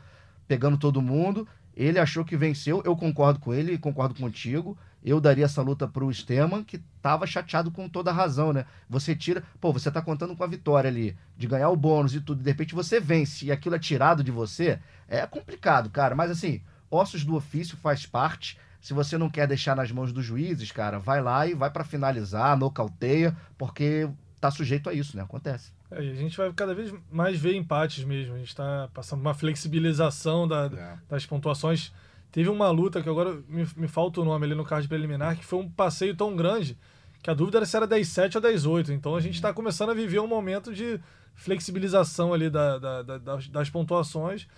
pegando 0.49 0.77
todo 0.77 1.01
mundo. 1.01 1.47
Ele 1.77 2.01
achou 2.01 2.25
que 2.25 2.37
venceu, 2.37 2.83
eu 2.85 2.97
concordo 2.97 3.39
com 3.39 3.55
ele, 3.55 3.79
concordo 3.79 4.13
contigo. 4.17 4.77
Eu 5.05 5.21
daria 5.21 5.45
essa 5.45 5.61
luta 5.61 5.87
pro 5.87 6.13
Steman, 6.13 6.65
que 6.65 6.79
tava 7.03 7.27
chateado 7.27 7.71
com 7.71 7.89
toda 7.89 8.11
a 8.11 8.15
razão, 8.15 8.53
né? 8.53 8.65
Você 8.89 9.15
tira, 9.15 9.43
pô, 9.61 9.73
você 9.73 9.91
tá 9.91 10.01
contando 10.01 10.35
com 10.35 10.43
a 10.43 10.47
vitória 10.47 10.89
ali, 10.89 11.15
de 11.37 11.47
ganhar 11.47 11.69
o 11.69 11.77
bônus 11.77 12.15
e 12.15 12.21
tudo, 12.21 12.43
de 12.43 12.51
repente 12.51 12.75
você 12.75 12.99
vence 12.99 13.45
e 13.45 13.53
aquilo 13.53 13.75
é 13.75 13.79
tirado 13.79 14.25
de 14.25 14.31
você, 14.31 14.79
é 15.07 15.27
complicado, 15.27 15.91
cara. 15.91 16.15
Mas 16.15 16.31
assim, 16.31 16.63
ossos 16.91 17.25
do 17.25 17.37
ofício 17.37 17.77
faz 17.77 18.07
parte. 18.07 18.59
Se 18.81 18.93
você 18.95 19.17
não 19.17 19.31
quer 19.31 19.47
deixar 19.47 19.75
nas 19.75 19.91
mãos 19.91 20.13
dos 20.13 20.25
juízes, 20.25 20.71
cara, 20.71 20.99
vai 20.99 21.21
lá 21.23 21.47
e 21.47 21.55
vai 21.55 21.71
para 21.71 21.85
finalizar, 21.85 22.57
nocauteia, 22.57 23.37
porque 23.57 24.09
tá 24.41 24.51
sujeito 24.51 24.91
a 24.91 24.93
isso, 24.93 25.17
né? 25.17 25.23
Acontece. 25.23 25.73
É, 25.91 25.99
a 25.99 26.15
gente 26.15 26.37
vai 26.37 26.53
cada 26.53 26.75
vez 26.75 26.93
mais 27.11 27.39
ver 27.39 27.55
empates 27.55 28.05
mesmo. 28.05 28.35
A 28.35 28.39
gente 28.39 28.49
está 28.49 28.89
passando 28.93 29.21
uma 29.21 29.33
flexibilização 29.33 30.47
da, 30.47 30.67
é. 30.67 30.99
das 31.09 31.25
pontuações. 31.25 31.93
Teve 32.35 32.51
uma 32.51 32.69
luta 32.69 33.01
que 33.01 33.09
agora 33.09 33.41
me, 33.49 33.65
me 33.77 33.87
falta 33.87 34.21
o 34.21 34.25
nome 34.25 34.45
ali 34.45 34.57
no 34.57 34.65
card 34.65 34.89
preliminar, 34.89 35.37
que 35.37 35.45
foi 35.45 35.61
um 35.61 35.71
passeio 35.71 36.17
tão 36.17 36.35
grande 36.35 36.77
que 37.23 37.31
a 37.31 37.33
dúvida 37.33 37.59
era 37.59 37.65
se 37.65 37.77
era 37.77 37.87
10-7 37.87 38.35
ou 38.35 38.43
10-8. 38.43 38.89
Então 38.89 39.15
a 39.15 39.21
gente 39.21 39.37
está 39.37 39.53
começando 39.53 39.91
a 39.91 39.95
viver 39.95 40.19
um 40.19 40.27
momento 40.27 40.75
de 40.75 40.99
flexibilização 41.37 42.35
ali 42.35 42.51
da, 42.51 42.77
da, 42.77 43.03
da, 43.03 43.19
das, 43.19 43.47
das, 43.47 43.71
pontuações. 43.71 44.49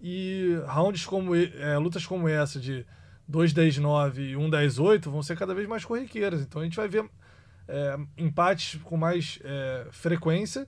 E 0.00 0.58
rounds 0.66 1.04
como 1.04 1.36
é, 1.36 1.76
lutas 1.76 2.06
como 2.06 2.26
essa 2.26 2.58
de 2.58 2.86
2-10-9 3.30 4.16
e 4.16 4.32
1-10-8 4.32 5.10
vão 5.10 5.22
ser 5.22 5.36
cada 5.36 5.54
vez 5.54 5.68
mais 5.68 5.84
corriqueiras. 5.84 6.40
Então 6.40 6.62
a 6.62 6.64
gente 6.64 6.78
vai 6.78 6.88
ver 6.88 7.04
é, 7.68 7.98
empates 8.16 8.80
com 8.82 8.96
mais 8.96 9.40
é, 9.44 9.88
frequência 9.90 10.66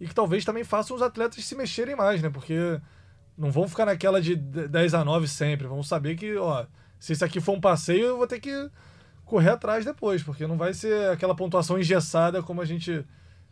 e 0.00 0.08
que 0.08 0.14
talvez 0.14 0.46
também 0.46 0.64
façam 0.64 0.96
os 0.96 1.02
atletas 1.02 1.44
se 1.44 1.54
mexerem 1.54 1.94
mais, 1.94 2.22
né? 2.22 2.30
Porque 2.30 2.80
não 3.40 3.50
vão 3.50 3.66
ficar 3.66 3.86
naquela 3.86 4.20
de 4.20 4.36
10 4.36 4.92
a 4.94 5.04
9 5.04 5.26
sempre. 5.26 5.66
Vão 5.66 5.82
saber 5.82 6.14
que, 6.14 6.36
ó, 6.36 6.66
se 6.98 7.14
isso 7.14 7.24
aqui 7.24 7.40
for 7.40 7.56
um 7.56 7.60
passeio, 7.60 8.04
eu 8.04 8.18
vou 8.18 8.26
ter 8.26 8.38
que 8.38 8.70
correr 9.24 9.50
atrás 9.50 9.84
depois, 9.84 10.22
porque 10.22 10.46
não 10.46 10.58
vai 10.58 10.74
ser 10.74 11.10
aquela 11.10 11.34
pontuação 11.34 11.78
engessada 11.78 12.42
como 12.42 12.60
a 12.60 12.66
gente 12.66 13.04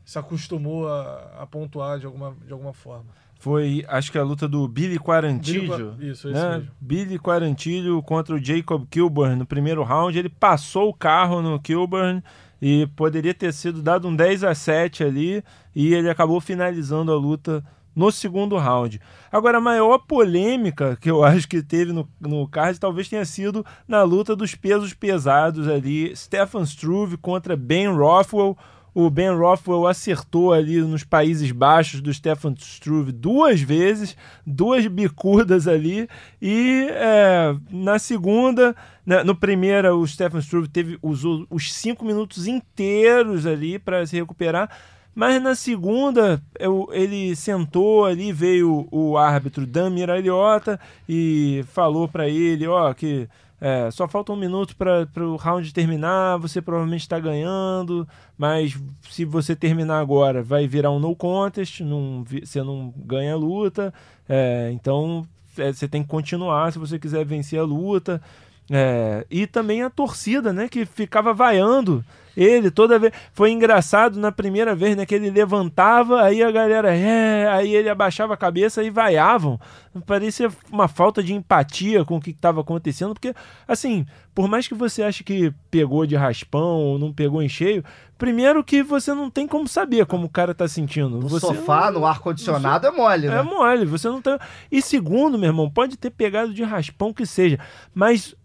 se 0.05 0.19
acostumou 0.19 0.89
a, 0.89 1.43
a 1.43 1.47
pontuar 1.47 1.99
de 1.99 2.05
alguma, 2.05 2.37
de 2.47 2.53
alguma 2.53 2.75
forma. 2.75 3.07
Foi, 3.39 3.85
acho 3.89 4.11
que 4.13 4.19
a 4.19 4.23
luta 4.23 4.47
do 4.47 4.67
Billy 4.69 4.99
Quarantillo. 4.99 5.93
Billy, 5.93 6.11
isso, 6.11 6.29
né? 6.29 6.35
isso 6.35 6.49
mesmo. 6.51 6.71
Billy 6.81 7.19
Quarantillo 7.19 8.03
contra 8.03 8.35
o 8.35 8.45
Jacob 8.45 8.85
Kilburn 8.91 9.37
no 9.37 9.47
primeiro 9.47 9.83
round. 9.85 10.19
Ele 10.19 10.29
passou 10.29 10.89
o 10.91 10.95
carro 10.95 11.41
no 11.41 11.59
Kilburn 11.61 12.23
e 12.61 12.87
poderia 12.97 13.33
ter 13.33 13.53
sido 13.53 13.81
dado 13.81 14.09
um 14.09 14.15
10 14.15 14.45
a 14.45 14.55
7 14.55 15.05
ali 15.05 15.45
e 15.75 15.95
ele 15.95 16.11
acabou 16.11 16.41
finalizando 16.41 17.13
a 17.13 17.17
luta 17.17 17.65
no 17.99 18.13
segundo 18.13 18.57
round. 18.57 19.01
Agora, 19.31 19.59
a 19.59 19.61
maior 19.61 19.99
polêmica 19.99 20.97
que 21.01 21.11
eu 21.11 21.23
acho 21.27 21.49
que 21.49 21.61
teve 21.61 21.93
no, 21.93 22.09
no 22.21 22.47
card 22.47 22.79
talvez 22.79 23.09
tenha 23.09 23.25
sido 23.25 23.67
na 23.89 24.05
luta 24.05 24.37
dos 24.37 24.55
pesos 24.55 24.95
pesados 24.95 25.67
ali, 25.67 26.15
Stefan 26.15 26.63
Struve 26.63 27.17
contra 27.17 27.57
Ben 27.57 27.89
Rothwell. 27.89 28.57
O 28.95 29.11
Ben 29.11 29.31
Rothwell 29.31 29.87
acertou 29.87 30.53
ali 30.53 30.81
nos 30.81 31.05
Países 31.05 31.51
Baixos 31.51 32.01
do 32.01 32.13
Stefan 32.15 32.55
Struve 32.57 33.13
duas 33.13 33.61
vezes, 33.61 34.17
duas 34.47 34.87
bicudas 34.87 35.69
ali. 35.69 36.09
E 36.41 36.87
é, 36.91 37.55
na 37.71 37.99
segunda, 37.99 38.75
né, 39.05 39.23
no 39.25 39.35
primeiro, 39.35 39.97
o 39.97 40.07
Stefan 40.07 40.41
Struve 40.41 40.69
teve, 40.69 40.99
usou 41.03 41.47
os 41.51 41.73
cinco 41.73 42.05
minutos 42.05 42.47
inteiros 42.47 43.45
ali 43.45 43.79
para 43.79 44.07
se 44.07 44.17
recuperar. 44.17 44.71
Mas 45.19 45.43
na 45.43 45.57
segunda, 45.57 46.41
eu, 46.61 46.89
ele 46.93 47.35
sentou 47.35 48.05
ali, 48.05 48.33
veio 48.33 48.87
o 48.89 49.19
árbitro 49.19 49.67
Dan 49.67 49.91
Miralhota 49.91 50.79
e 51.09 51.65
falou 51.73 52.07
para 52.07 52.29
ele, 52.29 52.69
ó, 52.69 52.95
que 52.95 53.29
é, 53.61 53.91
só 53.91 54.07
falta 54.07 54.33
um 54.33 54.37
minuto 54.37 54.77
para 54.77 55.09
o 55.17 55.35
round 55.35 55.75
terminar, 55.75 56.37
você 56.37 56.63
provavelmente 56.63 57.01
está 57.01 57.19
ganhando, 57.19 58.07
mas 58.39 58.79
se 59.11 59.25
você 59.25 59.57
terminar 59.57 59.99
agora, 59.99 60.41
vai 60.41 60.69
virar 60.69 60.93
um 60.93 61.01
no 61.01 61.17
contest, 61.17 61.81
não, 61.81 62.25
você 62.25 62.63
não 62.63 62.95
ganha 62.97 63.33
a 63.33 63.37
luta, 63.37 63.93
é, 64.29 64.71
então 64.73 65.27
é, 65.59 65.73
você 65.73 65.89
tem 65.89 66.05
que 66.05 66.09
continuar 66.09 66.73
se 66.73 66.79
você 66.79 66.97
quiser 66.97 67.25
vencer 67.25 67.59
a 67.59 67.65
luta. 67.65 68.23
É, 68.71 69.27
e 69.31 69.49
também 69.49 69.83
a 69.83 69.91
torcida, 69.91 70.53
né, 70.53 70.69
que 70.69 70.85
ficava 70.85 71.35
vaiando 71.35 72.05
ele 72.43 72.71
toda 72.71 72.99
vez. 72.99 73.13
Foi 73.33 73.51
engraçado 73.51 74.19
na 74.19 74.31
primeira 74.31 74.75
vez, 74.75 74.97
né, 74.97 75.05
que 75.05 75.15
ele 75.15 75.31
levantava, 75.31 76.23
aí 76.23 76.43
a 76.43 76.51
galera, 76.51 76.95
é, 76.95 77.49
aí 77.49 77.75
ele 77.75 77.89
abaixava 77.89 78.35
a 78.35 78.37
cabeça 78.37 78.83
e 78.83 78.91
vaiavam. 78.91 79.59
Parecia 80.07 80.49
uma 80.71 80.87
falta 80.87 81.23
de 81.23 81.35
empatia 81.35 82.05
com 82.05 82.17
o 82.17 82.21
que 82.21 82.31
estava 82.31 82.61
acontecendo, 82.61 83.15
porque, 83.15 83.35
assim, 83.67 84.07
por 84.33 84.49
mais 84.49 84.69
que 84.69 84.75
você 84.75 85.03
ache 85.03 85.25
que 85.25 85.53
pegou 85.71 86.07
de 86.07 86.15
raspão 86.15 86.79
ou 86.79 86.99
não 86.99 87.13
pegou 87.13 87.43
em 87.43 87.49
cheio, 87.49 87.83
primeiro 88.17 88.63
que 88.63 88.83
você 88.83 89.13
não 89.13 89.29
tem 89.29 89.49
como 89.49 89.67
saber 89.67 90.07
como 90.07 90.27
o 90.27 90.31
cara 90.31 90.55
tá 90.55 90.69
sentindo. 90.69 91.11
No 91.19 91.29
você 91.29 91.47
sofá, 91.47 91.91
no 91.91 92.07
ar-condicionado, 92.07 92.87
é 92.87 92.91
mole, 92.93 93.27
né? 93.27 93.39
É 93.39 93.43
mole, 93.43 93.85
você 93.85 94.09
não 94.09 94.23
tem. 94.23 94.39
E 94.71 94.81
segundo, 94.81 95.37
meu 95.37 95.49
irmão, 95.49 95.69
pode 95.69 95.97
ter 95.97 96.11
pegado 96.11 96.55
de 96.55 96.63
raspão 96.63 97.13
que 97.13 97.27
seja, 97.27 97.59
mas 97.93 98.37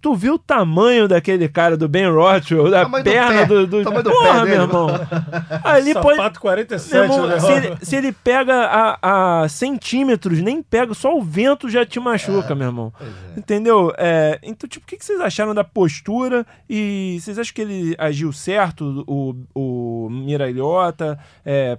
Tu 0.00 0.14
viu 0.16 0.34
o 0.34 0.38
tamanho 0.38 1.06
daquele 1.06 1.48
cara 1.48 1.76
do 1.76 1.88
Ben 1.88 2.10
Rothschild, 2.10 2.70
da 2.70 2.82
Tamanho 2.82 3.04
do 3.04 3.10
perna 3.10 3.40
pé. 3.40 3.46
do. 3.46 3.66
do... 3.66 3.84
Tamanho 3.84 4.02
do 4.02 4.10
Porra, 4.10 4.40
pé 4.40 4.44
meu 4.44 4.62
irmão. 4.62 4.88
Ali 5.62 5.94
pode. 5.94 6.16
Sapato 6.16 6.40
47, 6.40 6.92
Meu 6.92 7.02
irmão, 7.04 7.26
né? 7.28 7.38
se, 7.38 7.52
ele, 7.52 7.76
se 7.82 7.96
ele 7.96 8.12
pega 8.12 8.54
a, 8.54 9.42
a 9.42 9.48
centímetros, 9.48 10.40
nem 10.40 10.62
pega, 10.62 10.92
só 10.94 11.16
o 11.16 11.22
vento 11.22 11.68
já 11.68 11.86
te 11.86 12.00
machuca, 12.00 12.56
meu 12.56 12.66
irmão. 12.66 12.92
Entendeu? 13.36 13.92
É, 13.96 14.40
então, 14.42 14.68
tipo, 14.68 14.84
o 14.84 14.88
que, 14.88 14.96
que 14.96 15.04
vocês 15.04 15.20
acharam 15.20 15.54
da 15.54 15.62
postura? 15.62 16.44
E 16.68 17.18
vocês 17.20 17.38
acham 17.38 17.54
que 17.54 17.62
ele 17.62 17.94
agiu 17.98 18.32
certo, 18.32 19.04
o, 19.06 19.36
o 19.54 20.08
Miralhota? 20.10 21.16
É, 21.46 21.78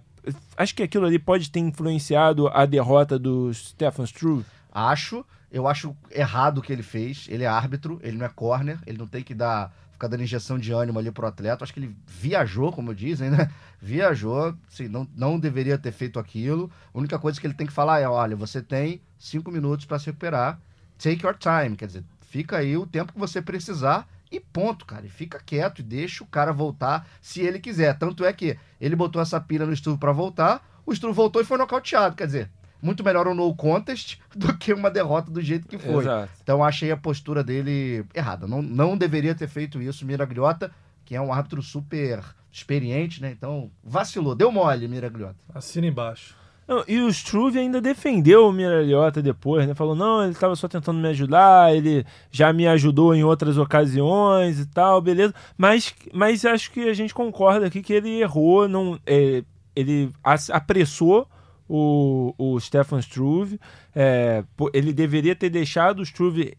acho 0.56 0.74
que 0.74 0.84
aquilo 0.84 1.06
ali 1.06 1.20
pode 1.20 1.52
ter 1.52 1.60
influenciado 1.60 2.48
a 2.48 2.66
derrota 2.66 3.20
do 3.20 3.54
Stefan 3.54 4.06
Struve? 4.06 4.46
Acho. 4.72 5.26
Eu 5.52 5.68
acho 5.68 5.96
errado 6.12 6.60
o 6.60 6.62
que 6.62 6.72
ele 6.72 6.84
fez. 6.84 7.26
Ele 7.30 7.44
é 7.44 7.48
árbitro, 7.48 8.00
ele 8.04 8.18
não 8.18 8.26
é 8.26 8.30
corner, 8.30 8.80
ele 8.86 8.98
não 8.98 9.08
tem 9.08 9.24
que 9.24 9.34
dar 9.34 9.74
ficar 10.00 10.08
dando 10.08 10.24
injeção 10.24 10.58
de 10.58 10.72
ânimo 10.72 10.98
ali 10.98 11.12
pro 11.12 11.28
atleta. 11.28 11.64
Acho 11.64 11.74
que 11.74 11.80
ele 11.82 11.96
viajou, 12.08 12.72
como 12.72 12.96
dizem, 12.96 13.30
né? 13.30 13.52
Viajou, 13.82 14.56
assim, 14.72 14.88
não, 14.88 15.06
não 15.14 15.38
deveria 15.38 15.78
ter 15.78 15.92
feito 15.92 16.18
aquilo. 16.18 16.72
A 16.94 16.98
única 16.98 17.20
coisa 17.20 17.40
que 17.40 17.46
ele 17.46 17.54
tem 17.54 17.68
que 17.68 17.74
falar 17.74 18.00
é: 18.00 18.08
olha, 18.08 18.36
você 18.36 18.62
tem 18.62 19.02
cinco 19.18 19.52
minutos 19.52 19.86
para 19.86 20.00
se 20.00 20.06
recuperar. 20.06 20.60
Take 20.98 21.26
your 21.26 21.36
time, 21.38 21.76
quer 21.76 21.88
dizer, 21.88 22.04
fica 22.22 22.58
aí 22.58 22.78
o 22.78 22.86
tempo 22.86 23.14
que 23.14 23.20
você 23.20 23.42
precisar 23.42 24.08
e 24.32 24.40
ponto, 24.40 24.86
cara. 24.86 25.06
E 25.06 25.10
fica 25.10 25.40
quieto 25.40 25.80
e 25.80 25.84
deixa 25.84 26.24
o 26.24 26.28
cara 26.28 26.52
voltar 26.54 27.08
se 27.22 27.42
ele 27.42 27.60
quiser. 27.60 27.98
Tanto 27.98 28.24
é 28.24 28.32
que 28.32 28.58
ele 28.80 28.96
botou 28.96 29.22
essa 29.22 29.40
pilha 29.40 29.66
no 29.66 29.74
Struve 29.74 30.00
para 30.00 30.12
voltar, 30.12 30.82
o 30.86 30.94
Struve 30.94 31.16
voltou 31.16 31.42
e 31.42 31.46
foi 31.46 31.58
nocauteado. 31.58 32.16
Quer 32.16 32.26
dizer, 32.26 32.52
muito 32.82 33.04
melhor 33.04 33.28
um 33.28 33.34
no 33.34 33.54
contest 33.56 34.20
do 34.36 34.58
que 34.58 34.74
uma 34.74 34.90
derrota 34.90 35.32
do 35.32 35.42
jeito 35.42 35.68
que 35.68 35.78
foi. 35.78 36.04
Exato. 36.04 36.32
Então 36.42 36.64
achei 36.64 36.92
a 36.92 36.98
postura 36.98 37.44
dele 37.44 38.06
errada. 38.14 38.48
Não, 38.48 38.62
não 38.62 38.98
deveria 38.98 39.36
ter 39.36 39.48
feito 39.48 39.82
isso, 39.82 40.06
Miragliota, 40.06 40.72
que 41.06 41.16
é 41.16 41.22
um 41.22 41.34
árbitro 41.34 41.62
super 41.62 42.24
experiente, 42.52 43.22
né? 43.22 43.32
Então 43.32 43.70
vacilou, 43.84 44.36
deu 44.36 44.52
mole, 44.52 44.88
Miragliota. 44.88 45.38
Assina 45.54 45.88
embaixo. 45.88 46.40
Não, 46.70 46.84
e 46.88 47.00
o 47.00 47.10
Struve 47.10 47.58
ainda 47.58 47.82
defendeu 47.82 48.48
o 48.48 48.54
Miralhota 48.54 49.24
depois, 49.24 49.68
né? 49.68 49.74
Falou, 49.74 49.96
não, 49.96 50.22
ele 50.22 50.34
estava 50.34 50.56
só 50.56 50.68
tentando 50.68 51.00
me 51.00 51.08
ajudar, 51.08 51.76
ele 51.76 52.06
já 52.30 52.54
me 52.54 52.68
ajudou 52.68 53.16
em 53.16 53.24
outras 53.24 53.58
ocasiões 53.58 54.60
e 54.60 54.68
tal, 54.68 55.02
beleza. 55.02 55.34
Mas, 55.58 55.96
mas 56.14 56.46
acho 56.46 56.70
que 56.70 56.88
a 56.88 56.94
gente 56.94 57.12
concorda 57.12 57.66
aqui 57.66 57.82
que 57.82 57.92
ele 57.92 58.22
errou, 58.22 58.68
não, 58.68 59.00
é, 59.04 59.44
ele 59.76 60.12
apressou 60.52 61.28
o, 61.70 62.34
o 62.38 62.60
Stefan 62.60 63.00
Struve. 63.00 63.60
é, 63.96 64.44
ele 64.74 64.92
deveria 64.92 65.36
ter 65.36 65.50
deixado 65.50 66.00
o 66.00 66.04
Struve 66.04 66.58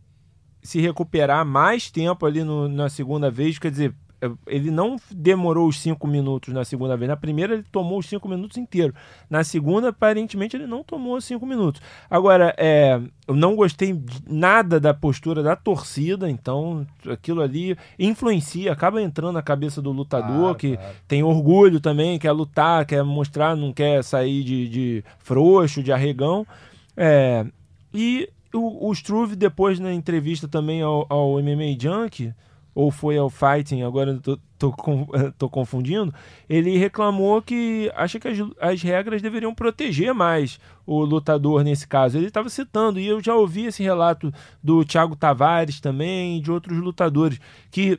se 0.63 0.81
recuperar 0.81 1.45
mais 1.45 1.91
tempo 1.91 2.25
ali 2.25 2.45
no- 2.45 2.69
na 2.69 2.89
segunda 2.89 3.31
vez, 3.31 3.59
quer 3.59 3.71
dizer, 3.71 3.95
ele 4.47 4.71
não 4.71 4.97
demorou 5.11 5.69
os 5.69 5.81
cinco 5.81 6.07
minutos 6.07 6.53
na 6.53 6.65
segunda 6.65 6.97
vez. 6.97 7.09
Na 7.09 7.17
primeira 7.17 7.55
ele 7.55 7.65
tomou 7.71 7.99
os 7.99 8.07
cinco 8.07 8.29
minutos 8.29 8.57
inteiros. 8.57 8.95
Na 9.29 9.43
segunda, 9.43 9.89
aparentemente, 9.89 10.57
ele 10.57 10.67
não 10.67 10.85
tomou 10.85 11.17
os 11.17 11.25
cinco 11.25 11.47
minutos. 11.47 11.81
Agora, 12.09 12.55
é, 12.59 13.01
eu 13.27 13.35
não 13.35 13.57
gostei 13.57 13.99
nada 14.29 14.79
da 14.79 14.93
postura 14.93 15.43
da 15.43 15.57
torcida, 15.57 16.29
então 16.29 16.87
aquilo 17.09 17.41
ali 17.41 17.77
influencia, 17.99 18.73
acaba 18.73 19.01
entrando 19.01 19.33
na 19.33 19.43
cabeça 19.43 19.81
do 19.81 19.91
lutador, 19.91 20.41
Claro, 20.41 20.57
que 20.57 20.79
tem 21.09 21.23
orgulho 21.23 21.81
também, 21.81 22.19
quer 22.19 22.33
lutar, 22.33 22.85
quer 22.85 23.03
mostrar, 23.03 23.57
não 23.57 23.73
quer 23.73 24.05
sair 24.05 24.45
de, 24.45 24.69
de 24.69 25.05
frouxo, 25.19 25.83
de 25.83 25.93
arregão. 25.93 26.47
É, 26.97 27.47
e 27.93 28.29
o, 28.53 28.89
o 28.89 28.93
Struve, 28.93 29.37
depois 29.37 29.79
na 29.79 29.93
entrevista 29.93 30.47
também 30.49 30.83
ao, 30.83 31.07
ao 31.09 31.41
MMA 31.41 31.77
Junk, 31.81 32.33
ou 32.75 32.91
foi 32.91 33.17
ao 33.19 33.29
Fighting, 33.29 33.83
agora 33.83 34.13
eu 34.13 34.21
tô, 34.21 34.39
tô, 34.59 34.75
tô 35.37 35.49
confundindo, 35.49 36.13
ele 36.49 36.77
reclamou 36.79 37.43
que 37.43 37.91
acha 37.95 38.19
que 38.21 38.29
as, 38.29 38.39
as 38.61 38.83
regras 38.83 39.21
deveriam 39.23 39.55
proteger 39.55 40.15
mais 40.15 40.59
o 40.87 41.05
lutador 41.05 41.63
nesse 41.65 41.87
caso. 41.87 42.17
Ele 42.19 42.27
estava 42.27 42.49
citando, 42.49 42.99
e 43.01 43.07
eu 43.07 43.21
já 43.23 43.35
ouvi 43.35 43.67
esse 43.67 43.83
relato 43.83 44.33
do 44.63 44.85
Thiago 44.85 45.17
Tavares 45.17 45.81
também, 45.81 46.41
de 46.41 46.51
outros 46.51 46.79
lutadores, 46.79 47.41
que 47.71 47.99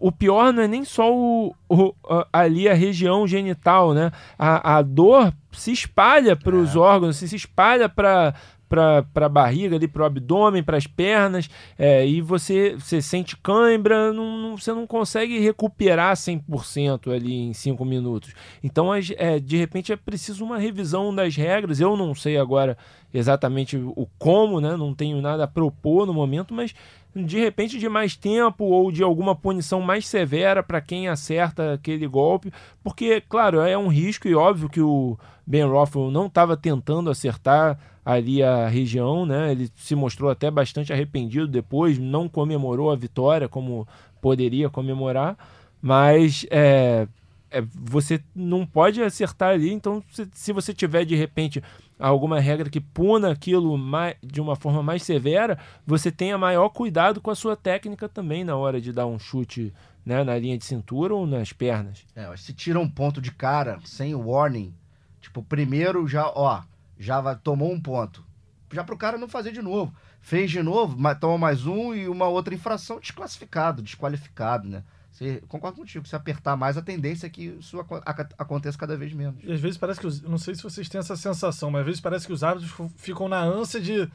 o 0.00 0.12
pior 0.12 0.52
não 0.52 0.62
é 0.62 0.68
nem 0.68 0.84
só 0.84 1.12
o, 1.12 1.52
o- 1.68 1.92
ali 2.32 2.68
a 2.68 2.74
região 2.74 3.26
genital, 3.26 3.92
né? 3.92 4.12
A, 4.38 4.76
a 4.76 4.82
dor 4.82 5.34
se 5.50 5.72
espalha 5.72 6.36
para 6.36 6.54
os 6.54 6.76
órgãos, 6.76 7.16
se 7.16 7.34
espalha 7.34 7.88
para 7.88 8.32
para 8.68 9.04
a 9.14 9.28
barriga, 9.28 9.76
ali 9.76 9.88
para 9.88 10.02
o 10.02 10.06
abdômen, 10.06 10.62
para 10.62 10.76
as 10.76 10.86
pernas, 10.86 11.48
é, 11.78 12.06
e 12.06 12.20
você, 12.20 12.76
você 12.78 13.00
sente 13.00 13.36
cãibra, 13.36 14.12
não, 14.12 14.38
não- 14.38 14.56
você 14.58 14.72
não 14.72 14.86
consegue 14.86 15.38
recuperar 15.38 16.14
100% 16.16 17.10
ali 17.10 17.34
em 17.34 17.52
5 17.52 17.84
minutos. 17.84 18.32
Então, 18.62 18.92
as- 18.92 19.10
é, 19.16 19.38
de 19.38 19.56
repente, 19.56 19.92
é 19.92 19.96
preciso 19.96 20.44
uma 20.44 20.58
revisão 20.58 21.14
das 21.14 21.34
regras. 21.36 21.80
Eu 21.80 21.96
não 21.96 22.14
sei 22.14 22.36
agora 22.36 22.76
exatamente 23.12 23.76
o 23.76 24.06
como, 24.18 24.60
né? 24.60 24.76
não 24.76 24.94
tenho 24.94 25.20
nada 25.22 25.44
a 25.44 25.48
propor 25.48 26.06
no 26.06 26.12
momento, 26.12 26.52
mas 26.52 26.74
de 27.16 27.38
repente 27.40 27.78
de 27.78 27.88
mais 27.88 28.14
tempo 28.14 28.64
ou 28.64 28.92
de 28.92 29.02
alguma 29.02 29.34
punição 29.34 29.80
mais 29.80 30.06
severa 30.06 30.62
para 30.62 30.80
quem 30.80 31.08
acerta 31.08 31.72
aquele 31.72 32.06
golpe, 32.06 32.52
porque, 32.84 33.20
claro, 33.22 33.60
é 33.60 33.76
um 33.78 33.88
risco 33.88 34.28
e 34.28 34.34
óbvio 34.34 34.68
que 34.68 34.80
o 34.80 35.18
Ben 35.48 35.64
Rothwell 35.64 36.10
não 36.10 36.26
estava 36.26 36.58
tentando 36.58 37.08
acertar 37.08 37.78
ali 38.04 38.42
a 38.42 38.68
região, 38.68 39.24
né? 39.24 39.50
Ele 39.50 39.70
se 39.76 39.94
mostrou 39.94 40.30
até 40.30 40.50
bastante 40.50 40.92
arrependido 40.92 41.48
depois, 41.48 41.98
não 41.98 42.28
comemorou 42.28 42.90
a 42.90 42.96
vitória 42.96 43.48
como 43.48 43.88
poderia 44.20 44.68
comemorar, 44.68 45.38
mas 45.80 46.44
é, 46.50 47.08
é, 47.50 47.62
você 47.74 48.20
não 48.34 48.66
pode 48.66 49.02
acertar 49.02 49.54
ali, 49.54 49.72
então 49.72 50.02
se, 50.10 50.28
se 50.34 50.52
você 50.52 50.74
tiver 50.74 51.06
de 51.06 51.14
repente 51.14 51.62
alguma 51.98 52.38
regra 52.40 52.68
que 52.68 52.80
puna 52.80 53.30
aquilo 53.32 53.78
mai- 53.78 54.16
de 54.22 54.42
uma 54.42 54.54
forma 54.54 54.82
mais 54.82 55.02
severa, 55.02 55.58
você 55.86 56.12
tenha 56.12 56.36
maior 56.36 56.68
cuidado 56.68 57.22
com 57.22 57.30
a 57.30 57.34
sua 57.34 57.56
técnica 57.56 58.06
também 58.06 58.44
na 58.44 58.54
hora 58.54 58.82
de 58.82 58.92
dar 58.92 59.06
um 59.06 59.18
chute 59.18 59.72
né, 60.04 60.22
na 60.24 60.38
linha 60.38 60.58
de 60.58 60.64
cintura 60.66 61.14
ou 61.14 61.26
nas 61.26 61.54
pernas. 61.54 62.04
É, 62.14 62.30
se 62.36 62.52
tira 62.52 62.78
um 62.78 62.88
ponto 62.88 63.18
de 63.20 63.30
cara 63.32 63.78
sem 63.84 64.14
o 64.14 64.28
warning, 64.28 64.74
tipo, 65.20 65.42
primeiro 65.42 66.06
já, 66.06 66.26
ó, 66.28 66.62
já 66.98 67.20
vai, 67.20 67.36
tomou 67.36 67.72
um 67.72 67.80
ponto. 67.80 68.24
Já 68.72 68.84
pro 68.84 68.96
cara 68.98 69.16
não 69.16 69.28
fazer 69.28 69.52
de 69.52 69.62
novo. 69.62 69.94
Fez 70.20 70.50
de 70.50 70.62
novo, 70.62 70.98
ma- 70.98 71.14
toma 71.14 71.38
mais 71.38 71.64
um 71.66 71.94
e 71.94 72.08
uma 72.08 72.26
outra 72.26 72.54
infração, 72.54 73.00
desclassificado, 73.00 73.80
desqualificado, 73.82 74.68
né? 74.68 74.82
Você, 75.10 75.42
concordo 75.48 75.78
contigo, 75.78 76.06
se 76.06 76.14
apertar 76.14 76.56
mais, 76.56 76.76
a 76.76 76.82
tendência 76.82 77.26
é 77.26 77.30
que 77.30 77.44
isso 77.58 77.80
aca- 78.04 78.28
aconteça 78.38 78.76
cada 78.78 78.96
vez 78.96 79.12
menos. 79.12 79.42
E 79.42 79.50
às 79.52 79.58
vezes 79.60 79.76
parece 79.78 79.98
que 79.98 80.06
os, 80.06 80.20
não 80.22 80.38
sei 80.38 80.54
se 80.54 80.62
vocês 80.62 80.88
têm 80.88 80.98
essa 80.98 81.16
sensação, 81.16 81.70
mas 81.70 81.80
às 81.80 81.86
vezes 81.86 82.00
parece 82.00 82.26
que 82.26 82.32
os 82.32 82.44
árbitros 82.44 82.72
ficam 82.96 83.28
na 83.28 83.40
ânsia 83.40 83.80
de 83.80 84.08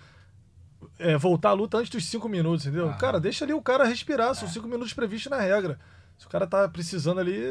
é, 1.00 1.18
voltar 1.18 1.50
à 1.50 1.54
luta 1.54 1.78
antes 1.78 1.90
dos 1.90 2.06
cinco 2.06 2.30
minutos, 2.30 2.66
entendeu? 2.66 2.90
Ah. 2.90 2.94
Cara, 2.94 3.20
deixa 3.20 3.44
ali 3.44 3.54
o 3.54 3.62
cara 3.62 3.86
respirar, 3.86 4.34
são 4.36 4.48
cinco 4.48 4.68
minutos 4.68 4.94
previstos 4.94 5.30
na 5.32 5.40
regra. 5.40 5.80
Se 6.18 6.26
o 6.26 6.30
cara 6.30 6.46
tá 6.48 6.70
precisando 6.70 7.20
ali, 7.20 7.42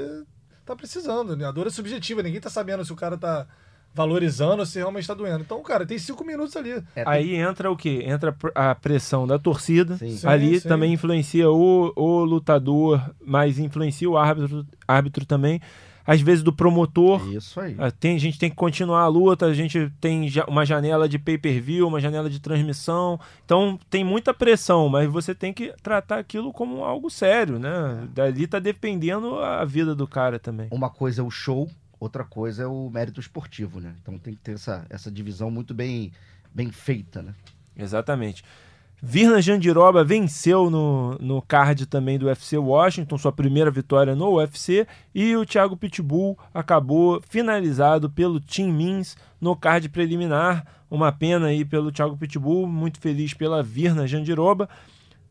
tá 0.65 0.75
precisando, 0.77 1.37
né? 1.37 1.47
A 1.47 1.51
dor 1.51 1.67
é 1.67 1.71
subjetiva, 1.71 2.23
ninguém 2.23 2.41
tá 2.41 2.51
sabendo 2.51 2.85
se 2.85 2.93
o 2.93 2.97
cara 2.97 3.17
tá 3.17 3.47
valorizando 3.95 4.61
ou 4.61 4.67
se 4.67 4.79
realmente 4.79 5.07
tá 5.07 5.13
doendo. 5.15 5.43
Então, 5.43 5.63
cara, 5.63 5.85
tem 5.85 5.99
cinco 5.99 6.25
minutos 6.25 6.57
ali. 6.57 6.71
É, 6.71 6.81
tem- 6.81 7.05
Aí 7.07 7.35
entra 7.35 7.71
o 7.71 7.77
que? 7.77 8.03
Entra 8.05 8.35
a 8.55 8.75
pressão 8.75 9.27
da 9.27 9.39
torcida. 9.39 9.97
Sim. 9.99 10.17
Sim, 10.17 10.27
Ali 10.27 10.59
sim. 10.61 10.69
também 10.69 10.93
influencia 10.95 11.51
o, 11.51 11.93
o 11.95 12.25
lutador, 12.25 13.03
mas 13.25 13.59
influencia 13.59 14.09
o 14.09 14.17
árbitro, 14.17 14.67
árbitro 14.89 15.27
também. 15.27 15.61
Às 16.07 16.21
vezes 16.21 16.43
do 16.43 16.53
promotor. 16.53 17.27
Isso 17.33 17.61
aí. 17.61 17.77
Ah, 17.79 17.91
Tem, 17.91 18.17
a 18.17 18.21
gente 18.21 18.39
tem 18.39 18.51
que 18.51 18.57
continuar 18.57 19.03
a 19.03 19.07
luta, 19.09 19.47
a 19.47 19.55
gente 19.55 19.91
tem 20.01 20.29
uma 20.49 20.65
janela 20.65 21.09
de 21.09 21.19
pay-per-view, 21.19 21.87
uma 21.87 22.01
janela 22.01 22.29
de 22.29 22.41
transmissão. 22.41 23.19
Então 23.45 23.79
tem 23.89 24.05
muita 24.05 24.35
pressão, 24.35 24.89
mas 24.89 25.11
você 25.11 25.35
tem 25.35 25.53
que 25.53 25.73
tratar 25.83 26.19
aquilo 26.19 26.53
como 26.53 26.85
algo 26.85 27.11
sério, 27.11 27.59
né? 27.59 28.09
Dali 28.15 28.47
tá 28.47 28.59
dependendo 28.59 29.39
a 29.39 29.65
vida 29.65 29.95
do 29.95 30.07
cara 30.07 30.39
também. 30.39 30.69
Uma 30.71 30.91
coisa 30.91 31.23
é 31.23 31.25
o 31.25 31.31
show, 31.31 31.71
outra 31.99 32.25
coisa 32.25 32.65
é 32.65 32.67
o 32.67 32.91
mérito 32.91 33.21
esportivo, 33.21 33.81
né? 33.81 33.95
Então 34.03 34.19
tem 34.19 34.35
que 34.35 34.41
ter 34.41 34.53
essa, 34.53 34.85
essa 34.91 35.11
divisão 35.11 35.51
muito 35.51 35.73
bem, 35.73 36.13
bem 36.55 36.71
feita, 36.71 37.23
né? 37.23 37.35
Exatamente. 37.77 38.45
Virna 39.05 39.43
Jandiroba 39.43 40.05
venceu 40.05 40.71
no, 40.71 41.19
no 41.19 41.43
card 41.43 41.87
também 41.87 42.17
do 42.17 42.27
UFC 42.27 42.57
Washington, 42.57 43.19
sua 43.19 43.33
primeira 43.33 43.69
vitória 43.69 44.15
no 44.15 44.37
UFC, 44.37 44.87
e 45.13 45.35
o 45.35 45.45
Thiago 45.45 45.77
Pitbull 45.77 46.39
acabou 46.55 47.21
finalizado 47.29 48.09
pelo 48.09 48.39
Tim 48.39 48.71
Mins 48.71 49.17
no 49.41 49.57
card 49.57 49.89
preliminar. 49.89 50.65
Uma 50.89 51.11
pena 51.11 51.47
aí 51.49 51.65
pelo 51.65 51.91
Thiago 51.91 52.17
Pitbull, 52.17 52.69
muito 52.69 53.01
feliz 53.01 53.35
pela 53.35 53.61
Virna 53.61 54.07
Jandiroba. 54.07 54.69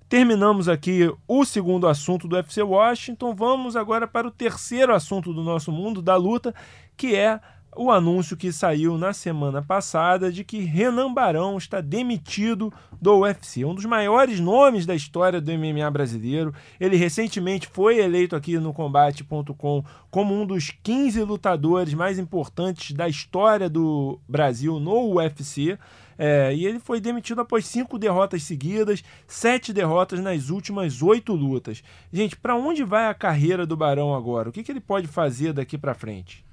Terminamos 0.10 0.68
aqui 0.68 1.10
o 1.26 1.46
segundo 1.46 1.88
assunto 1.88 2.28
do 2.28 2.36
UFC 2.36 2.62
Washington. 2.62 3.34
Vamos 3.34 3.78
agora 3.78 4.06
para 4.06 4.28
o 4.28 4.32
terceiro 4.32 4.94
assunto 4.94 5.34
do 5.34 5.42
nosso 5.42 5.72
mundo 5.72 6.02
da 6.02 6.18
luta, 6.18 6.54
que 6.98 7.16
é 7.16 7.40
o 7.76 7.90
anúncio 7.90 8.36
que 8.36 8.52
saiu 8.52 8.98
na 8.98 9.14
semana 9.14 9.62
passada 9.62 10.32
de 10.32 10.44
que 10.44 10.60
Renan 10.60 11.14
Barão 11.14 11.58
está 11.58 11.80
demitido 11.80 12.72
do 13.02 13.20
UFC, 13.20 13.64
um 13.64 13.74
dos 13.74 13.86
maiores 13.86 14.40
nomes 14.40 14.86
da 14.86 14.94
história 14.94 15.40
do 15.40 15.52
MMA 15.54 15.90
brasileiro. 15.90 16.54
Ele 16.80 16.98
recentemente 16.98 17.68
foi 17.68 18.00
eleito 18.00 18.36
aqui 18.36 18.58
no 18.58 18.74
Combate.com 18.74 19.84
como 20.10 20.34
um 20.34 20.46
dos 20.46 20.72
15 20.84 21.24
lutadores 21.24 21.94
mais 21.94 22.20
importantes 22.20 22.92
da 22.92 23.08
história 23.08 23.70
do 23.70 24.20
Brasil 24.28 24.80
no 24.80 25.16
UFC. 25.16 25.78
É, 26.18 26.54
e 26.54 26.68
ele 26.68 26.78
foi 26.78 27.00
demitido 27.00 27.42
após 27.42 27.66
cinco 27.66 27.98
derrotas 27.98 28.44
seguidas, 28.44 29.04
sete 29.26 29.74
derrotas 29.74 30.20
nas 30.20 30.50
últimas 30.50 31.02
oito 31.02 31.34
lutas. 31.34 31.82
Gente, 32.12 32.36
para 32.36 32.56
onde 32.56 32.84
vai 32.84 33.08
a 33.08 33.14
carreira 33.14 33.66
do 33.66 33.78
Barão 33.78 34.14
agora? 34.14 34.50
O 34.50 34.52
que, 34.52 34.62
que 34.62 34.72
ele 34.72 34.82
pode 34.82 35.08
fazer 35.08 35.54
daqui 35.54 35.78
para 35.78 35.96
frente? 35.96 36.46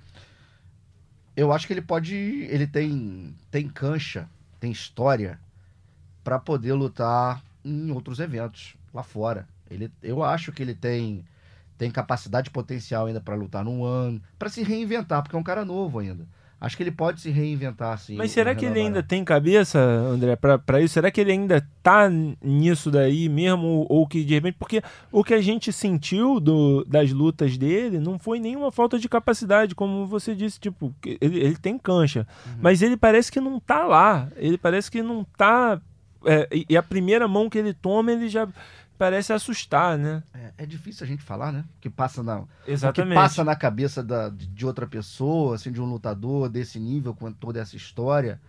Eu 1.38 1.52
acho 1.52 1.68
que 1.68 1.72
ele 1.72 1.80
pode. 1.80 2.16
Ele 2.16 2.66
tem, 2.66 3.32
tem 3.48 3.68
cancha, 3.68 4.28
tem 4.58 4.72
história 4.72 5.38
para 6.24 6.36
poder 6.36 6.72
lutar 6.72 7.40
em 7.64 7.92
outros 7.92 8.18
eventos 8.18 8.74
lá 8.92 9.04
fora. 9.04 9.48
Ele, 9.70 9.88
eu 10.02 10.24
acho 10.24 10.50
que 10.50 10.60
ele 10.60 10.74
tem, 10.74 11.24
tem 11.78 11.92
capacidade 11.92 12.50
potencial 12.50 13.06
ainda 13.06 13.20
para 13.20 13.36
lutar 13.36 13.64
no 13.64 13.84
ano, 13.84 14.20
para 14.36 14.48
se 14.48 14.64
reinventar, 14.64 15.22
porque 15.22 15.36
é 15.36 15.38
um 15.38 15.44
cara 15.44 15.64
novo 15.64 16.00
ainda. 16.00 16.26
Acho 16.60 16.76
que 16.76 16.82
ele 16.82 16.90
pode 16.90 17.20
se 17.20 17.30
reinventar 17.30 17.92
assim. 17.92 18.16
Mas 18.16 18.32
será 18.32 18.52
que 18.52 18.64
ele 18.64 18.80
ainda 18.80 19.00
tem 19.00 19.24
cabeça, 19.24 19.78
André, 19.78 20.34
para 20.34 20.80
isso? 20.80 20.94
Será 20.94 21.08
que 21.08 21.20
ele 21.20 21.30
ainda 21.30 21.64
tá 21.82 22.10
nisso 22.42 22.90
daí 22.90 23.28
mesmo? 23.28 23.86
Ou 23.88 24.04
que 24.08 24.24
de 24.24 24.34
repente. 24.34 24.56
Porque 24.58 24.82
o 25.12 25.22
que 25.22 25.34
a 25.34 25.40
gente 25.40 25.72
sentiu 25.72 26.40
do, 26.40 26.84
das 26.84 27.12
lutas 27.12 27.56
dele 27.56 28.00
não 28.00 28.18
foi 28.18 28.40
nenhuma 28.40 28.72
falta 28.72 28.98
de 28.98 29.08
capacidade, 29.08 29.74
como 29.74 30.04
você 30.04 30.34
disse. 30.34 30.58
Tipo, 30.58 30.92
ele, 31.20 31.38
ele 31.38 31.56
tem 31.56 31.78
cancha. 31.78 32.26
Uhum. 32.44 32.58
Mas 32.60 32.82
ele 32.82 32.96
parece 32.96 33.30
que 33.30 33.40
não 33.40 33.60
tá 33.60 33.84
lá. 33.84 34.28
Ele 34.36 34.58
parece 34.58 34.90
que 34.90 35.00
não 35.00 35.24
tá. 35.36 35.80
É, 36.24 36.48
e 36.68 36.76
a 36.76 36.82
primeira 36.82 37.28
mão 37.28 37.48
que 37.48 37.56
ele 37.56 37.72
toma, 37.72 38.10
ele 38.10 38.28
já 38.28 38.48
parece 38.98 39.32
assustar, 39.32 39.96
né? 39.96 40.22
É, 40.34 40.64
é, 40.64 40.66
difícil 40.66 41.04
a 41.04 41.08
gente 41.08 41.22
falar, 41.22 41.52
né? 41.52 41.64
Que 41.80 41.88
passa 41.88 42.22
na, 42.22 42.44
Exatamente. 42.66 43.10
que 43.10 43.14
passa 43.14 43.44
na 43.44 43.54
cabeça 43.54 44.02
da, 44.02 44.28
de 44.28 44.66
outra 44.66 44.86
pessoa, 44.86 45.54
assim, 45.54 45.70
de 45.70 45.80
um 45.80 45.84
lutador 45.84 46.48
desse 46.48 46.80
nível, 46.80 47.14
com 47.14 47.32
toda 47.32 47.60
essa 47.60 47.76
história, 47.76 48.40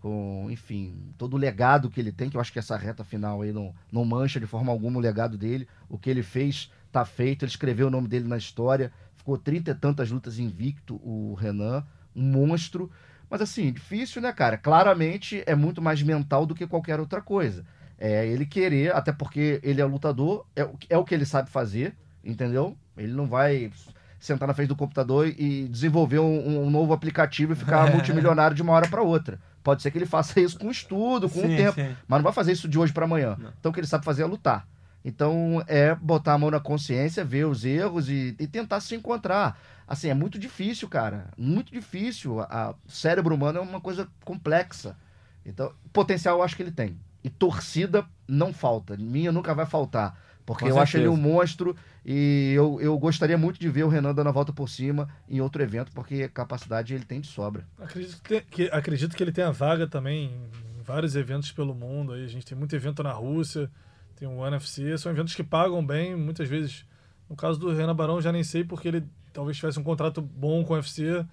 com, 0.00 0.46
enfim, 0.50 1.12
todo 1.18 1.34
o 1.34 1.36
legado 1.36 1.90
que 1.90 1.98
ele 2.00 2.12
tem, 2.12 2.30
que 2.30 2.36
eu 2.36 2.40
acho 2.40 2.52
que 2.52 2.60
essa 2.60 2.76
reta 2.76 3.02
final 3.02 3.42
aí 3.42 3.52
não, 3.52 3.74
não 3.90 4.04
mancha 4.04 4.38
de 4.38 4.46
forma 4.46 4.70
alguma 4.70 4.98
o 4.98 5.02
legado 5.02 5.36
dele. 5.36 5.66
O 5.88 5.98
que 5.98 6.08
ele 6.08 6.22
fez 6.22 6.70
tá 6.92 7.04
feito, 7.04 7.44
ele 7.44 7.50
escreveu 7.50 7.88
o 7.88 7.90
nome 7.90 8.06
dele 8.06 8.28
na 8.28 8.36
história, 8.36 8.92
ficou 9.16 9.36
trinta 9.36 9.72
e 9.72 9.74
tantas 9.74 10.10
lutas 10.10 10.38
invicto, 10.38 10.94
o 11.02 11.34
Renan, 11.34 11.84
um 12.14 12.22
monstro. 12.22 12.90
Mas 13.28 13.42
assim, 13.42 13.72
difícil, 13.72 14.22
né, 14.22 14.32
cara? 14.32 14.56
Claramente 14.56 15.42
é 15.44 15.56
muito 15.56 15.82
mais 15.82 16.02
mental 16.02 16.46
do 16.46 16.54
que 16.54 16.66
qualquer 16.66 17.00
outra 17.00 17.20
coisa. 17.20 17.66
É 17.98 18.26
ele 18.26 18.46
querer, 18.46 18.94
até 18.94 19.12
porque 19.12 19.60
ele 19.62 19.80
é 19.80 19.84
lutador, 19.84 20.46
é, 20.54 20.68
é 20.88 20.96
o 20.96 21.04
que 21.04 21.14
ele 21.14 21.26
sabe 21.26 21.50
fazer, 21.50 21.96
entendeu? 22.24 22.76
Ele 22.96 23.12
não 23.12 23.26
vai 23.26 23.72
sentar 24.20 24.46
na 24.46 24.54
frente 24.54 24.68
do 24.68 24.76
computador 24.76 25.28
e 25.28 25.68
desenvolver 25.68 26.18
um, 26.18 26.64
um 26.64 26.70
novo 26.70 26.92
aplicativo 26.92 27.52
e 27.52 27.56
ficar 27.56 27.90
multimilionário 27.92 28.54
de 28.54 28.62
uma 28.62 28.72
hora 28.72 28.88
para 28.88 29.02
outra. 29.02 29.40
Pode 29.62 29.82
ser 29.82 29.90
que 29.90 29.98
ele 29.98 30.06
faça 30.06 30.40
isso 30.40 30.58
com 30.58 30.70
estudo, 30.70 31.28
com 31.28 31.40
o 31.40 31.42
tempo, 31.42 31.74
sim. 31.74 31.94
mas 32.06 32.18
não 32.18 32.24
vai 32.24 32.32
fazer 32.32 32.52
isso 32.52 32.68
de 32.68 32.78
hoje 32.78 32.92
para 32.92 33.04
amanhã. 33.04 33.36
Não. 33.38 33.52
Então 33.58 33.70
o 33.70 33.72
que 33.72 33.80
ele 33.80 33.86
sabe 33.86 34.04
fazer 34.04 34.22
é 34.22 34.26
lutar. 34.26 34.66
Então 35.04 35.62
é 35.66 35.94
botar 35.94 36.34
a 36.34 36.38
mão 36.38 36.50
na 36.50 36.60
consciência, 36.60 37.24
ver 37.24 37.46
os 37.46 37.64
erros 37.64 38.08
e, 38.08 38.34
e 38.38 38.46
tentar 38.46 38.80
se 38.80 38.94
encontrar. 38.94 39.58
Assim, 39.86 40.08
é 40.08 40.14
muito 40.14 40.38
difícil, 40.38 40.88
cara. 40.88 41.28
Muito 41.36 41.72
difícil. 41.72 42.40
A, 42.40 42.74
o 42.86 42.90
cérebro 42.90 43.34
humano 43.34 43.58
é 43.58 43.62
uma 43.62 43.80
coisa 43.80 44.08
complexa. 44.24 44.96
Então, 45.44 45.72
potencial 45.92 46.38
eu 46.38 46.42
acho 46.42 46.54
que 46.54 46.62
ele 46.62 46.72
tem. 46.72 46.98
E 47.22 47.28
torcida 47.30 48.06
não 48.26 48.52
falta. 48.52 48.96
Minha 48.96 49.32
nunca 49.32 49.54
vai 49.54 49.66
faltar. 49.66 50.18
Porque 50.46 50.64
Com 50.64 50.70
eu 50.70 50.78
acho 50.80 50.96
ele 50.96 51.04
certeza. 51.04 51.28
um 51.28 51.30
monstro 51.32 51.76
e 52.06 52.52
eu, 52.56 52.80
eu 52.80 52.98
gostaria 52.98 53.36
muito 53.36 53.60
de 53.60 53.68
ver 53.68 53.82
o 53.84 53.88
Renan 53.88 54.14
dando 54.14 54.28
a 54.28 54.32
volta 54.32 54.50
por 54.50 54.66
cima 54.68 55.06
em 55.28 55.40
outro 55.42 55.62
evento, 55.62 55.92
porque 55.92 56.26
capacidade 56.28 56.94
ele 56.94 57.04
tem 57.04 57.20
de 57.20 57.26
sobra. 57.26 57.66
Acredito 57.78 58.22
que, 58.22 58.28
tem- 58.28 58.42
que- 58.50 58.70
acredito 58.72 59.14
que 59.14 59.22
ele 59.22 59.32
tenha 59.32 59.52
vaga 59.52 59.86
também 59.86 60.26
em 60.30 60.82
vários 60.82 61.14
eventos 61.16 61.52
pelo 61.52 61.74
mundo. 61.74 62.12
Aí 62.14 62.24
a 62.24 62.28
gente 62.28 62.46
tem 62.46 62.56
muito 62.56 62.74
evento 62.74 63.02
na 63.02 63.12
Rússia, 63.12 63.70
tem 64.16 64.26
o 64.26 64.46
NFC, 64.46 64.96
são 64.96 65.12
eventos 65.12 65.34
que 65.34 65.44
pagam 65.44 65.84
bem, 65.84 66.16
muitas 66.16 66.48
vezes. 66.48 66.86
No 67.28 67.36
caso 67.36 67.58
do 67.58 67.70
Renan 67.74 67.94
Barão, 67.94 68.18
já 68.22 68.32
nem 68.32 68.42
sei 68.42 68.64
porque 68.64 68.88
ele 68.88 69.04
talvez 69.34 69.58
tivesse 69.58 69.78
um 69.78 69.82
contrato 69.84 70.22
bom 70.22 70.64
com 70.64 70.72
o 70.72 70.76
UFC, 70.76 71.26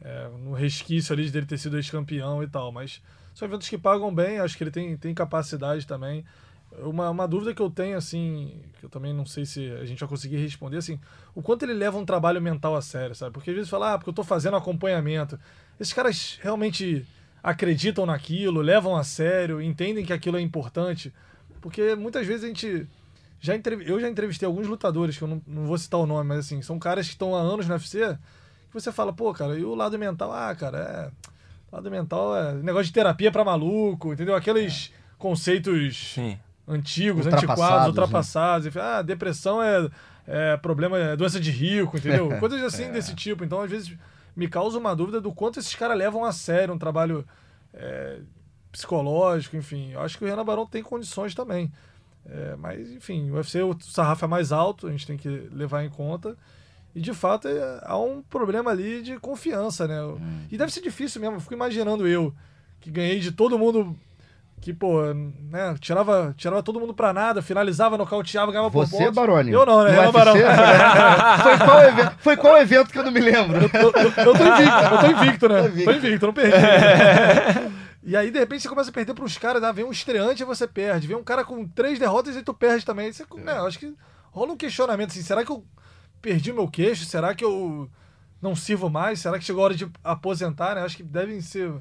é, 0.00 0.28
no 0.42 0.54
resquício 0.54 1.12
ali 1.12 1.30
dele 1.30 1.44
ter 1.44 1.58
sido 1.58 1.76
ex-campeão 1.76 2.42
e 2.42 2.48
tal, 2.48 2.72
mas 2.72 3.02
são 3.34 3.46
eventos 3.46 3.68
que 3.68 3.78
pagam 3.78 4.14
bem, 4.14 4.38
acho 4.38 4.56
que 4.56 4.64
ele 4.64 4.70
tem, 4.70 4.96
tem 4.96 5.14
capacidade 5.14 5.86
também. 5.86 6.24
Uma, 6.78 7.10
uma 7.10 7.28
dúvida 7.28 7.54
que 7.54 7.60
eu 7.60 7.68
tenho, 7.70 7.98
assim, 7.98 8.62
que 8.80 8.86
eu 8.86 8.88
também 8.88 9.12
não 9.12 9.26
sei 9.26 9.44
se 9.44 9.70
a 9.72 9.84
gente 9.84 10.00
vai 10.00 10.08
conseguir 10.08 10.38
responder, 10.38 10.78
assim, 10.78 10.98
o 11.34 11.42
quanto 11.42 11.64
ele 11.64 11.74
leva 11.74 11.98
um 11.98 12.04
trabalho 12.04 12.40
mental 12.40 12.74
a 12.74 12.80
sério, 12.80 13.14
sabe? 13.14 13.32
Porque 13.32 13.50
às 13.50 13.56
vezes 13.56 13.70
fala, 13.70 13.92
ah, 13.92 13.98
porque 13.98 14.08
eu 14.08 14.14
tô 14.14 14.24
fazendo 14.24 14.56
acompanhamento. 14.56 15.38
Esses 15.78 15.92
caras 15.92 16.38
realmente 16.42 17.06
acreditam 17.42 18.06
naquilo, 18.06 18.60
levam 18.62 18.96
a 18.96 19.04
sério, 19.04 19.60
entendem 19.60 20.04
que 20.04 20.12
aquilo 20.12 20.38
é 20.38 20.40
importante. 20.40 21.12
Porque 21.60 21.94
muitas 21.94 22.26
vezes 22.26 22.44
a 22.44 22.48
gente. 22.48 22.86
Já 23.40 23.56
entrev- 23.56 23.82
Eu 23.86 24.00
já 24.00 24.08
entrevistei 24.08 24.46
alguns 24.46 24.66
lutadores, 24.68 25.18
que 25.18 25.24
eu 25.24 25.28
não, 25.28 25.42
não 25.46 25.66
vou 25.66 25.76
citar 25.76 25.98
o 26.00 26.06
nome, 26.06 26.28
mas 26.28 26.38
assim, 26.40 26.62
são 26.62 26.78
caras 26.78 27.06
que 27.06 27.12
estão 27.14 27.34
há 27.34 27.40
anos 27.40 27.66
no 27.66 27.74
UFC, 27.74 28.16
que 28.68 28.72
você 28.74 28.92
fala, 28.92 29.12
pô, 29.12 29.32
cara, 29.34 29.58
e 29.58 29.64
o 29.64 29.74
lado 29.74 29.98
mental? 29.98 30.32
Ah, 30.32 30.54
cara, 30.54 30.78
é. 31.18 31.31
Lado 31.72 31.90
mental 31.90 32.36
é 32.36 32.52
negócio 32.54 32.86
de 32.86 32.92
terapia 32.92 33.32
pra 33.32 33.42
maluco, 33.44 34.12
entendeu? 34.12 34.34
Aqueles 34.36 34.92
conceitos 35.18 36.12
Sim. 36.14 36.38
antigos, 36.68 37.24
Ultrapassados, 37.24 37.60
antiquados, 37.60 37.82
né? 37.82 37.88
ultrapassados. 37.88 38.66
Enfim, 38.66 38.78
Ah, 38.78 39.00
depressão 39.00 39.62
é, 39.62 39.88
é 40.26 40.56
problema, 40.58 40.98
é 40.98 41.16
doença 41.16 41.40
de 41.40 41.50
rico, 41.50 41.96
entendeu? 41.96 42.28
Coisas 42.38 42.62
assim 42.62 42.92
desse 42.92 43.14
tipo. 43.14 43.42
Então, 43.42 43.60
às 43.60 43.70
vezes, 43.70 43.96
me 44.36 44.48
causa 44.48 44.78
uma 44.78 44.94
dúvida 44.94 45.18
do 45.20 45.32
quanto 45.32 45.58
esses 45.58 45.74
caras 45.74 45.96
levam 45.96 46.24
a 46.24 46.32
sério 46.32 46.74
um 46.74 46.78
trabalho 46.78 47.26
é, 47.72 48.18
psicológico, 48.70 49.56
enfim. 49.56 49.92
Eu 49.92 50.00
acho 50.02 50.18
que 50.18 50.24
o 50.24 50.28
Renan 50.28 50.44
Barão 50.44 50.66
tem 50.66 50.82
condições 50.82 51.34
também. 51.34 51.72
É, 52.26 52.54
mas, 52.56 52.90
enfim, 52.92 53.30
o 53.30 53.34
UFC, 53.34 53.62
o 53.62 53.76
sarrafo 53.80 54.24
é 54.24 54.28
mais 54.28 54.52
alto, 54.52 54.86
a 54.86 54.90
gente 54.90 55.06
tem 55.06 55.16
que 55.16 55.28
levar 55.50 55.82
em 55.84 55.88
conta. 55.88 56.36
E, 56.94 57.00
de 57.00 57.14
fato, 57.14 57.48
é- 57.48 57.80
há 57.84 57.96
um 57.98 58.22
problema 58.22 58.70
ali 58.70 59.02
de 59.02 59.18
confiança, 59.18 59.86
né? 59.88 59.96
E 60.50 60.58
deve 60.58 60.72
ser 60.72 60.80
difícil 60.82 61.20
mesmo. 61.20 61.36
Eu 61.36 61.40
fico 61.40 61.54
imaginando 61.54 62.06
eu, 62.06 62.34
que 62.80 62.90
ganhei 62.90 63.18
de 63.18 63.32
todo 63.32 63.58
mundo 63.58 63.96
que, 64.60 64.72
pô, 64.72 65.02
né, 65.50 65.74
tirava, 65.80 66.32
tirava 66.36 66.62
todo 66.62 66.78
mundo 66.78 66.94
pra 66.94 67.12
nada, 67.12 67.42
finalizava, 67.42 67.98
nocauteava, 67.98 68.52
ganhava 68.52 68.70
por 68.70 68.86
Você, 68.86 68.96
pontos. 68.96 69.14
Baroni? 69.14 69.50
Eu 69.50 69.66
não, 69.66 69.82
né? 69.82 69.90
Renan 69.90 70.02
UFC? 70.02 70.12
Barão. 70.12 70.34
foi, 71.42 71.58
qual 71.58 71.80
evento, 71.82 72.14
foi 72.18 72.36
qual 72.36 72.56
evento 72.58 72.92
que 72.92 72.98
eu 72.98 73.02
não 73.04 73.10
me 73.10 73.20
lembro? 73.20 73.56
eu, 73.58 73.62
eu- 73.82 74.24
eu 74.26 74.34
tô 74.34 74.44
invicto, 74.44 74.84
eu 74.92 74.98
tô 75.00 75.06
invicto, 75.06 75.48
né? 75.48 75.62
Tô 75.62 75.68
invicto. 75.68 75.84
Tô 75.84 75.96
invicto, 75.98 76.24
eu 76.24 76.26
não 76.28 76.34
perdi. 76.34 76.52
E 78.04 78.16
aí, 78.16 78.32
de 78.32 78.38
repente, 78.40 78.62
você 78.62 78.68
começa 78.68 78.90
a 78.90 78.92
perder 78.92 79.14
pros 79.14 79.38
caras, 79.38 79.62
ah, 79.62 79.70
vem 79.70 79.84
um 79.84 79.92
estreante 79.92 80.42
e 80.42 80.44
você 80.44 80.66
perde. 80.66 81.06
Vem 81.06 81.16
um 81.16 81.22
cara 81.22 81.44
com 81.44 81.64
três 81.68 82.00
derrotas 82.00 82.34
e 82.34 82.42
tu 82.42 82.52
perde 82.52 82.84
também. 82.84 83.12
Você, 83.12 83.24
né, 83.36 83.56
eu 83.58 83.64
acho 83.66 83.78
que 83.78 83.94
rola 84.32 84.52
um 84.52 84.56
questionamento 84.56 85.10
assim, 85.10 85.22
será 85.22 85.44
que 85.44 85.52
eu 85.52 85.64
perdi 86.22 86.52
meu 86.52 86.68
queixo? 86.68 87.04
Será 87.04 87.34
que 87.34 87.44
eu 87.44 87.90
não 88.40 88.54
sirvo 88.56 88.88
mais? 88.88 89.18
Será 89.20 89.38
que 89.38 89.44
chegou 89.44 89.62
a 89.62 89.64
hora 89.66 89.74
de 89.74 89.86
aposentar, 90.02 90.74
né? 90.76 90.82
Acho 90.82 90.96
que 90.96 91.02
devem 91.02 91.40
ser 91.40 91.72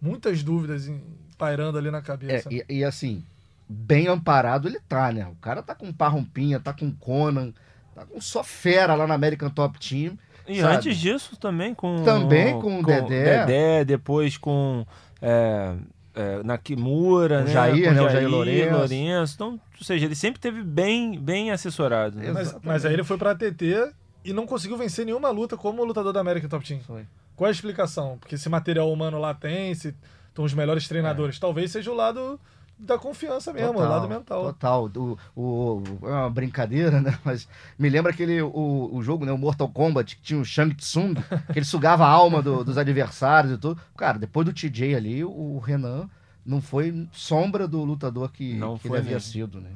muitas 0.00 0.42
dúvidas 0.42 0.90
pairando 1.38 1.78
ali 1.78 1.90
na 1.90 1.98
É, 1.98 2.02
cabeça. 2.02 2.48
e, 2.52 2.64
e 2.68 2.84
assim, 2.84 3.24
bem 3.68 4.08
amparado 4.08 4.66
ele 4.68 4.80
tá, 4.88 5.12
né? 5.12 5.26
O 5.26 5.34
cara 5.36 5.62
tá 5.62 5.74
com 5.74 5.92
Parrompinha, 5.92 6.58
tá 6.58 6.72
com 6.72 6.90
Conan, 6.90 7.52
tá 7.94 8.04
com 8.04 8.20
só 8.20 8.42
fera 8.42 8.94
lá 8.94 9.06
na 9.06 9.14
American 9.14 9.50
Top 9.50 9.78
Team. 9.78 10.18
E 10.48 10.60
sabe? 10.60 10.76
antes 10.76 10.96
disso 10.98 11.36
também 11.36 11.72
com. 11.74 12.02
Também 12.02 12.58
com 12.60 12.80
o 12.80 12.82
Dedé. 12.84 13.44
Dedé, 13.46 13.84
depois 13.84 14.36
com. 14.36 14.84
É, 15.20 15.74
é, 16.14 16.42
Nakimura, 16.42 17.40
O 17.40 17.44
né? 17.44 17.52
Jair, 17.52 17.94
né? 17.94 18.02
O 18.02 18.08
Jair 18.08 18.28
Lourenço. 18.28 18.76
Lourenço. 18.76 19.34
Então, 19.34 19.60
ou 19.78 19.84
seja, 19.84 20.06
ele 20.06 20.14
sempre 20.14 20.40
teve 20.40 20.62
bem, 20.62 21.18
bem 21.18 21.50
assessorado. 21.50 22.16
né? 22.16 22.32
Mas, 22.32 22.56
mas 22.62 22.84
aí 22.84 22.92
ele 22.92 23.04
foi 23.04 23.16
pra 23.18 23.30
ATT 23.32 23.92
e 24.24 24.32
não 24.32 24.46
conseguiu 24.46 24.76
vencer 24.76 25.04
nenhuma 25.04 25.30
luta 25.30 25.56
como 25.56 25.82
o 25.82 25.84
lutador 25.84 26.12
da 26.12 26.20
América 26.20 26.48
Top 26.48 26.66
Team. 26.66 26.80
Foi. 26.80 27.04
Qual 27.34 27.46
é 27.46 27.50
a 27.50 27.52
explicação? 27.52 28.18
Porque 28.18 28.34
esse 28.34 28.48
material 28.48 28.92
humano 28.92 29.18
lá 29.18 29.34
tem, 29.34 29.74
se 29.74 29.94
estão 30.28 30.44
os 30.44 30.54
melhores 30.54 30.86
treinadores. 30.86 31.38
Talvez 31.38 31.70
seja 31.72 31.90
o 31.90 31.94
lado 31.94 32.38
da 32.78 32.98
confiança 32.98 33.52
mesmo, 33.52 33.78
o 33.78 33.82
lado 33.82 34.08
mental. 34.08 34.44
Total. 34.44 34.90
O, 34.96 35.18
o, 35.36 35.82
é 36.02 36.08
uma 36.10 36.30
brincadeira, 36.30 37.00
né? 37.00 37.16
Mas 37.24 37.48
me 37.78 37.88
lembra 37.88 38.10
aquele 38.12 38.42
o, 38.42 38.90
o 38.92 39.02
jogo, 39.02 39.24
né? 39.24 39.32
O 39.32 39.38
Mortal 39.38 39.68
Kombat, 39.68 40.16
que 40.16 40.22
tinha 40.22 40.40
o 40.40 40.44
Shang 40.44 40.74
Tsung, 40.74 41.14
que 41.52 41.58
ele 41.58 41.64
sugava 41.66 42.04
a 42.04 42.08
alma 42.10 42.42
do- 42.42 42.64
dos 42.64 42.76
adversários 42.76 43.52
e 43.54 43.58
tudo. 43.58 43.80
Cara, 43.96 44.18
depois 44.18 44.44
do 44.44 44.52
TJ 44.52 44.94
ali, 44.96 45.22
o 45.24 45.58
Renan 45.58 46.08
não 46.44 46.60
foi 46.60 47.06
sombra 47.12 47.68
do 47.68 47.84
lutador 47.84 48.32
que, 48.32 48.54
Não 48.54 48.76
que 48.76 48.88
foi 48.88 48.98
ele 48.98 49.06
havia 49.06 49.14
mesmo. 49.16 49.32
sido, 49.32 49.60
né? 49.60 49.70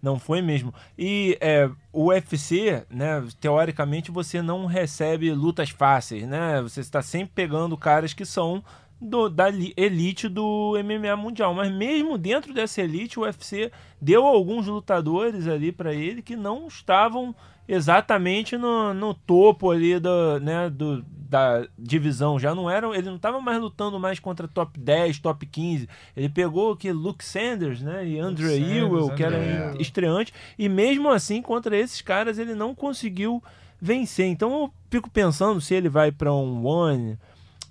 Não 0.00 0.18
foi 0.18 0.42
mesmo. 0.42 0.74
E 0.98 1.38
é, 1.40 1.70
o 1.92 2.06
UFC, 2.06 2.84
né, 2.90 3.24
teoricamente 3.40 4.10
você 4.10 4.42
não 4.42 4.66
recebe 4.66 5.32
lutas 5.32 5.70
fáceis, 5.70 6.26
né? 6.26 6.60
Você 6.62 6.80
está 6.80 7.00
sempre 7.02 7.30
pegando 7.34 7.76
caras 7.76 8.12
que 8.12 8.24
são 8.24 8.64
do- 9.02 9.28
da 9.28 9.48
li- 9.50 9.74
elite 9.76 10.28
do 10.28 10.74
MMA 10.82 11.16
mundial. 11.16 11.52
Mas 11.54 11.70
mesmo 11.72 12.16
dentro 12.16 12.54
dessa 12.54 12.80
elite, 12.82 13.18
o 13.18 13.22
UFC 13.22 13.70
deu 14.00 14.24
alguns 14.26 14.66
lutadores 14.66 15.46
ali 15.48 15.72
para 15.72 15.92
ele 15.92 16.22
que 16.22 16.36
não 16.36 16.66
estavam 16.68 17.34
exatamente 17.68 18.56
no, 18.56 18.92
no 18.94 19.14
topo 19.14 19.70
ali 19.70 19.98
do, 19.98 20.38
né, 20.40 20.68
do, 20.70 21.04
da 21.28 21.66
divisão. 21.78 22.38
Já 22.38 22.54
não 22.54 22.68
eram, 22.70 22.94
ele 22.94 23.08
não 23.08 23.16
estava 23.16 23.40
mais 23.40 23.60
lutando 23.60 23.98
mais 23.98 24.18
contra 24.20 24.46
top 24.46 24.78
10, 24.78 25.18
top 25.18 25.46
15. 25.46 25.88
Ele 26.16 26.28
pegou 26.28 26.76
que 26.76 26.92
Luke 26.92 27.24
Sanders, 27.24 27.80
né, 27.80 28.06
e 28.06 28.18
Andre 28.18 28.44
Sanders, 28.58 28.70
Ewell, 28.76 29.10
que 29.14 29.22
era 29.24 29.36
Ewell. 29.38 29.80
estreante, 29.80 30.32
e 30.58 30.68
mesmo 30.68 31.08
assim 31.08 31.40
contra 31.42 31.76
esses 31.76 32.00
caras 32.02 32.38
ele 32.38 32.54
não 32.54 32.74
conseguiu 32.74 33.42
vencer. 33.80 34.26
Então 34.26 34.52
eu 34.52 34.72
fico 34.90 35.10
pensando 35.10 35.60
se 35.60 35.74
ele 35.74 35.88
vai 35.88 36.12
para 36.12 36.32
um 36.32 36.64
One 36.66 37.18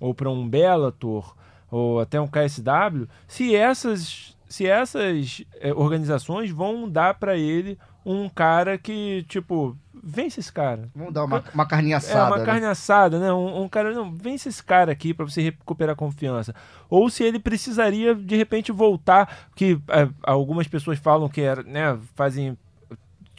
ou 0.02 0.12
para 0.12 0.28
um 0.28 0.48
Bellator 0.48 1.34
ou 1.70 2.00
até 2.00 2.20
um 2.20 2.26
KSW, 2.26 3.08
se 3.28 3.54
essas 3.54 4.36
se 4.48 4.66
essas 4.66 5.42
eh, 5.60 5.72
organizações 5.72 6.50
vão 6.50 6.86
dar 6.86 7.14
para 7.14 7.38
ele 7.38 7.78
um 8.04 8.28
cara 8.28 8.76
que 8.76 9.24
tipo 9.28 9.74
vence 10.02 10.40
esse 10.40 10.52
cara. 10.52 10.90
Vamos 10.94 11.14
dar 11.14 11.24
uma, 11.24 11.42
uma 11.54 11.64
carninha 11.64 11.94
É 11.94 11.98
assada. 11.98 12.26
uma 12.26 12.38
né? 12.38 12.44
carne 12.44 12.66
assada, 12.66 13.18
né? 13.20 13.32
Um, 13.32 13.62
um 13.62 13.68
cara, 13.68 13.92
não, 13.92 14.12
vence 14.12 14.48
esse 14.48 14.62
cara 14.62 14.90
aqui 14.90 15.14
pra 15.14 15.24
você 15.24 15.40
recuperar 15.40 15.92
a 15.92 15.96
confiança. 15.96 16.52
Ou 16.90 17.08
se 17.08 17.22
ele 17.22 17.38
precisaria, 17.38 18.12
de 18.14 18.36
repente, 18.36 18.72
voltar, 18.72 19.48
que 19.54 19.80
é, 19.88 20.08
algumas 20.24 20.66
pessoas 20.66 20.98
falam 20.98 21.28
que 21.28 21.40
era, 21.40 21.62
né, 21.62 21.96
fazem 22.16 22.58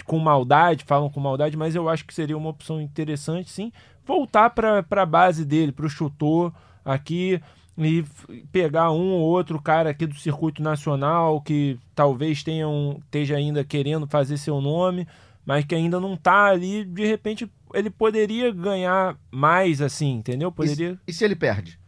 com 0.06 0.20
maldade, 0.20 0.84
falam 0.86 1.10
com 1.10 1.20
maldade, 1.20 1.56
mas 1.58 1.76
eu 1.76 1.90
acho 1.90 2.06
que 2.06 2.14
seria 2.14 2.38
uma 2.38 2.50
opção 2.50 2.82
interessante, 2.82 3.50
sim, 3.50 3.72
voltar 4.06 4.50
pra, 4.50 4.84
pra 4.84 5.06
base 5.06 5.46
dele, 5.46 5.72
pro 5.72 5.90
chutor 5.90 6.52
aqui 6.84 7.42
e 7.78 8.04
pegar 8.52 8.92
um 8.92 9.12
ou 9.14 9.22
outro 9.22 9.60
cara 9.62 9.90
aqui 9.90 10.06
do 10.06 10.16
circuito 10.16 10.62
nacional 10.62 11.42
que 11.42 11.80
talvez 11.96 12.44
tenha 12.44 12.68
um, 12.68 13.00
esteja 13.06 13.36
ainda 13.36 13.64
querendo 13.64 14.06
fazer 14.06 14.38
seu 14.38 14.62
nome, 14.62 15.08
mas 15.46 15.66
que 15.66 15.74
ainda 15.74 16.00
não 16.00 16.16
tá 16.16 16.46
ali, 16.46 16.86
de 16.86 17.06
repente 17.06 17.50
ele 17.74 17.90
poderia 17.90 18.52
ganhar 18.52 19.16
mais 19.32 19.82
assim, 19.82 20.12
entendeu? 20.18 20.52
Poderia. 20.52 21.00
E 21.08 21.12
se 21.14 21.26
ele 21.26 21.36
perde? 21.36 21.80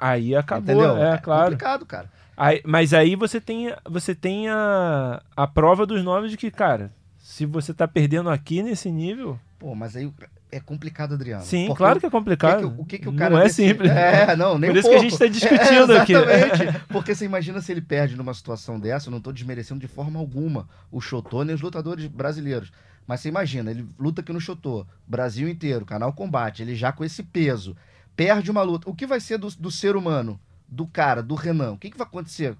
Aí 0.00 0.34
acabou, 0.34 0.74
Entendeu? 0.74 0.96
é, 0.96 1.18
claro. 1.18 1.42
complicado, 1.50 1.84
cara. 1.84 2.10
Aí- 2.36 2.62
mas 2.64 2.94
aí 2.94 3.16
você 3.16 3.40
tem, 3.40 3.72
você 3.84 4.14
tem 4.14 4.48
a, 4.48 5.20
a 5.36 5.46
prova 5.46 5.84
dos 5.84 6.02
nomes 6.04 6.30
de 6.30 6.36
que, 6.36 6.50
cara, 6.50 6.92
se 7.38 7.46
você 7.46 7.72
tá 7.72 7.86
perdendo 7.86 8.28
aqui 8.28 8.62
nesse 8.62 8.90
nível. 8.90 9.38
Pô, 9.58 9.74
mas 9.74 9.94
aí 9.96 10.12
é 10.50 10.58
complicado, 10.60 11.14
Adriano. 11.14 11.44
Sim, 11.44 11.72
claro 11.74 12.00
que 12.00 12.06
é 12.06 12.08
o 12.08 12.12
complicado. 12.12 12.68
que, 12.68 12.74
que- 12.76 12.80
o 12.80 12.84
que, 12.84 12.98
que 12.98 13.08
o 13.08 13.12
cara 13.14 13.30
não 13.30 13.38
é 13.40 13.44
desse- 13.44 13.68
simples. 13.68 13.90
É, 13.90 14.34
não, 14.36 14.58
nem 14.58 14.70
Por 14.70 14.78
isso 14.78 14.88
que 14.88 14.94
a 14.96 14.98
pouco. 14.98 15.10
gente 15.10 15.18
tá 15.18 15.26
discutindo 15.56 15.92
É, 15.92 16.00
aqui. 16.00 16.12
Exatamente. 16.14 16.80
Porque 16.88 17.14
você 17.14 17.24
imagina 17.24 17.60
se 17.60 17.70
ele 17.72 17.80
perde 17.80 18.16
numa 18.16 18.34
situação 18.34 18.78
dessa, 18.80 19.08
eu 19.08 19.10
não 19.12 19.20
tô 19.20 19.30
desmerecendo 19.32 19.80
de 19.80 19.86
forma 19.88 20.18
alguma 20.18 20.68
o 20.90 21.00
Chotô 21.00 21.44
nem 21.44 21.54
os 21.54 21.60
lutadores 21.60 22.06
brasileiros. 22.06 22.72
Mas 23.06 23.20
você 23.20 23.28
imagina, 23.28 23.70
ele 23.70 23.86
luta 23.98 24.20
aqui 24.20 24.32
no 24.32 24.40
Chotô, 24.40 24.86
Brasil 25.06 25.48
inteiro, 25.48 25.84
canal 25.86 26.12
combate, 26.12 26.62
ele 26.62 26.74
já 26.74 26.90
com 26.92 27.04
esse 27.04 27.22
peso, 27.22 27.76
perde 28.16 28.50
uma 28.50 28.62
luta. 28.62 28.90
O 28.90 28.94
que 28.94 29.06
vai 29.06 29.20
ser 29.20 29.38
do, 29.38 29.48
do 29.58 29.70
ser 29.70 29.96
humano, 29.96 30.38
do 30.68 30.86
cara, 30.86 31.22
do 31.22 31.34
Renan? 31.34 31.72
O 31.72 31.78
que, 31.78 31.90
que 31.90 31.96
vai 31.98 32.06
acontecer? 32.06 32.54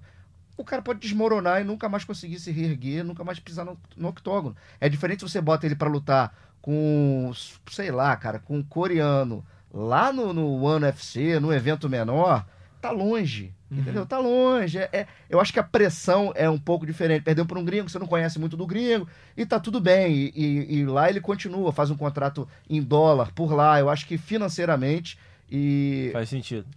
O 0.59 0.63
cara 0.65 0.81
pode 0.81 0.99
desmoronar 0.99 1.61
e 1.61 1.63
nunca 1.63 1.87
mais 1.87 2.03
conseguir 2.03 2.37
se 2.37 2.51
reerguer, 2.51 3.03
nunca 3.03 3.23
mais 3.23 3.39
pisar 3.39 3.65
no, 3.65 3.77
no 3.95 4.09
octógono. 4.09 4.55
É 4.81 4.89
diferente 4.89 5.21
se 5.21 5.29
você 5.29 5.39
bota 5.39 5.65
ele 5.65 5.75
pra 5.75 5.87
lutar 5.87 6.35
com, 6.61 7.31
sei 7.71 7.91
lá, 7.91 8.13
cara, 8.17 8.39
com 8.39 8.57
um 8.57 8.63
coreano 8.63 9.45
lá 9.73 10.11
no, 10.11 10.33
no 10.33 10.61
One 10.61 10.83
UFC, 10.85 11.39
num 11.39 11.53
evento 11.53 11.87
menor, 11.87 12.45
tá 12.81 12.91
longe. 12.91 13.53
Uhum. 13.71 13.77
Entendeu? 13.79 14.05
Tá 14.05 14.17
longe. 14.19 14.79
É, 14.79 14.89
é- 14.91 15.07
eu 15.29 15.39
acho 15.39 15.53
que 15.53 15.59
a 15.59 15.63
pressão 15.63 16.33
é 16.35 16.49
um 16.49 16.57
pouco 16.59 16.85
diferente. 16.85 17.23
Perdeu 17.23 17.45
para 17.45 17.57
um 17.59 17.63
gringo, 17.63 17.87
você 17.89 17.99
não 17.99 18.07
conhece 18.07 18.37
muito 18.37 18.57
do 18.57 18.67
gringo, 18.67 19.07
e 19.37 19.45
tá 19.45 19.59
tudo 19.61 19.79
bem. 19.79 20.11
E, 20.13 20.31
e- 20.35 20.75
e 20.79 20.85
lá 20.85 21.09
ele 21.09 21.21
continua, 21.21 21.71
faz 21.71 21.89
um 21.89 21.95
contrato 21.95 22.45
em 22.69 22.81
dólar 22.81 23.31
por 23.31 23.53
lá. 23.53 23.79
Eu 23.79 23.89
acho 23.89 24.05
que 24.05 24.17
financeiramente. 24.17 25.17
E 25.49 26.09
Faz 26.11 26.27
sentido. 26.29 26.67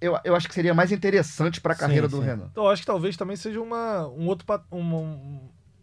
Eu, 0.00 0.18
eu 0.24 0.34
acho 0.36 0.48
que 0.48 0.54
seria 0.54 0.74
mais 0.74 0.92
interessante 0.92 1.60
para 1.60 1.72
a 1.72 1.76
Sim, 1.76 1.80
carreira 1.82 2.08
do 2.08 2.18
sim. 2.18 2.24
Renan. 2.24 2.48
Então 2.52 2.64
eu 2.64 2.70
acho 2.70 2.82
que 2.82 2.86
talvez 2.86 3.16
também 3.16 3.36
seja 3.36 3.60
uma, 3.60 4.06
um 4.08 4.26
outro. 4.26 4.44
pa- 4.46 4.62
um- 4.72 4.80
um- 4.94 5.40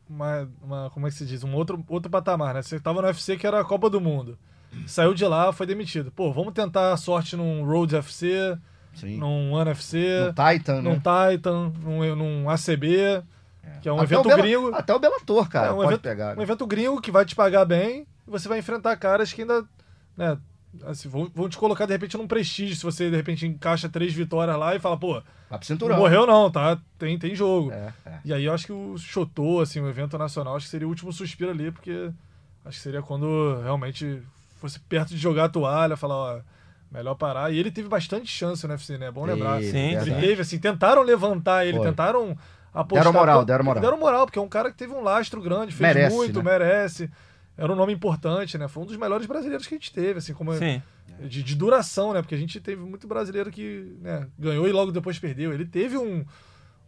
uma, 0.07 0.47
uma- 0.61 0.89
como 0.91 1.07
é 1.07 1.09
que 1.09 1.15
se 1.15 1.25
diz? 1.25 1.43
Um 1.43 1.53
outro, 1.55 1.83
outro 1.89 2.09
patamar, 2.11 2.53
né? 2.53 2.61
Você 2.61 2.79
tava 2.79 3.01
no 3.01 3.07
UFC 3.07 3.35
que 3.37 3.47
era 3.47 3.59
a 3.59 3.65
Copa 3.65 3.89
do 3.89 3.99
Mundo. 3.99 4.37
Saiu 4.85 5.13
de 5.13 5.25
lá, 5.25 5.51
foi 5.53 5.65
demitido. 5.65 6.11
Pô, 6.11 6.31
vamos 6.33 6.53
tentar 6.53 6.91
a 6.93 6.97
sorte 6.97 7.35
num 7.35 7.63
Road 7.65 7.95
FC, 7.95 8.57
Sim. 8.93 9.17
num 9.17 9.51
One 9.53 9.71
FC, 9.71 9.97
No 10.27 10.33
Titan, 10.53 10.81
num 10.81 10.91
né? 10.95 11.01
Titan, 11.31 11.71
num, 11.81 12.15
num 12.15 12.49
ACB, 12.49 13.23
que 13.81 13.87
é 13.89 13.91
um 13.93 13.95
Até 13.95 14.03
evento 14.13 14.27
Bela- 14.27 14.41
gringo. 14.41 14.75
Até 14.75 14.93
o 14.93 14.99
Bellator, 14.99 15.49
cara, 15.49 15.67
É, 15.67 15.71
um 15.71 15.75
pode 15.77 15.87
evento- 15.89 16.01
pegar. 16.01 16.37
Um 16.37 16.41
evento 16.41 16.67
gringo 16.67 17.01
que 17.01 17.09
vai 17.11 17.25
te 17.25 17.33
pagar 17.35 17.65
bem 17.65 18.05
e 18.27 18.29
você 18.31 18.47
vai 18.49 18.59
enfrentar 18.59 18.95
caras 18.97 19.31
que 19.33 19.41
ainda, 19.41 19.63
né, 20.17 20.37
assim, 20.83 21.07
vão, 21.09 21.29
vão 21.33 21.47
te 21.49 21.57
colocar 21.57 21.85
de 21.85 21.93
repente 21.93 22.17
num 22.17 22.27
prestígio 22.27 22.75
se 22.75 22.83
você 22.83 23.09
de 23.09 23.15
repente 23.15 23.45
encaixa 23.45 23.87
três 23.89 24.13
vitórias 24.13 24.57
lá 24.57 24.75
e 24.75 24.79
fala, 24.79 24.97
pô, 24.97 25.13
Vai 25.13 25.21
pro 25.23 25.51
não 25.57 25.61
cinturão. 25.63 25.97
morreu 25.97 26.25
não, 26.25 26.49
tá? 26.51 26.77
Tem, 26.97 27.17
tem 27.17 27.35
jogo. 27.35 27.71
É, 27.71 27.93
é. 28.05 28.19
E 28.25 28.33
aí 28.33 28.45
eu 28.45 28.53
acho 28.53 28.65
que 28.65 28.71
o 28.73 28.97
Chotô, 28.97 29.59
assim, 29.61 29.79
o 29.79 29.87
evento 29.89 30.17
nacional, 30.17 30.55
acho 30.55 30.65
que 30.65 30.71
seria 30.71 30.87
o 30.87 30.89
último 30.89 31.11
suspiro 31.13 31.51
ali, 31.51 31.71
porque 31.71 32.11
acho 32.65 32.77
que 32.77 32.83
seria 32.83 33.01
quando 33.01 33.59
realmente 33.61 34.21
fosse 34.59 34.79
perto 34.79 35.09
de 35.09 35.17
jogar 35.17 35.45
a 35.45 35.49
toalha, 35.49 35.95
falar, 35.97 36.15
ó, 36.15 36.39
melhor 36.91 37.15
parar. 37.15 37.51
E 37.51 37.59
ele 37.59 37.71
teve 37.71 37.87
bastante 37.87 38.27
chance 38.27 38.65
no 38.65 38.73
UFC, 38.73 38.97
né? 38.97 39.07
É 39.07 39.11
bom 39.11 39.25
lembrar. 39.25 39.61
Sim, 39.61 39.95
Ele 39.95 40.15
teve, 40.15 40.41
assim, 40.41 40.57
tentaram 40.57 41.01
levantar 41.03 41.65
ele, 41.65 41.77
Foi. 41.77 41.87
tentaram 41.87 42.35
apostar. 42.73 43.03
Deram 43.03 43.13
moral, 43.19 43.45
deram 43.45 43.63
moral. 43.65 43.81
Deram 43.81 43.99
moral, 43.99 44.25
porque 44.25 44.39
é 44.39 44.41
um 44.41 44.49
cara 44.49 44.71
que 44.71 44.77
teve 44.77 44.93
um 44.93 45.01
lastro 45.01 45.41
grande, 45.41 45.73
fez 45.73 45.93
Merece, 45.95 46.15
muito, 46.15 46.41
né? 46.41 46.51
merece. 46.51 47.09
Era 47.57 47.71
um 47.71 47.75
nome 47.75 47.93
importante, 47.93 48.57
né? 48.57 48.67
Foi 48.67 48.83
um 48.83 48.85
dos 48.85 48.97
melhores 48.97 49.25
brasileiros 49.25 49.65
que 49.65 49.75
a 49.75 49.77
gente 49.77 49.93
teve, 49.93 50.19
assim, 50.19 50.33
como 50.33 50.53
Sim. 50.53 50.81
de, 51.21 51.41
de 51.41 51.55
duração, 51.55 52.13
né? 52.13 52.21
Porque 52.21 52.35
a 52.35 52.37
gente 52.37 52.59
teve 52.59 52.81
muito 52.81 53.07
brasileiro 53.07 53.49
que 53.49 53.95
né, 54.01 54.27
ganhou 54.37 54.67
e 54.67 54.71
logo 54.71 54.91
depois 54.91 55.17
perdeu. 55.17 55.53
Ele 55.53 55.65
teve 55.65 55.97
um, 55.97 56.25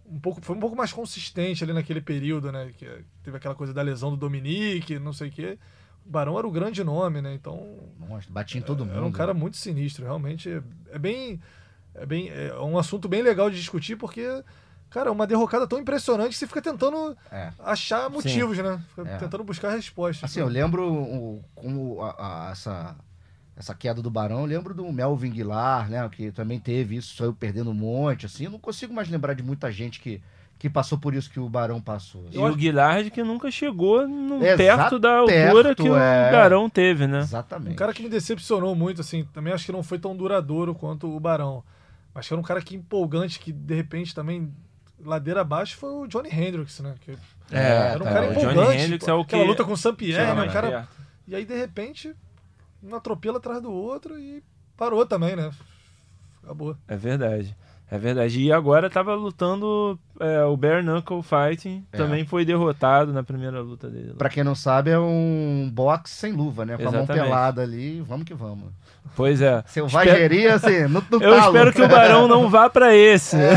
um 0.06 0.20
pouco, 0.20 0.42
foi 0.42 0.56
um 0.56 0.60
pouco 0.60 0.76
mais 0.76 0.92
consistente 0.92 1.64
ali 1.64 1.72
naquele 1.72 2.02
período, 2.02 2.52
né? 2.52 2.72
Que 2.78 2.86
teve 3.24 3.38
aquela 3.38 3.56
coisa 3.56 3.74
da 3.74 3.82
lesão 3.82 4.10
do 4.10 4.18
Dominique, 4.18 5.00
não 5.00 5.14
sei 5.14 5.30
o 5.30 5.32
quê. 5.32 5.58
O 6.06 6.10
Barão 6.10 6.38
era 6.38 6.48
o 6.48 6.52
grande 6.52 6.84
nome, 6.84 7.22
né? 7.22 7.34
Então 7.34 7.78
Nossa, 8.00 8.30
batia 8.30 8.60
em 8.60 8.64
todo 8.64 8.86
mundo. 8.86 8.98
era 8.98 9.06
um 9.06 9.12
cara 9.12 9.34
muito 9.34 9.56
sinistro, 9.56 10.04
realmente. 10.04 10.50
É, 10.50 10.62
é 10.92 11.00
bem, 11.00 11.40
é 11.96 12.06
bem, 12.06 12.30
é 12.30 12.54
um 12.60 12.78
assunto 12.78 13.08
bem 13.08 13.22
legal 13.22 13.50
de 13.50 13.58
discutir 13.58 13.96
porque 13.96 14.44
Cara, 14.90 15.10
é 15.10 15.12
uma 15.12 15.28
derrocada 15.28 15.68
tão 15.68 15.80
impressionante 15.80 16.30
que 16.30 16.38
você 16.38 16.48
fica 16.48 16.62
tentando 16.62 17.16
É. 17.32 17.50
achar 17.60 18.10
motivos, 18.10 18.58
né? 18.58 18.82
Fica 18.96 19.10
É. 19.10 19.18
tentando 19.18 19.44
buscar 19.44 19.72
respostas. 19.72 20.30
Assim, 20.30 20.40
eu 20.40 20.48
lembro 20.48 20.92
o- 20.92 21.44
como 21.56 22.02
a- 22.02 22.48
a- 22.48 22.52
essa, 22.52 22.96
essa 23.56 23.76
queda 23.76 24.02
do 24.02 24.10
Barão, 24.10 24.40
eu 24.42 24.46
lembro 24.46 24.74
do 24.74 24.90
Melvin 24.92 25.32
Guilar, 25.32 25.90
né? 25.90 26.08
Que 26.10 26.32
também 26.32 26.60
teve 26.60 26.96
isso, 26.96 27.16
saiu 27.18 27.34
perdendo 27.34 27.70
um 27.72 27.74
monte, 27.74 28.26
assim. 28.26 28.46
Eu 28.46 28.52
não 28.52 28.60
consigo 28.60 28.94
mais 28.94 29.10
lembrar 29.10 29.34
de 29.34 29.44
muita 29.44 29.70
gente 29.72 30.00
que, 30.00 30.22
que 30.58 30.70
passou 30.70 30.98
por 30.98 31.14
isso 31.14 31.30
que 31.30 31.40
o 31.40 31.50
Barão 31.50 31.82
passou. 31.82 32.26
E 32.32 32.38
o 32.38 32.56
Guilherme 32.56 33.12
que 33.12 33.22
nunca 33.24 33.52
chegou 33.52 34.08
no, 34.08 34.38
Exato, 34.44 34.58
perto 34.58 35.00
da 35.00 35.18
altura 35.18 35.64
perto, 35.64 35.84
que 35.84 35.90
o 35.90 35.96
é. 35.98 36.32
Garão 36.32 36.70
teve, 36.70 37.06
né? 37.08 37.20
Exatamente. 37.20 37.74
Um 37.74 37.76
cara 37.76 37.94
que 37.94 38.02
me 38.02 38.10
decepcionou 38.10 38.74
muito, 38.74 39.02
assim, 39.02 39.26
também 39.34 39.52
acho 39.54 39.66
que 39.66 39.72
não 39.72 39.84
foi 39.84 40.00
tão 40.00 40.16
duradouro 40.16 40.74
quanto 40.74 41.14
o 41.14 41.20
Barão. 41.20 41.62
Mas 42.14 42.28
que 42.28 42.34
era 42.34 42.40
um 42.40 42.44
cara 42.44 42.62
que 42.62 42.76
empolgante, 42.76 43.40
que 43.40 43.52
de 43.52 43.76
repente 43.76 44.16
também, 44.16 44.52
ladeira 45.04 45.42
abaixo, 45.42 45.78
foi 45.78 45.90
o 45.90 46.08
Johnny 46.08 46.30
Hendricks, 46.30 46.80
né? 46.80 46.96
Que 47.02 47.12
É, 47.52 47.92
era 47.92 48.00
um 48.00 48.04
tá, 48.04 48.14
cara 48.14 48.28
o 48.28 48.32
empolgante. 48.32 48.56
Johnny 48.56 48.82
Hendricks 48.82 49.06
pô, 49.06 49.12
é 49.12 49.14
o 49.16 49.26
que 49.26 49.36
Aquela 49.36 49.50
luta 49.50 49.64
com 49.64 49.74
o 49.74 49.78
Saint-Pierre, 49.78 50.14
chega 50.14 50.28
né? 50.28 50.34
mais 50.34 50.50
Um 50.50 50.54
cara... 50.54 50.88
E 51.28 51.36
aí, 51.36 51.46
de 51.46 51.56
repente, 51.56 52.16
um 52.82 52.96
atropelo 52.96 53.38
atrás 53.38 53.62
do 53.62 53.72
outro 53.72 54.18
e 54.18 54.42
parou 54.78 55.06
também, 55.06 55.36
né? 55.36 55.52
Acabou. 56.44 56.76
É 56.88 56.96
verdade. 56.96 57.56
É 57.90 57.98
verdade. 57.98 58.42
E 58.42 58.52
agora 58.52 58.90
tava 58.90 59.16
lutando 59.16 59.98
é, 60.20 60.44
o 60.44 60.58
Bare 60.58 60.84
Knuckle 60.84 61.22
Fighting. 61.24 61.86
É. 61.92 61.98
Também 61.98 62.26
foi 62.26 62.44
derrotado 62.44 63.14
na 63.14 63.24
primeira 63.24 63.62
luta 63.62 63.90
dele. 63.90 64.14
Pra 64.18 64.30
quem 64.30 64.44
não 64.44 64.56
sabe, 64.56 64.92
é 64.92 65.00
um 65.00 65.70
boxe 65.74 66.14
sem 66.14 66.34
luva, 66.34 66.66
né? 66.66 66.76
Com 66.76 66.84
a 66.84 66.92
mão 66.92 67.04
Exatamente. 67.04 67.24
pelada 67.24 67.62
ali. 67.62 68.02
Vamos 68.02 68.26
que 68.26 68.34
vamos. 68.34 68.72
Pois 69.16 69.42
é. 69.42 69.64
Selvageria, 69.68 70.56
assim, 70.56 70.82
no, 70.84 71.04
no 71.10 71.22
Eu 71.24 71.36
talo. 71.36 71.46
espero 71.56 71.74
que 71.74 71.82
o 71.82 71.88
Barão 71.88 72.28
não 72.28 72.50
vá 72.50 72.70
pra 72.70 72.96
esse. 72.96 73.36
É, 73.36 73.56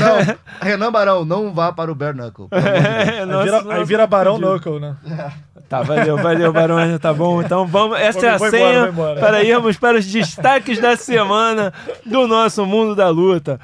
não, 0.00 0.24
não. 0.24 0.36
Renan 0.60 0.92
Barão, 0.92 1.24
não 1.24 1.52
vá 1.52 1.72
para 1.72 1.90
o 1.90 1.94
Bare 1.94 2.16
Knuckle. 2.16 2.48
É, 2.52 3.20
Aí 3.20 3.26
nossa, 3.26 3.44
vira, 3.44 3.62
nossa, 3.62 3.74
aí 3.78 3.84
vira 3.84 4.06
Barão 4.06 4.34
pedido. 4.34 4.50
Knuckle, 4.52 4.80
né? 4.80 4.96
Tá, 5.68 5.80
valeu, 5.82 6.18
valeu, 6.18 6.52
Barão. 6.52 6.98
Tá 6.98 7.14
bom. 7.14 7.40
Então 7.40 7.66
vamos. 7.66 7.98
Essa 7.98 8.26
é 8.26 8.30
a 8.30 8.36
Vou- 8.36 8.50
senha 8.50 8.68
embora, 8.88 8.88
embora. 8.90 9.20
para 9.20 9.42
irmos 9.42 9.78
para 9.78 9.96
os 9.98 10.04
destaques 10.04 10.78
da 10.78 10.96
semana 10.98 11.72
do 12.04 12.26
nosso 12.28 12.66
mundo 12.66 12.94
da 12.94 13.08
luta. 13.08 13.58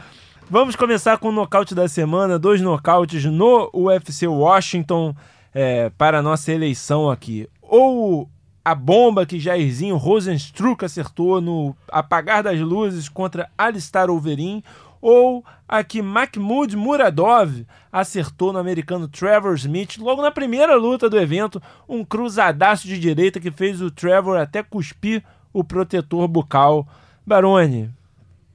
Vamos 0.49 0.75
começar 0.75 1.19
com 1.19 1.29
o 1.29 1.33
nocaute 1.33 1.75
da 1.75 1.87
semana, 1.87 2.39
dois 2.39 2.63
nocautes 2.63 3.27
no 3.27 3.69
UFC 3.75 4.27
Washington 4.27 5.15
é, 5.55 5.91
para 5.99 6.21
a 6.21 6.23
nossa 6.23 6.51
eleição 6.51 7.11
aqui. 7.11 7.47
Ou 7.61 8.27
a 8.65 8.75
bomba 8.75 9.25
que 9.25 9.41
Jairzinho 9.41 9.97
Rosenstruck 9.97 10.85
acertou 10.85 11.41
no 11.41 11.75
apagar 11.91 12.43
das 12.43 12.61
luzes 12.61 13.09
contra 13.09 13.49
Alistar 13.57 14.11
Overeem, 14.11 14.63
ou 15.01 15.45
a 15.69 15.85
que 15.85 16.03
Mahmoud 16.03 16.77
Muradov 16.77 17.65
acertou 17.93 18.53
no 18.53 18.59
americano 18.59 19.07
Trevor 19.09 19.55
Smith 19.55 19.97
logo 19.99 20.21
na 20.21 20.31
primeira 20.31 20.75
luta 20.75 21.09
do 21.09 21.19
evento, 21.19 21.63
um 21.89 22.05
cruzadaço 22.05 22.87
de 22.87 22.99
direita 22.99 23.39
que 23.41 23.51
fez 23.51 23.81
o 23.81 23.91
Trevor 23.91 24.37
até 24.37 24.63
cuspir 24.63 25.23
o 25.53 25.63
protetor 25.63 26.27
bucal. 26.27 26.87
Barone, 27.27 27.91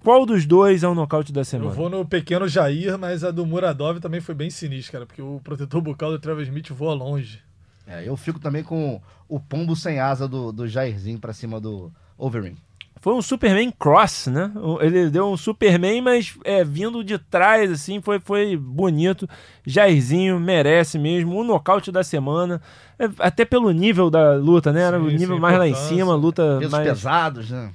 qual 0.04 0.26
dos 0.26 0.46
dois 0.46 0.84
é 0.84 0.88
o 0.88 0.94
nocaute 0.94 1.32
da 1.32 1.42
Eu 1.42 1.46
semana? 1.46 1.72
vou 1.72 1.90
no 1.90 2.06
pequeno 2.06 2.48
Jair, 2.48 2.98
mas 3.00 3.24
a 3.24 3.32
do 3.32 3.46
Muradov 3.46 4.00
também 4.00 4.20
foi 4.20 4.36
bem 4.36 4.50
sinistra, 4.50 4.92
cara, 4.92 5.06
porque 5.06 5.22
o 5.22 5.40
protetor 5.42 5.82
bucal 5.82 6.12
do 6.12 6.20
Trevor 6.20 6.44
Smith 6.44 6.70
voa 6.72 6.94
longe. 6.94 7.42
É, 7.86 8.08
eu 8.08 8.16
fico 8.16 8.40
também 8.40 8.64
com 8.64 9.02
o 9.28 9.40
pombo 9.40 9.76
sem 9.76 10.00
asa 10.00 10.28
do, 10.28 10.52
do 10.52 10.68
Jairzinho 10.68 11.20
pra 11.20 11.34
cima 11.34 11.60
do 11.60 11.92
Overeem. 12.18 12.58
Foi 13.04 13.14
um 13.14 13.22
Superman 13.22 13.70
Cross, 13.78 14.28
né? 14.28 14.50
Ele 14.80 15.10
deu 15.10 15.30
um 15.30 15.36
Superman, 15.36 16.02
mas 16.02 16.38
é, 16.46 16.64
vindo 16.64 17.04
de 17.04 17.18
trás, 17.18 17.70
assim, 17.70 18.00
foi, 18.00 18.18
foi 18.18 18.56
bonito. 18.56 19.28
Jairzinho 19.66 20.40
merece 20.40 20.98
mesmo. 20.98 21.36
O 21.38 21.44
nocaute 21.44 21.92
da 21.92 22.02
semana. 22.02 22.62
É, 22.98 23.10
até 23.20 23.44
pelo 23.44 23.72
nível 23.72 24.10
da 24.10 24.36
luta, 24.36 24.72
né? 24.72 24.84
Era 24.84 24.98
o 24.98 25.10
nível 25.10 25.36
sim, 25.36 25.42
mais 25.42 25.58
lá 25.58 25.68
em 25.68 25.76
cima, 25.76 26.16
luta 26.16 26.56
Pesos 26.60 26.72
mais. 26.72 26.88
pesados, 26.88 27.50
né? 27.50 27.74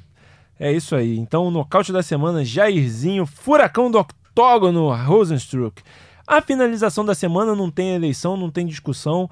É 0.59 0.73
isso 0.73 0.97
aí. 0.97 1.19
Então, 1.19 1.47
o 1.47 1.51
nocaute 1.51 1.93
da 1.93 2.03
semana, 2.03 2.43
Jairzinho, 2.43 3.27
furacão 3.27 3.91
do 3.91 3.99
octógono, 3.99 4.95
Rosenstruck. 4.95 5.83
A 6.27 6.41
finalização 6.41 7.05
da 7.05 7.15
semana 7.15 7.55
não 7.55 7.71
tem 7.71 7.95
eleição, 7.95 8.35
não 8.35 8.51
tem 8.51 8.67
discussão. 8.67 9.29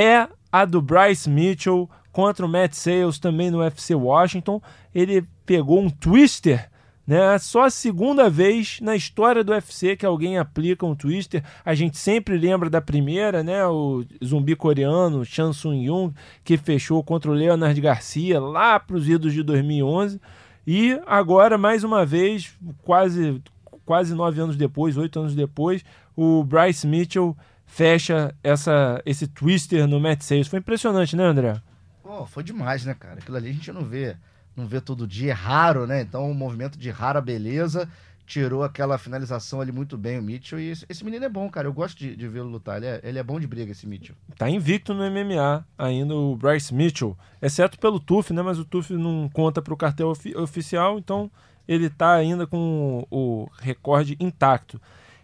É 0.00 0.28
a 0.52 0.64
do 0.64 0.80
Bryce 0.80 1.28
Mitchell 1.28 1.90
contra 2.12 2.46
o 2.46 2.48
Matt 2.48 2.72
Sales 2.74 3.18
também 3.18 3.50
no 3.50 3.58
UFC 3.58 3.96
Washington. 3.96 4.62
Ele 4.94 5.26
pegou 5.44 5.80
um 5.80 5.90
twister, 5.90 6.70
né? 7.04 7.36
Só 7.40 7.64
a 7.64 7.70
segunda 7.70 8.30
vez 8.30 8.78
na 8.80 8.94
história 8.94 9.42
do 9.42 9.50
UFC 9.50 9.96
que 9.96 10.06
alguém 10.06 10.38
aplica 10.38 10.86
um 10.86 10.94
twister. 10.94 11.42
A 11.64 11.74
gente 11.74 11.98
sempre 11.98 12.38
lembra 12.38 12.70
da 12.70 12.80
primeira, 12.80 13.42
né? 13.42 13.66
O 13.66 14.04
zumbi 14.24 14.54
coreano, 14.54 15.24
Chan 15.24 15.52
Sung 15.52 15.84
Jung, 15.84 16.14
que 16.44 16.56
fechou 16.56 17.02
contra 17.02 17.28
o 17.28 17.34
Leonard 17.34 17.80
Garcia 17.80 18.38
lá 18.38 18.78
para 18.78 18.96
os 18.96 19.08
idos 19.08 19.32
de 19.32 19.42
2011. 19.42 20.20
E 20.64 20.96
agora, 21.08 21.58
mais 21.58 21.82
uma 21.82 22.06
vez, 22.06 22.56
quase, 22.84 23.42
quase 23.84 24.14
nove 24.14 24.40
anos 24.40 24.56
depois, 24.56 24.96
oito 24.96 25.18
anos 25.18 25.34
depois, 25.34 25.84
o 26.14 26.44
Bryce 26.44 26.86
Mitchell 26.86 27.36
fecha 27.68 28.34
essa, 28.42 29.00
esse 29.06 29.28
twister 29.28 29.86
no 29.86 30.00
Matt 30.00 30.22
Sales. 30.22 30.48
Foi 30.48 30.58
impressionante, 30.58 31.14
né, 31.14 31.22
André? 31.24 31.60
Pô, 32.02 32.26
foi 32.26 32.42
demais, 32.42 32.84
né, 32.84 32.94
cara? 32.98 33.20
Aquilo 33.20 33.36
ali 33.36 33.50
a 33.50 33.52
gente 33.52 33.70
não 33.70 33.84
vê, 33.84 34.16
não 34.56 34.66
vê 34.66 34.80
todo 34.80 35.06
dia, 35.06 35.30
é 35.30 35.34
raro, 35.34 35.86
né? 35.86 36.00
Então, 36.00 36.28
um 36.28 36.34
movimento 36.34 36.76
de 36.78 36.90
rara 36.90 37.20
beleza 37.20 37.88
tirou 38.26 38.62
aquela 38.62 38.98
finalização 38.98 39.60
ali 39.60 39.70
muito 39.72 39.96
bem 39.96 40.18
o 40.18 40.22
Mitchell. 40.22 40.58
E 40.58 40.70
esse, 40.70 41.04
menino 41.04 41.24
é 41.24 41.28
bom, 41.28 41.48
cara. 41.48 41.66
Eu 41.68 41.72
gosto 41.72 41.96
de, 41.98 42.14
de 42.16 42.26
vê-lo 42.28 42.48
lutar. 42.48 42.76
Ele 42.78 42.86
é, 42.86 43.00
ele 43.04 43.18
é 43.18 43.22
bom 43.22 43.38
de 43.38 43.46
briga, 43.46 43.72
esse 43.72 43.86
Mitchell. 43.86 44.16
Tá 44.36 44.50
invicto 44.50 44.92
no 44.92 45.02
MMA 45.10 45.64
ainda 45.78 46.14
o 46.14 46.36
Bryce 46.36 46.74
Mitchell, 46.74 47.16
exceto 47.40 47.78
pelo 47.78 48.00
TUF, 48.00 48.32
né? 48.32 48.42
Mas 48.42 48.58
o 48.58 48.64
TUF 48.64 48.92
não 48.94 49.30
conta 49.32 49.62
para 49.62 49.72
o 49.72 49.76
cartel 49.76 50.08
ofi- 50.08 50.36
oficial, 50.36 50.98
então 50.98 51.30
ele 51.66 51.88
tá 51.88 52.14
ainda 52.14 52.46
com 52.46 53.06
o 53.10 53.48
recorde 53.60 54.16
intacto. 54.20 54.80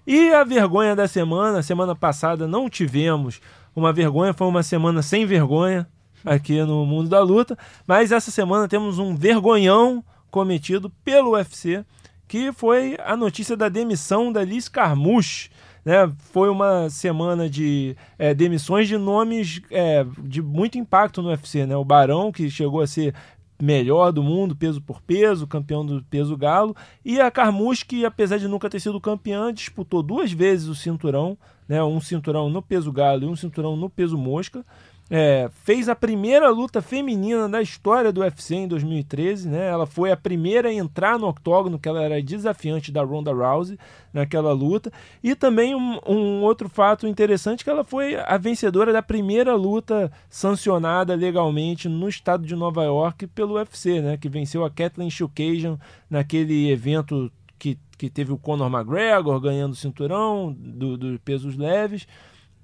E 0.07 0.33
a 0.33 0.45
vergonha 0.45 0.95
da 0.95 1.09
semana, 1.09 1.63
semana 1.63 1.95
passada 1.95 2.47
não 2.47 2.69
tivemos 2.69 3.41
uma 3.75 3.93
vergonha, 3.93 4.35
foi 4.35 4.47
uma 4.47 4.63
semana 4.63 5.03
sem 5.03 5.25
vergonha 5.25 5.87
aqui 6.25 6.63
no 6.63 6.85
mundo 6.85 7.09
da 7.09 7.21
luta, 7.21 7.57
mas 7.87 8.13
essa 8.13 8.31
semana 8.31 8.69
temos 8.69 8.99
um 8.99 9.17
vergonhão 9.17 10.05
cometido 10.31 10.91
pelo 11.05 11.33
UFC, 11.33 11.85
que 12.29 12.53
foi 12.53 12.97
a 13.05 13.17
notícia 13.17 13.57
da 13.57 13.69
demissão 13.69 14.33
da 14.33 14.45
Liz 14.45 14.69
Carmouche. 14.69 15.51
Né? 15.85 16.11
Foi 16.33 16.49
uma 16.49 16.89
semana 16.89 17.49
de 17.49 17.95
é, 18.19 18.35
demissões 18.35 18.89
de 18.89 18.97
nomes 18.97 19.61
é, 19.71 20.05
de 20.19 20.43
muito 20.43 20.79
impacto 20.79 21.23
no 21.23 21.29
UFC. 21.29 21.67
Né? 21.67 21.77
O 21.77 21.85
Barão, 21.85 22.33
que 22.33 22.51
chegou 22.51 22.81
a 22.81 22.87
ser 22.87 23.15
melhor 23.61 24.13
do 24.13 24.23
mundo, 24.23 24.57
peso 24.57 24.81
por 24.81 25.01
peso, 25.01 25.47
campeão 25.47 25.85
do 25.85 26.03
peso 26.05 26.37
galo, 26.37 26.75
e 27.05 27.21
a 27.21 27.31
Carmouche, 27.31 27.85
que 27.85 28.05
apesar 28.05 28.39
de 28.39 28.49
nunca 28.49 28.69
ter 28.69 28.81
sido 28.81 29.01
campeã, 29.01 29.53
disputou 29.53 30.03
duas 30.03 30.33
vezes 30.33 30.69
o 30.69 30.75
cinturão, 30.75 31.37
né? 31.69 31.83
um 31.83 32.01
cinturão 32.01 32.51
no 32.51 32.61
peso 32.61 32.93
galo 32.93 33.25
e 33.25 33.27
um 33.27 33.37
cinturão 33.37 33.77
no 33.77 33.89
peso 33.89 34.19
mosca. 34.19 34.65
É, 35.11 35.51
fez 35.63 35.87
a 35.87 35.95
primeira 35.95 36.49
luta 36.49 36.81
feminina 36.81 37.47
da 37.47 37.61
história 37.61 38.11
do 38.11 38.23
UFC 38.23 38.55
em 38.55 38.69
2013, 38.69 39.49
né? 39.49 39.69
Ela 39.69 39.87
foi 39.87 40.11
a 40.11 40.17
primeira 40.17 40.71
a 40.71 40.73
entrar 40.73 41.19
no 41.19 41.29
octógono, 41.29 41.79
que 41.79 41.87
ela 41.89 42.03
era 42.03 42.23
desafiante 42.23 42.91
da 42.91 43.03
Ronda 43.03 43.31
Rousey 43.31 43.79
naquela 44.15 44.53
luta. 44.53 44.91
E 45.23 45.35
também 45.35 45.75
um, 45.75 46.01
um 46.07 46.43
outro 46.43 46.71
fato 46.71 47.07
interessante 47.07 47.63
que 47.63 47.69
ela 47.69 47.85
foi 47.85 48.17
a 48.17 48.39
vencedora 48.39 48.95
da 48.95 49.03
primeira 49.03 49.55
luta 49.55 50.11
sancionada 50.31 51.15
legalmente 51.15 51.87
no 51.87 52.09
estado 52.09 52.47
de 52.47 52.57
Nova 52.57 52.83
York 52.85 53.27
pelo 53.27 53.57
UFC, 53.57 54.01
né? 54.01 54.17
Que 54.17 54.31
venceu 54.31 54.65
a 54.65 54.71
Kathleen 54.71 55.11
Chookagian 55.11 55.79
naquele 56.09 56.71
evento 56.71 57.31
que, 57.59 57.79
que 57.99 58.09
teve 58.09 58.33
o 58.33 58.39
Conor 58.39 58.73
McGregor 58.73 59.39
ganhando 59.39 59.73
o 59.73 59.77
cinturão 59.77 60.51
do, 60.59 60.97
do 60.97 61.21
pesos 61.21 61.59
leves. 61.59 62.07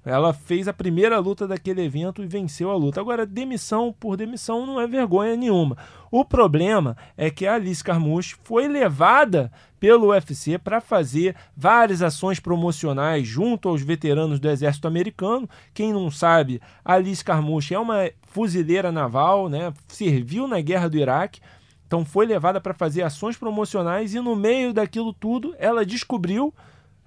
Ela 0.03 0.33
fez 0.33 0.67
a 0.67 0.73
primeira 0.73 1.19
luta 1.19 1.47
daquele 1.47 1.83
evento 1.83 2.23
e 2.23 2.27
venceu 2.27 2.71
a 2.71 2.75
luta. 2.75 2.99
Agora, 2.99 3.25
demissão 3.25 3.93
por 3.97 4.17
demissão 4.17 4.65
não 4.65 4.81
é 4.81 4.87
vergonha 4.87 5.35
nenhuma. 5.35 5.77
O 6.09 6.25
problema 6.25 6.97
é 7.15 7.29
que 7.29 7.45
a 7.45 7.53
Alice 7.55 7.83
Carmouche 7.83 8.35
foi 8.43 8.67
levada 8.67 9.51
pelo 9.79 10.07
UFC 10.07 10.57
para 10.57 10.81
fazer 10.81 11.35
várias 11.55 12.01
ações 12.01 12.39
promocionais 12.39 13.27
junto 13.27 13.69
aos 13.69 13.81
veteranos 13.81 14.39
do 14.39 14.49
Exército 14.49 14.87
Americano. 14.87 15.47
Quem 15.73 15.93
não 15.93 16.09
sabe, 16.09 16.59
a 16.83 16.93
Alice 16.93 17.23
Carmouche 17.23 17.75
é 17.75 17.79
uma 17.79 18.09
fuzileira 18.23 18.91
naval, 18.91 19.49
né? 19.49 19.71
serviu 19.87 20.47
na 20.47 20.59
guerra 20.61 20.89
do 20.89 20.97
Iraque. 20.97 21.41
Então 21.85 22.05
foi 22.05 22.25
levada 22.25 22.59
para 22.59 22.73
fazer 22.73 23.03
ações 23.03 23.37
promocionais 23.37 24.15
e 24.15 24.19
no 24.19 24.35
meio 24.35 24.73
daquilo 24.73 25.13
tudo 25.13 25.53
ela 25.59 25.85
descobriu 25.85 26.53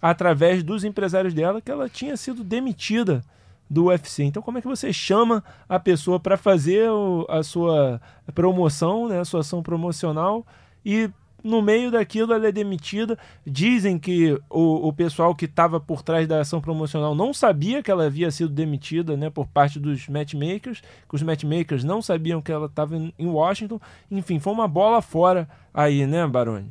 através 0.01 0.63
dos 0.63 0.85
empresários 0.85 1.33
dela 1.35 1.61
que 1.61 1.71
ela 1.71 1.89
tinha 1.89 2.17
sido 2.17 2.45
demitida 2.45 3.23
do 3.69 3.87
UFC. 3.87 4.23
Então, 4.25 4.43
como 4.43 4.59
é 4.59 4.61
que 4.61 4.69
você 4.69 4.93
chama 4.93 5.43
a 5.69 5.79
pessoa 5.81 6.21
para 6.21 6.37
fazer 6.37 6.91
o- 6.91 7.27
a 7.29 7.43
sua 7.43 8.01
promoção, 8.35 9.09
né, 9.09 9.21
a 9.21 9.25
sua 9.25 9.41
ação 9.41 9.63
promocional 9.63 10.47
e 10.85 11.09
no 11.43 11.61
meio 11.61 11.91
daquilo 11.91 12.33
ela 12.35 12.47
é 12.47 12.53
demitida? 12.53 13.19
Dizem 13.47 13.99
que 13.99 14.39
o, 14.51 14.89
o 14.89 14.93
pessoal 14.93 15.35
que 15.35 15.47
estava 15.47 15.81
por 15.81 16.03
trás 16.03 16.29
da 16.29 16.41
ação 16.41 16.61
promocional 16.61 17.15
não 17.15 17.33
sabia 17.33 17.83
que 17.83 17.91
ela 17.91 18.05
havia 18.05 18.31
sido 18.31 18.51
demitida 18.51 19.17
né, 19.17 19.31
por 19.31 19.47
parte 19.47 19.81
dos 19.81 20.09
matchmakers, 20.09 20.83
que 21.09 21.15
os 21.15 21.23
matchmakers 21.23 21.85
não 21.85 22.03
sabiam 22.03 22.43
que 22.43 22.53
ela 22.53 22.67
estava 22.67 22.97
em 22.97 23.27
Washington. 23.27 23.81
Enfim, 24.11 24.39
foi 24.39 24.53
uma 24.53 24.69
bola 24.69 25.01
fora 25.01 25.49
aí, 25.73 26.07
né, 26.07 26.27
Baroni? 26.27 26.69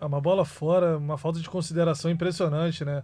É 0.00 0.04
uma 0.06 0.20
bola 0.20 0.44
fora, 0.44 0.96
uma 0.98 1.18
falta 1.18 1.40
de 1.40 1.48
consideração 1.48 2.10
impressionante, 2.10 2.84
né? 2.84 3.02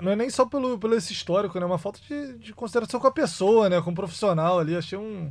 Não 0.00 0.10
é 0.10 0.16
nem 0.16 0.28
só 0.28 0.44
pelo, 0.44 0.76
pelo 0.78 0.94
esse 0.94 1.12
histórico, 1.12 1.58
né? 1.58 1.64
É 1.64 1.66
uma 1.66 1.78
falta 1.78 2.00
de, 2.08 2.38
de 2.38 2.52
consideração 2.52 2.98
com 2.98 3.06
a 3.06 3.12
pessoa, 3.12 3.68
né? 3.68 3.80
Com 3.80 3.90
o 3.92 3.94
profissional 3.94 4.58
ali. 4.58 4.76
Achei 4.76 4.98
um, 4.98 5.30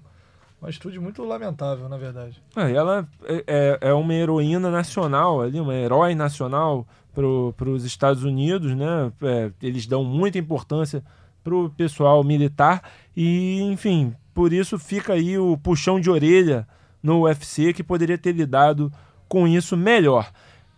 uma 0.62 0.70
atitude 0.70 0.98
muito 1.00 1.24
lamentável, 1.26 1.90
na 1.90 1.98
verdade. 1.98 2.42
É, 2.56 2.72
ela 2.72 3.06
é, 3.26 3.44
é- 3.46 3.78
é 3.90 3.94
uma 3.94 4.14
heroína 4.14 4.72
nacional 4.72 5.42
ali, 5.42 5.60
uma 5.60 5.76
herói 5.76 6.16
nacional 6.16 6.88
para 7.14 7.70
os 7.70 7.84
Estados 7.84 8.24
Unidos, 8.24 8.74
né? 8.76 9.12
É, 9.22 9.52
eles 9.62 9.86
dão 9.86 10.04
muita 10.06 10.38
importância 10.38 11.04
para 11.44 11.54
o 11.56 11.70
pessoal 11.70 12.24
militar 12.24 12.82
e, 13.16 13.62
enfim, 13.62 14.16
por 14.34 14.52
isso 14.52 14.80
fica 14.80 15.14
aí 15.14 15.38
o 15.38 15.58
puxão 15.58 16.00
de 16.00 16.10
orelha 16.10 16.68
no 17.04 17.22
UFC 17.24 17.72
que 17.74 17.84
poderia 17.84 18.18
ter 18.18 18.32
lidado 18.32 18.92
com 19.28 19.48
isso 19.48 19.78
melhor. 19.78 20.32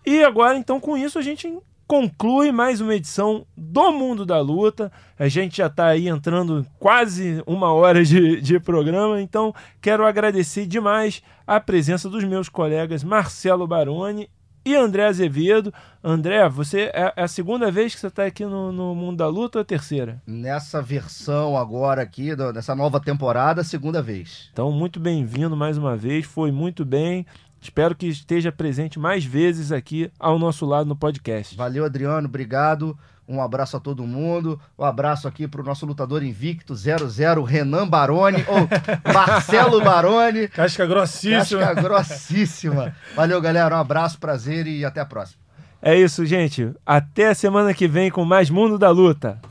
E 0.07 0.23
agora, 0.23 0.57
então, 0.57 0.79
com 0.79 0.95
isso, 0.95 1.19
a 1.19 1.21
gente 1.21 1.53
conclui 1.85 2.49
mais 2.49 2.79
uma 2.79 2.95
edição 2.95 3.45
do 3.57 3.91
Mundo 3.91 4.25
da 4.25 4.39
Luta. 4.39 4.89
A 5.19 5.27
gente 5.27 5.57
já 5.57 5.67
está 5.67 5.87
aí 5.87 6.07
entrando 6.07 6.65
quase 6.79 7.43
uma 7.45 7.73
hora 7.73 8.05
de, 8.05 8.39
de 8.39 8.57
programa, 8.57 9.21
então 9.21 9.53
quero 9.81 10.05
agradecer 10.05 10.65
demais 10.65 11.21
a 11.45 11.59
presença 11.59 12.07
dos 12.07 12.23
meus 12.23 12.47
colegas 12.47 13.03
Marcelo 13.03 13.67
Baroni 13.67 14.29
e 14.67 14.75
André 14.75 15.07
Azevedo. 15.07 15.73
André, 16.03 16.47
você 16.47 16.91
é, 16.93 17.13
é 17.15 17.23
a 17.23 17.27
segunda 17.27 17.71
vez 17.71 17.93
que 17.93 18.01
você 18.01 18.07
está 18.07 18.25
aqui 18.25 18.45
no, 18.45 18.71
no, 18.71 18.93
Mundo 18.93 19.17
da 19.17 19.27
Luta 19.27 19.59
ou 19.59 19.61
a 19.61 19.65
terceira? 19.65 20.21
Nessa 20.25 20.81
versão 20.81 21.57
agora 21.57 22.01
aqui, 22.01 22.35
nessa 22.53 22.75
nova 22.75 22.99
temporada, 22.99 23.63
segunda 23.63 24.01
vez. 24.01 24.49
Então, 24.51 24.71
muito 24.71 24.99
bem-vindo 24.99 25.55
mais 25.55 25.77
uma 25.77 25.95
vez, 25.95 26.25
foi 26.25 26.51
muito 26.51 26.83
bem. 26.83 27.25
Espero 27.67 27.93
que 27.93 28.07
esteja 28.07 28.49
presente 28.49 28.97
mais 28.97 29.25
vezes 29.25 29.73
aqui 29.73 30.09
ao 30.17 30.39
nosso 30.39 30.65
lado 30.65 30.87
no 30.87 30.95
podcast. 30.95 31.53
Valeu, 31.57 31.83
Adriano, 31.83 32.25
obrigado. 32.25 32.97
Um 33.27 33.41
abraço 33.41 33.75
a 33.75 33.79
todo 33.79 34.07
mundo. 34.07 34.57
Um 34.79 34.85
abraço 34.85 35.27
aqui 35.27 35.49
para 35.49 35.59
o 35.59 35.65
nosso 35.65 35.85
lutador 35.85 36.23
invicto 36.23 36.73
00, 36.73 37.43
Renan 37.43 37.85
Baroni, 37.85 38.45
ou 38.47 38.69
Marcelo 39.13 39.83
Baroni. 39.83 40.47
Casca 40.47 40.85
grossíssima. 40.85 41.59
Casca 41.59 41.81
grossíssima. 41.81 42.95
Valeu, 43.13 43.41
galera. 43.41 43.75
Um 43.75 43.79
abraço, 43.79 44.17
prazer 44.17 44.65
e 44.65 44.85
até 44.85 45.01
a 45.01 45.05
próxima. 45.05 45.41
É 45.81 45.93
isso, 45.93 46.25
gente. 46.25 46.71
Até 46.85 47.27
a 47.27 47.35
semana 47.35 47.73
que 47.73 47.85
vem 47.85 48.09
com 48.09 48.23
mais 48.23 48.49
Mundo 48.49 48.77
da 48.79 48.89
Luta. 48.89 49.41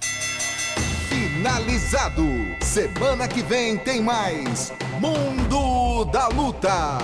Finalizado. 1.10 2.24
Semana 2.62 3.28
que 3.28 3.42
vem 3.42 3.76
tem 3.76 4.02
mais 4.02 4.72
Mundo 5.02 6.06
da 6.06 6.28
Luta. 6.28 6.98